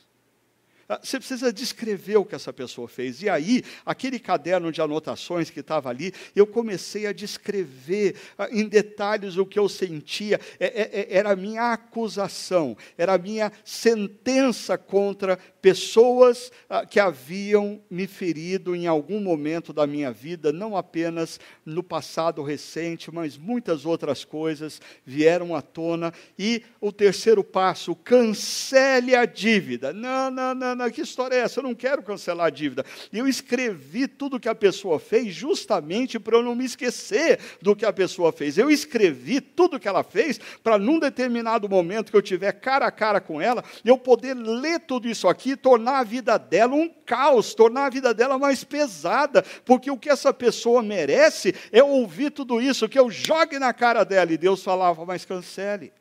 Ah, 0.88 1.00
você 1.02 1.18
precisa 1.18 1.52
descrever 1.52 2.18
o 2.18 2.26
que 2.26 2.36
essa 2.36 2.54
pessoa 2.54 2.88
fez. 2.88 3.24
E 3.24 3.30
aí, 3.30 3.64
aquele 3.84 4.20
caderno 4.20 4.72
de 4.72 4.82
anotações 4.82 5.50
que 5.50 5.62
estava 5.62 5.90
ali, 5.90 6.14
eu 6.36 6.46
comecei 6.46 7.08
a 7.08 7.14
descrever 7.14 8.16
ah, 8.38 8.48
em 8.52 8.68
detalhes 8.68 9.36
o 9.38 9.48
que 9.48 9.58
eu 9.58 9.68
sentia. 9.68 10.40
É, 10.60 10.66
é, 10.66 11.00
é, 11.02 11.18
era 11.18 11.32
a 11.32 11.36
minha 11.36 11.74
acusação, 11.74 12.78
era 12.98 13.16
a 13.16 13.18
minha 13.18 13.52
sentença 13.64 14.78
contra 14.78 15.40
pessoas 15.60 16.52
ah, 16.70 16.86
que 16.86 17.00
haviam 17.00 17.82
me 17.90 18.06
ferido 18.06 18.76
em 18.76 18.86
algum 18.86 19.20
momento 19.20 19.74
da 19.74 19.88
minha 19.88 20.12
vida, 20.12 20.54
não 20.54 20.78
apenas 20.78 21.40
no 21.66 21.82
passado 21.82 22.44
recente, 22.44 23.12
mas 23.12 23.36
muitas 23.40 23.88
outras 23.88 24.24
coisas 24.24 24.80
vieram 25.04 25.56
à 25.56 25.64
tona. 25.64 26.14
E 26.38 26.62
o 26.80 26.92
terceiro 26.92 27.44
passo, 27.44 27.96
cancele 27.96 29.16
a 29.16 29.26
dívida. 29.26 29.92
Não, 29.92 30.30
não, 30.30 30.54
não 30.54 30.75
não, 30.76 30.90
que 30.92 31.02
história 31.02 31.36
é 31.36 31.40
essa? 31.40 31.60
Eu 31.60 31.64
não 31.64 31.76
quero 31.76 32.04
cancelar 32.04 32.48
a 32.48 32.50
dívida. 32.50 32.86
Eu 33.12 33.28
escrevi 33.28 34.08
tudo 34.08 34.40
que 34.40 34.50
a 34.50 34.56
pessoa 34.56 35.00
fez 35.00 35.34
justamente 35.34 36.20
para 36.20 36.38
eu 36.38 36.44
não 36.44 36.56
me 36.56 36.66
esquecer 36.66 37.40
do 37.62 37.76
que 37.76 37.86
a 37.86 37.94
pessoa 37.94 38.32
fez. 38.32 38.58
Eu 38.58 38.70
escrevi 38.70 39.42
tudo 39.42 39.80
que 39.80 39.88
ela 39.88 40.04
fez 40.04 40.40
para, 40.64 40.78
num 40.78 41.00
determinado 41.00 41.68
momento 41.70 42.12
que 42.12 42.18
eu 42.18 42.22
tiver 42.22 42.52
cara 42.54 42.88
a 42.88 42.92
cara 42.92 43.20
com 43.20 43.42
ela, 43.42 43.64
eu 43.84 43.98
poder 43.98 44.36
ler 44.36 44.80
tudo 44.82 45.08
isso 45.08 45.28
aqui 45.28 45.52
e 45.52 45.58
tornar 45.58 46.00
a 46.00 46.04
vida 46.04 46.38
dela 46.38 46.76
um 46.76 46.90
caos, 46.90 47.54
tornar 47.54 47.86
a 47.86 47.90
vida 47.90 48.14
dela 48.14 48.38
mais 48.38 48.64
pesada, 48.64 49.44
porque 49.64 49.90
o 49.90 49.98
que 49.98 50.10
essa 50.10 50.34
pessoa 50.34 50.82
merece 50.82 51.54
é 51.72 51.84
ouvir 51.84 52.32
tudo 52.32 52.62
isso, 52.62 52.90
que 52.90 53.00
eu 53.00 53.10
jogue 53.10 53.60
na 53.60 53.74
cara 53.74 54.04
dela. 54.04 54.32
E 54.32 54.38
Deus 54.38 54.64
falava, 54.64 55.06
mas 55.06 55.26
cancele. 55.26 55.92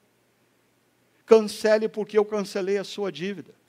Cancele 1.26 1.88
porque 1.88 2.18
eu 2.18 2.24
cancelei 2.24 2.78
a 2.78 2.84
sua 2.84 3.10
dívida 3.10 3.63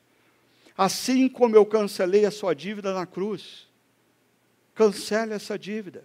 assim 0.78 1.30
como 1.30 1.56
eu 1.56 1.66
cancelei 1.66 2.26
a 2.26 2.32
sua 2.32 2.54
dívida 2.54 2.94
na 2.94 3.06
cruz. 3.06 3.68
Cancele 4.74 5.34
essa 5.34 5.58
dívida. 5.58 6.04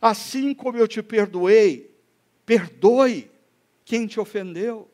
Assim 0.00 0.54
como 0.54 0.78
eu 0.78 0.88
te 0.88 1.02
perdoei, 1.02 1.94
perdoe 2.44 3.30
quem 3.84 4.06
te 4.06 4.18
ofendeu. 4.18 4.90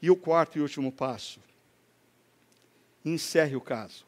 E 0.00 0.10
o 0.10 0.16
quarto 0.16 0.58
e 0.58 0.60
último 0.60 0.92
passo: 0.92 1.40
encerre 3.04 3.56
o 3.56 3.60
caso. 3.60 4.06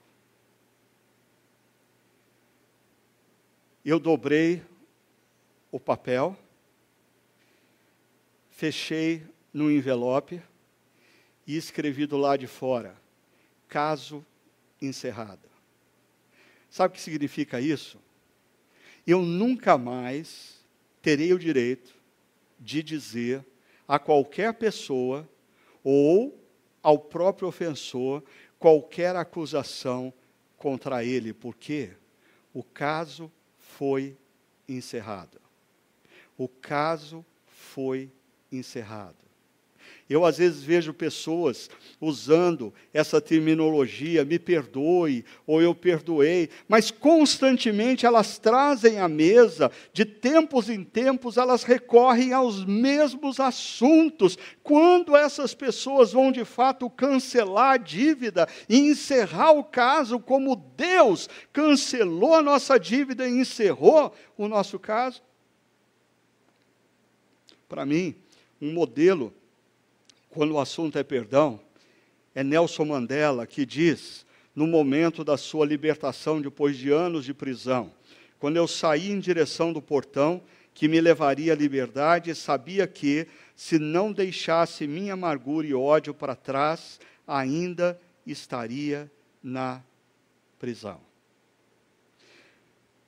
Eu 3.84 3.99
dobrei 3.99 4.62
o 5.72 5.80
papel, 5.80 6.36
fechei 8.51 9.26
no 9.53 9.70
envelope, 9.70 10.43
e 11.49 11.57
escrevi 11.57 12.07
do 12.07 12.16
lado 12.16 12.38
de 12.38 12.46
fora: 12.46 12.96
caso 13.66 14.24
encerrado. 14.80 15.49
Sabe 16.70 16.92
o 16.92 16.94
que 16.94 17.03
significa 17.03 17.61
isso? 17.61 17.99
eu 19.11 19.22
nunca 19.22 19.78
mais 19.78 20.61
terei 21.01 21.32
o 21.32 21.38
direito 21.38 21.94
de 22.61 22.82
dizer 22.82 23.42
a 23.86 23.99
qualquer 23.99 24.53
pessoa 24.53 25.26
ou 25.82 26.38
ao 26.82 26.99
próprio 26.99 27.49
ofensor 27.49 28.22
qualquer 28.59 29.16
acusação 29.16 30.12
contra 30.59 31.03
ele, 31.03 31.32
porque 31.32 31.92
o 32.53 32.62
caso 32.62 33.32
foi 33.57 34.14
encerrado. 34.68 35.40
O 36.36 36.46
caso 36.46 37.24
foi 37.46 38.12
encerrado. 38.53 39.28
Eu 40.09 40.24
às 40.24 40.38
vezes 40.38 40.62
vejo 40.62 40.94
pessoas 40.94 41.68
usando 42.00 42.72
essa 42.94 43.20
terminologia, 43.20 44.24
me 44.24 44.38
perdoe 44.38 45.22
ou 45.46 45.61
eu 45.61 45.74
perdoei, 45.74 46.48
mas 46.66 46.90
constantemente 46.90 48.06
elas 48.06 48.38
trazem 48.38 48.98
à 49.00 49.06
mesa, 49.06 49.70
de 49.92 50.06
tempos 50.06 50.70
em 50.70 50.82
tempos 50.82 51.36
elas 51.36 51.62
recorrem 51.62 52.32
aos 52.32 52.64
mesmos 52.64 53.38
assuntos. 53.38 54.38
Quando 54.62 55.14
essas 55.14 55.52
pessoas 55.52 56.12
vão 56.12 56.32
de 56.32 56.44
fato 56.44 56.88
cancelar 56.88 57.72
a 57.72 57.76
dívida 57.76 58.48
e 58.66 58.78
encerrar 58.78 59.52
o 59.52 59.62
caso, 59.62 60.18
como 60.18 60.56
Deus 60.56 61.28
cancelou 61.52 62.34
a 62.34 62.42
nossa 62.42 62.80
dívida 62.80 63.28
e 63.28 63.40
encerrou 63.40 64.14
o 64.38 64.48
nosso 64.48 64.78
caso? 64.78 65.22
Para 67.68 67.84
mim, 67.84 68.14
um 68.59 68.72
modelo 68.72 69.34
quando 70.31 70.53
o 70.53 70.61
assunto 70.61 70.99
é 70.99 71.03
perdão, 71.03 71.61
é 72.35 72.45
Nelson 72.45 72.85
Mandela 72.85 73.47
que 73.47 73.64
diz, 73.64 74.26
no 74.55 74.66
momento 74.66 75.24
da 75.24 75.37
sua 75.37 75.64
libertação, 75.64 76.41
depois 76.41 76.76
de 76.76 76.91
anos 76.91 77.24
de 77.24 77.33
prisão, 77.33 77.93
quando 78.39 78.57
eu 78.57 78.68
saí 78.68 79.11
em 79.11 79.18
direção 79.18 79.72
do 79.72 79.83
portão 79.83 80.43
que 80.74 80.87
me 80.87 81.01
levaria 81.01 81.53
à 81.53 81.57
liberdade, 81.57 82.35
sabia 82.35 82.87
que, 82.87 83.26
se 83.57 83.79
não 83.79 84.12
deixasse 84.12 84.87
minha 84.87 85.14
amargura 85.14 85.66
e 85.66 85.74
ódio 85.74 86.14
para 86.14 86.37
trás, 86.37 87.01
ainda 87.26 88.01
estaria 88.24 89.11
na 89.43 89.83
prisão. 90.59 91.01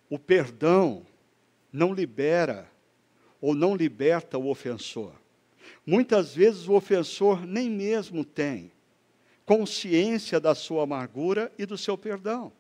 O 0.08 0.18
perdão 0.18 1.06
não 1.72 1.94
libera 1.94 2.68
ou 3.40 3.54
não 3.54 3.76
liberta 3.76 4.36
o 4.36 4.48
ofensor. 4.48 5.19
Muitas 5.86 6.34
vezes 6.34 6.68
o 6.68 6.74
ofensor 6.74 7.46
nem 7.46 7.70
mesmo 7.70 8.24
tem 8.24 8.72
consciência 9.50 10.38
da 10.38 10.54
sua 10.54 10.84
amargura 10.84 11.52
e 11.58 11.66
do 11.66 11.76
seu 11.76 11.98
perdão. 11.98 12.52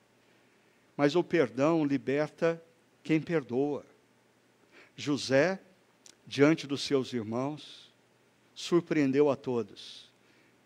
Mas 0.96 1.14
o 1.14 1.22
perdão 1.22 1.84
liberta 1.84 2.60
quem 3.04 3.20
perdoa. 3.20 3.86
José, 4.96 5.60
diante 6.26 6.66
dos 6.66 6.82
seus 6.82 7.12
irmãos, 7.12 7.92
surpreendeu 8.56 9.30
a 9.30 9.36
todos, 9.36 10.10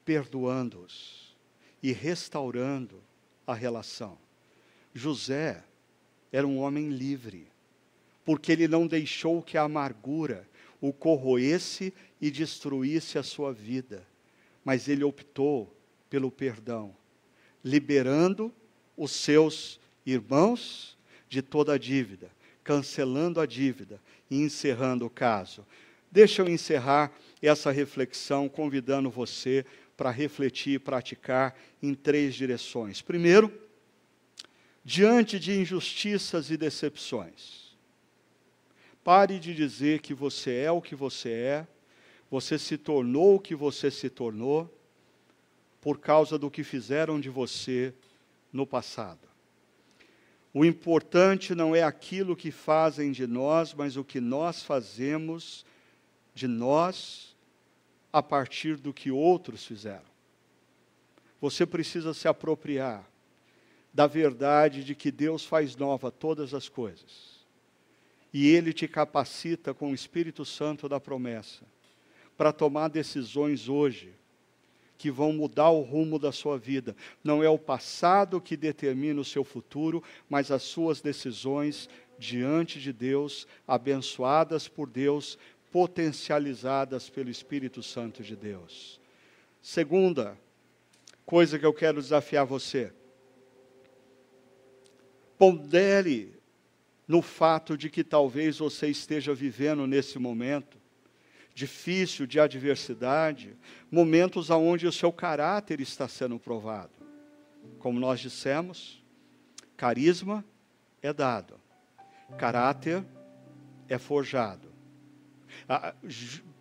perdoando-os 0.03 1.37
e 1.83 1.93
restaurando 1.93 3.03
a 3.47 3.53
relação. 3.53 4.17
José 4.95 5.63
era 6.33 6.47
um 6.47 6.59
homem 6.59 6.89
livre, 6.89 7.47
porque 8.25 8.51
ele 8.51 8.67
não 8.67 8.87
deixou 8.87 9.43
que 9.43 9.59
a 9.59 9.65
amargura 9.65 10.49
o 10.87 10.93
corroesse 10.93 11.95
e 12.21 12.31
destruísse 12.31 13.17
a 13.17 13.23
sua 13.23 13.55
vida. 13.55 14.07
Mas 14.63 14.87
ele 14.87 15.03
optou 15.03 15.75
pelo 16.11 16.31
perdão, 16.31 16.95
liberando 17.65 18.53
os 18.95 19.11
seus 19.11 19.81
irmãos 20.05 20.99
de 21.27 21.41
toda 21.41 21.73
a 21.73 21.79
dívida, 21.79 22.31
cancelando 22.63 23.41
a 23.41 23.47
dívida 23.47 23.99
e 24.31 24.43
encerrando 24.43 25.07
o 25.07 25.11
caso. 25.11 25.67
Deixa 26.13 26.43
eu 26.43 26.51
encerrar 26.51 27.11
essa 27.41 27.71
reflexão 27.71 28.47
convidando 28.47 29.09
você 29.09 29.65
para 29.97 30.11
refletir 30.11 30.75
e 30.75 30.79
praticar 30.79 31.59
em 31.83 31.95
três 31.95 32.35
direções. 32.35 33.01
Primeiro, 33.01 33.51
diante 34.85 35.39
de 35.39 35.59
injustiças 35.59 36.51
e 36.51 36.59
decepções, 36.59 37.64
Pare 39.05 39.39
de 39.39 39.55
dizer 39.55 40.01
que 40.01 40.15
você 40.15 40.61
é 40.61 40.73
o 40.73 40.81
que 40.81 40.95
você 40.95 41.31
é, 41.31 41.67
você 42.31 42.59
se 42.59 42.79
tornou 42.79 43.37
o 43.37 43.41
que 43.41 43.55
você 43.55 43.91
se 43.91 44.09
tornou, 44.09 44.75
por 45.79 46.01
causa 46.01 46.39
do 46.39 46.51
que 46.51 46.65
fizeram 46.65 47.21
de 47.21 47.29
você 47.29 47.93
no 48.51 48.67
passado. 48.67 49.29
O 50.55 50.65
importante 50.65 51.55
não 51.55 51.77
é 51.77 51.83
aquilo 51.83 52.35
que 52.35 52.51
fazem 52.51 53.13
de 53.13 53.27
nós, 53.27 53.75
mas 53.75 53.99
o 53.99 54.03
que 54.03 54.21
nós 54.21 54.63
fazemos 54.63 55.67
de 56.35 56.49
nós 56.49 57.37
a 58.11 58.23
partir 58.23 58.79
do 58.79 58.95
que 58.95 59.11
outros 59.11 59.67
fizeram. 59.67 60.15
Você 61.43 61.67
precisa 61.67 62.15
se 62.15 62.27
apropriar 62.27 63.07
da 63.93 64.07
verdade 64.07 64.83
de 64.83 64.95
que 64.95 65.11
Deus 65.13 65.45
faz 65.45 65.77
nova 65.77 66.11
todas 66.11 66.55
as 66.55 66.71
coisas 66.71 67.34
e 68.35 68.49
Ele 68.49 68.73
te 68.73 68.89
capacita 68.89 69.73
com 69.73 69.93
o 69.93 69.95
Espírito 69.95 70.45
Santo 70.45 70.89
da 70.89 70.99
promessa 70.99 71.65
para 72.37 72.53
tomar 72.53 72.89
decisões 72.89 73.69
hoje 73.69 74.13
que 74.99 75.09
vão 75.09 75.33
mudar 75.33 75.71
o 75.71 75.83
rumo 75.83 76.19
da 76.19 76.33
sua 76.33 76.59
vida. 76.59 76.97
Não 77.23 77.45
é 77.45 77.49
o 77.49 77.59
passado 77.59 78.41
que 78.41 78.57
determina 78.57 79.21
o 79.21 79.25
seu 79.25 79.45
futuro, 79.45 80.03
mas 80.29 80.51
as 80.51 80.65
suas 80.65 81.01
decisões 81.01 81.89
diante 82.19 82.81
de 82.81 82.93
Deus, 82.93 83.47
abençoadas 83.69 84.67
por 84.67 84.89
Deus, 84.89 85.39
potencializadas 85.71 87.09
pelo 87.09 87.31
Espírito 87.31 87.85
Santo 87.85 88.23
de 88.23 88.35
Deus. 88.35 89.01
Segunda 89.63 90.37
coisa 91.25 91.57
que 91.57 91.67
eu 91.67 91.73
quero 91.73 92.01
desafiar 92.01 92.45
você. 92.45 92.93
Pondere 95.39 96.35
no 97.07 97.21
fato 97.21 97.77
de 97.77 97.91
que 97.91 98.03
talvez 98.03 98.59
você 98.59 98.89
esteja 98.89 99.35
vivendo 99.35 99.87
nesse 99.87 100.19
momento 100.19 100.79
difícil 101.55 102.27
de 102.27 102.41
adversidade, 102.41 103.57
momentos 103.91 104.51
onde 104.51 104.87
o 104.87 104.93
seu 104.93 105.13
caráter 105.13 105.81
está 105.81 106.09
sendo 106.09 106.39
provado. 106.39 106.93
Como 107.79 108.01
nós 108.01 108.19
dissemos, 108.19 109.03
carisma 109.77 110.45
é 111.01 111.13
dado, 111.13 111.61
caráter 112.37 113.05
é 113.89 113.99
forjado. 113.99 114.69
Ah, 115.69 115.95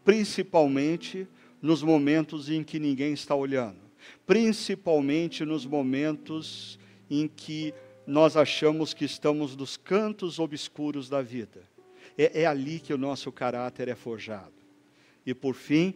principalmente 0.04 1.28
nos 1.62 1.82
momentos 1.82 2.50
em 2.50 2.64
que 2.64 2.78
ninguém 2.78 3.14
está 3.14 3.34
olhando, 3.34 3.80
principalmente 4.28 5.44
nos 5.44 5.66
momentos 5.66 6.78
em 7.10 7.28
que 7.28 7.74
nós 8.06 8.36
achamos 8.36 8.94
que 8.94 9.06
estamos 9.06 9.56
nos 9.56 9.78
cantos 9.78 10.40
obscuros 10.40 11.10
da 11.10 11.22
vida. 11.22 11.64
É, 12.18 12.42
é, 12.42 12.46
ali 12.46 12.80
que 12.80 12.94
o 12.94 12.98
nosso 12.98 13.32
caráter 13.32 13.88
é 13.88 13.96
forjado. 13.96 14.54
E 15.26 15.34
por 15.34 15.56
fim, 15.56 15.96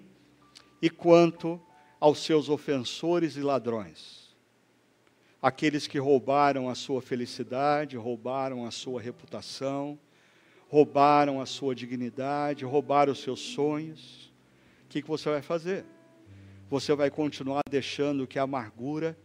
e 0.81 0.89
quanto 0.89 1.61
aos 1.99 2.19
seus 2.23 2.49
ofensores 2.49 3.35
e 3.35 3.41
ladrões, 3.41 4.35
aqueles 5.41 5.85
que 5.85 5.99
roubaram 5.99 6.69
a 6.69 6.75
sua 6.75 7.01
felicidade, 7.01 7.97
roubaram 7.97 8.65
a 8.65 8.71
sua 8.71 9.01
reputação, 9.01 9.99
roubaram 10.69 11.41
a 11.41 11.45
sua 11.45 11.75
dignidade, 11.75 12.65
roubaram 12.65 13.11
os 13.11 13.21
seus 13.21 13.39
sonhos, 13.39 14.31
o 14.85 14.89
que, 14.89 15.01
que 15.01 15.07
você 15.07 15.29
vai 15.29 15.41
fazer? 15.41 15.85
Você 16.69 16.95
vai 16.95 17.09
continuar 17.09 17.61
deixando 17.69 18.27
que 18.27 18.39
a 18.39 18.43
amargura 18.43 19.17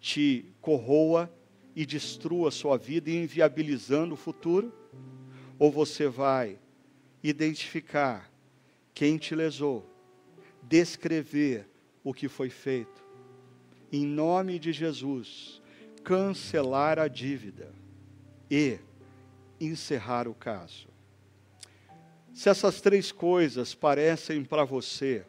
te 0.00 0.44
corroa 0.60 1.32
e 1.78 1.86
destrua 1.86 2.48
a 2.48 2.50
sua 2.50 2.76
vida, 2.76 3.08
inviabilizando 3.08 4.14
o 4.14 4.16
futuro? 4.16 4.74
Ou 5.60 5.70
você 5.70 6.08
vai 6.08 6.58
identificar 7.22 8.28
quem 8.92 9.16
te 9.16 9.32
lesou, 9.32 9.88
descrever 10.60 11.68
o 12.02 12.12
que 12.12 12.28
foi 12.28 12.50
feito, 12.50 13.00
em 13.92 14.04
nome 14.04 14.58
de 14.58 14.72
Jesus, 14.72 15.62
cancelar 16.02 16.98
a 16.98 17.06
dívida 17.06 17.72
e 18.50 18.80
encerrar 19.60 20.26
o 20.26 20.34
caso? 20.34 20.88
Se 22.34 22.48
essas 22.48 22.80
três 22.80 23.12
coisas 23.12 23.72
parecem 23.72 24.42
para 24.42 24.64
você 24.64 25.24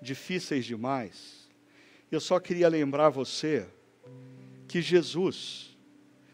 difíceis 0.00 0.64
demais, 0.64 1.50
eu 2.10 2.18
só 2.18 2.40
queria 2.40 2.66
lembrar 2.66 3.10
você 3.10 3.68
que 4.66 4.82
Jesus 4.82 5.65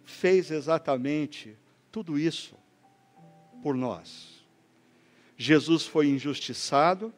fez 0.04 0.50
exatamente 0.50 1.56
tudo 1.90 2.18
isso 2.18 2.56
por 3.62 3.74
nós. 3.74 4.42
Jesus 5.36 5.86
foi 5.86 6.08
injustiçado, 6.08 7.12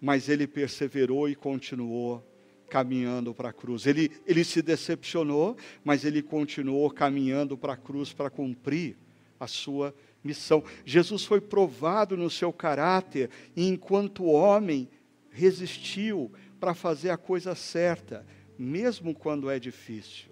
mas 0.00 0.28
ele 0.28 0.46
perseverou 0.46 1.28
e 1.28 1.34
continuou 1.34 2.24
caminhando 2.68 3.34
para 3.34 3.50
a 3.50 3.52
cruz. 3.52 3.86
Ele, 3.86 4.10
ele 4.26 4.44
se 4.44 4.62
decepcionou, 4.62 5.56
mas 5.84 6.04
ele 6.04 6.22
continuou 6.22 6.90
caminhando 6.90 7.58
para 7.58 7.74
a 7.74 7.76
cruz 7.76 8.12
para 8.12 8.30
cumprir 8.30 8.96
a 9.38 9.46
sua 9.46 9.94
missão. 10.22 10.62
Jesus 10.84 11.24
foi 11.24 11.40
provado 11.40 12.16
no 12.16 12.30
seu 12.30 12.52
caráter 12.52 13.30
e, 13.56 13.66
enquanto 13.66 14.24
homem, 14.24 14.88
resistiu 15.30 16.32
para 16.58 16.74
fazer 16.74 17.10
a 17.10 17.16
coisa 17.16 17.54
certa, 17.54 18.26
mesmo 18.58 19.14
quando 19.14 19.50
é 19.50 19.58
difícil. 19.58 20.29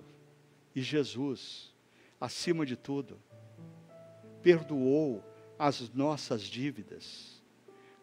E 0.79 0.81
Jesus, 0.81 1.75
acima 2.21 2.65
de 2.65 2.77
tudo, 2.77 3.19
perdoou 4.41 5.25
as 5.59 5.93
nossas 5.93 6.43
dívidas, 6.43 7.43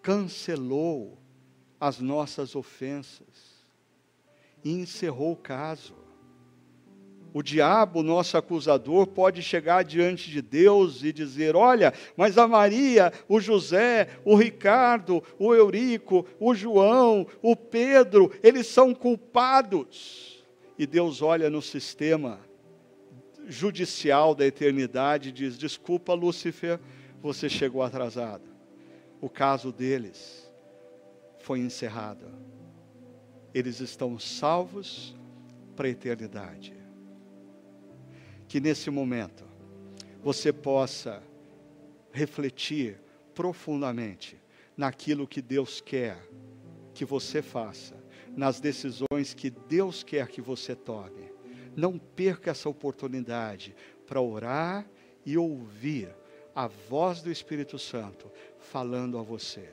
cancelou 0.01 1.17
as 1.79 2.01
nossas 2.01 2.53
ofensas 2.53 3.65
e 4.61 4.73
encerrou 4.73 5.31
o 5.31 5.37
caso. 5.37 5.95
O 7.33 7.41
diabo, 7.41 8.03
nosso 8.03 8.37
acusador, 8.37 9.07
pode 9.07 9.41
chegar 9.41 9.85
diante 9.85 10.29
de 10.29 10.41
Deus 10.41 11.01
e 11.01 11.13
dizer: 11.13 11.55
Olha, 11.55 11.93
mas 12.17 12.37
a 12.37 12.45
Maria, 12.45 13.13
o 13.29 13.39
José, 13.39 14.19
o 14.25 14.35
Ricardo, 14.35 15.23
o 15.39 15.55
Eurico, 15.55 16.25
o 16.41 16.53
João, 16.53 17.25
o 17.41 17.55
Pedro, 17.55 18.29
eles 18.43 18.67
são 18.67 18.93
culpados. 18.93 20.43
E 20.77 20.85
Deus 20.85 21.21
olha 21.21 21.49
no 21.49 21.61
sistema 21.61 22.37
judicial 23.47 24.33
da 24.33 24.45
eternidade 24.45 25.31
diz: 25.31 25.57
Desculpa, 25.57 26.13
Lúcifer, 26.13 26.79
você 27.21 27.49
chegou 27.49 27.81
atrasado. 27.81 28.43
O 29.21 29.29
caso 29.29 29.71
deles 29.71 30.51
foi 31.39 31.59
encerrado. 31.59 32.25
Eles 33.53 33.79
estão 33.79 34.19
salvos 34.19 35.15
para 35.75 35.87
a 35.87 35.91
eternidade 35.91 36.85
que 38.47 38.59
nesse 38.59 38.89
momento 38.89 39.43
você 40.23 40.53
possa 40.53 41.21
refletir 42.11 42.99
profundamente 43.33 44.41
naquilo 44.77 45.27
que 45.27 45.41
Deus 45.41 45.81
quer 45.81 46.17
que 46.93 47.03
você 47.03 47.41
faça, 47.41 47.95
nas 48.35 48.59
decisões 48.59 49.33
que 49.33 49.49
Deus 49.49 50.03
quer 50.03 50.27
que 50.29 50.41
você 50.41 50.73
tome. 50.73 51.34
Não 51.75 51.97
perca 51.97 52.51
essa 52.51 52.69
oportunidade 52.69 53.75
para 54.07 54.21
orar 54.21 54.85
e 55.25 55.37
ouvir 55.37 56.09
a 56.55 56.67
voz 56.67 57.21
do 57.21 57.31
Espírito 57.31 57.77
Santo 57.77 58.31
falando 58.57 59.17
a 59.17 59.21
você. 59.21 59.69